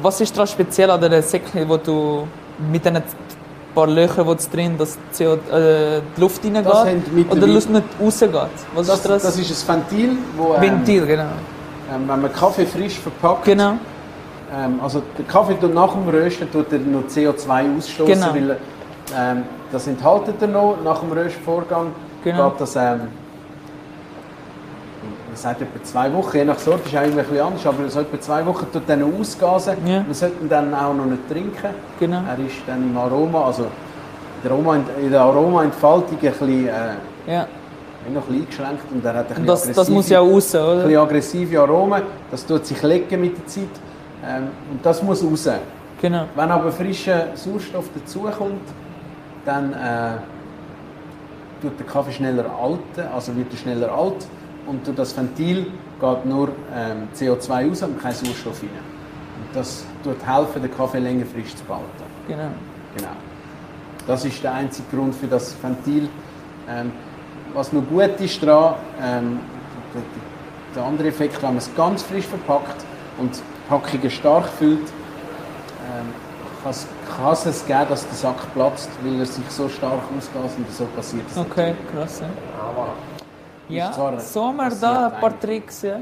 [0.02, 2.26] was ist daran speziell an der Säckli, wo du
[2.72, 3.02] mit diesen
[3.74, 7.30] paar Löchern, die drin dass CO, äh, die Luft reingeht?
[7.30, 8.30] Oder die Luft nicht rausgeht?
[8.74, 9.22] Was Das, ist das?
[9.22, 11.22] das ist ein Ventil, wo ähm, Ventil, genau.
[11.22, 13.72] ähm, wenn man Kaffee frisch verpackt, Genau.
[14.54, 18.34] ähm, also der Kaffee tut nach dem Rösten tut er noch CO2 ausstoßen, Genau.
[18.34, 18.56] weil
[19.16, 19.42] ähm,
[19.72, 21.88] das enthaltet er noch nach dem Röstvorgang.
[22.22, 22.50] Genau.
[22.50, 23.00] Geht das, ähm,
[25.34, 28.00] man sagt etwa zwei Wochen, je nach Sorte ist irgendwie ein bisschen anders, aber so
[28.00, 29.74] etwa zwei Wochen tut noch ausgasen.
[29.84, 30.02] Ja.
[30.02, 31.74] Man sollte ihn dann auch noch nicht trinken.
[31.98, 32.20] Genau.
[32.28, 33.68] Er ist dann im Aroma, also in
[34.44, 36.70] der, Aroma, in der Aromaentfaltung ein bisschen, äh,
[37.26, 37.46] Ja.
[38.12, 40.62] noch ein bisschen eingeschränkt und er hat ein bisschen das, das muss ja raus, ein
[40.62, 40.74] oder?
[40.84, 42.02] bisschen aggressive Aromen.
[42.30, 43.64] Das tut sich lecken mit der Zeit.
[44.24, 45.48] Ähm, und das muss raus.
[46.00, 46.26] Genau.
[46.36, 48.62] Wenn aber frischer Sauerstoff dazukommt,
[49.44, 49.76] dann äh,
[51.60, 54.26] tut der Kaffee schneller alten, also wird er schneller alt
[54.66, 55.66] und durch das Ventil
[56.00, 58.70] geht nur ähm, CO2 raus und kein Sauerstoff rein.
[58.70, 61.86] Und das tut helfen, den Kaffee länger frisch zu behalten.
[62.28, 62.48] Genau.
[62.96, 63.08] Genau.
[64.06, 66.08] Das ist der einzige Grund für das Ventil.
[66.68, 66.92] Ähm,
[67.54, 69.38] was noch gut ist daran, ähm,
[69.94, 70.02] der,
[70.76, 72.84] der andere Effekt, wenn man es ganz frisch verpackt
[73.18, 76.06] und die Packungen stark füllt, ähm,
[76.62, 80.84] kann es- geben, dass der Sack platzt, weil er sich so stark ausgast und so
[80.96, 81.36] passiert es.
[81.38, 82.20] Okay, krass.
[82.22, 82.26] Ja,
[83.68, 85.40] ja so passiert da ein paar eigentlich.
[85.40, 85.82] Tricks.
[85.82, 85.96] Ja.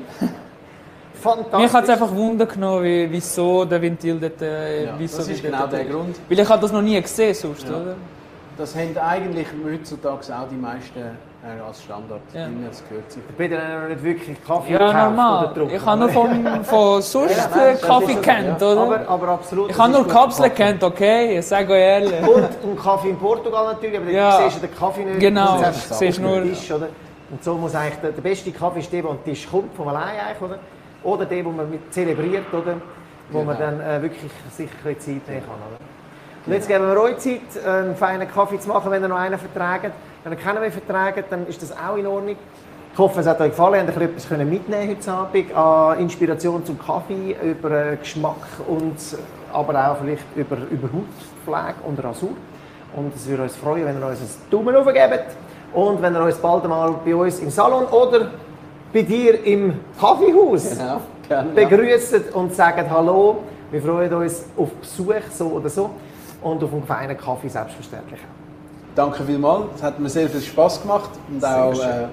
[1.20, 1.60] Fantastisch.
[1.60, 4.42] Mich hat es einfach Wunder genommen, wie, wieso der Ventil dort.
[4.42, 6.16] Äh, Ja, wieso das ist genau der Grund.
[6.28, 7.76] Weil ich habe das noch nie gesehen sonst, Ja.
[7.76, 7.94] oder?
[8.58, 12.20] Das haben eigentlich heutzutage auch die meisten äh, als Standard.
[12.34, 12.44] Ja.
[12.44, 13.22] drin, Das gehört sich.
[13.38, 15.48] Peter hat noch nicht wirklich Kaffee Ja, gekauft oder normal.
[15.48, 18.66] getrunken, Ich habe nur von, von sonst Ja, nein, Kaffee so, kennt, ja.
[18.72, 18.80] oder?
[18.82, 19.70] Aber, aber absolut.
[19.70, 21.38] ich habe nur Kapseln kennt, okay?
[21.38, 22.20] Ich sage euch ehrlich.
[22.28, 24.40] Und einen Kaffee in Portugal natürlich, aber Ja.
[24.40, 24.48] ja.
[24.50, 25.20] siehst du den Kaffee nicht.
[25.20, 26.88] Genau, Du siehst nur- Tisch, oder?
[27.32, 29.88] Und so muss eigentlich der, der beste Kaffee ist der, der den Tisch kommt, von
[29.88, 30.58] allein eigentlich, oder?
[31.02, 32.76] Oder der, den man mit zelebriert, oder?
[33.30, 33.70] Wo man Genau.
[33.70, 35.78] dann äh, wirklich sich ein Zeit nehmen kann, oder?
[36.44, 39.38] Und jetzt geben wir euch Zeit, einen feinen Kaffee zu machen, wenn ihr noch einen
[39.38, 39.94] verträgt.
[40.24, 42.36] Wenn ihr keinen mehr verträgt, dann ist das auch in Ordnung.
[42.92, 43.88] Ich hoffe, es hat euch gefallen.
[43.88, 48.96] Ihr etwas können mitnehmen heute Abend an Inspiration zum Kaffee, über äh, Geschmack und
[49.52, 52.36] aber auch vielleicht über, über Hautpflege und Rasur.
[52.94, 55.34] Und es würde uns freuen, wenn ihr uns einen Daumen hoch gebt
[55.74, 58.30] und wenn ihr uns bald mal bei uns im Salon oder
[58.92, 61.68] bei dir im Kaffeehaus Genau, gerne, ja.
[61.68, 63.38] begrüßt und sagt Hallo.
[63.70, 65.90] Wir freuen uns auf Besuch, so oder so.
[66.42, 68.94] Und auf einen feinen Kaffee selbstverständlich auch.
[68.94, 69.64] Danke vielmals.
[69.76, 71.84] Es hat mir sehr viel Spaß gemacht und auch schön.
[71.84, 72.06] äh,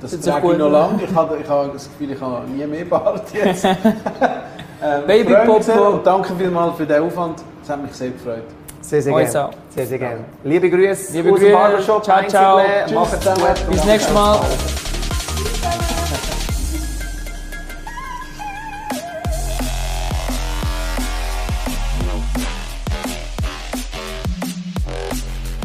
[0.00, 0.72] das trage ich noch ne?
[0.72, 1.02] lange.
[1.04, 3.64] Ich habe, ich habe das Gefühl, ich habe nie mehr Bart jetzt.
[4.82, 6.00] ähm, Baby sehr Popo.
[6.02, 7.40] Danke vielmals für den Aufwand.
[7.62, 8.42] Es hat mich sehr gefreut.
[8.80, 9.46] Sehr, sehr gerne.
[9.46, 9.52] auch.
[9.74, 10.24] Sehr, sehr gerne.
[10.44, 11.52] Liebe Grüße Liebe aus dem.
[11.52, 12.04] Barbershop.
[12.04, 12.60] Ciao, ciao.
[12.94, 13.70] Macht's gut.
[13.70, 14.40] Bis nächstes Mal.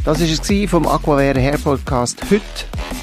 [0.03, 2.43] Das war es vom Aquavere Hair Podcast heute.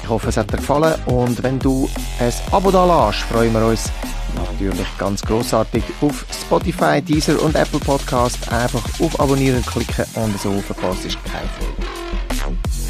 [0.01, 0.95] Ich hoffe, es hat dir gefallen.
[1.05, 3.91] Und wenn du ein Abo da lässt, freuen wir uns
[4.35, 10.51] Natürlich ganz großartig auf Spotify, Deezer und Apple Podcast einfach auf Abonnieren klicken und so
[10.61, 12.82] verpasst ihr keine Folge.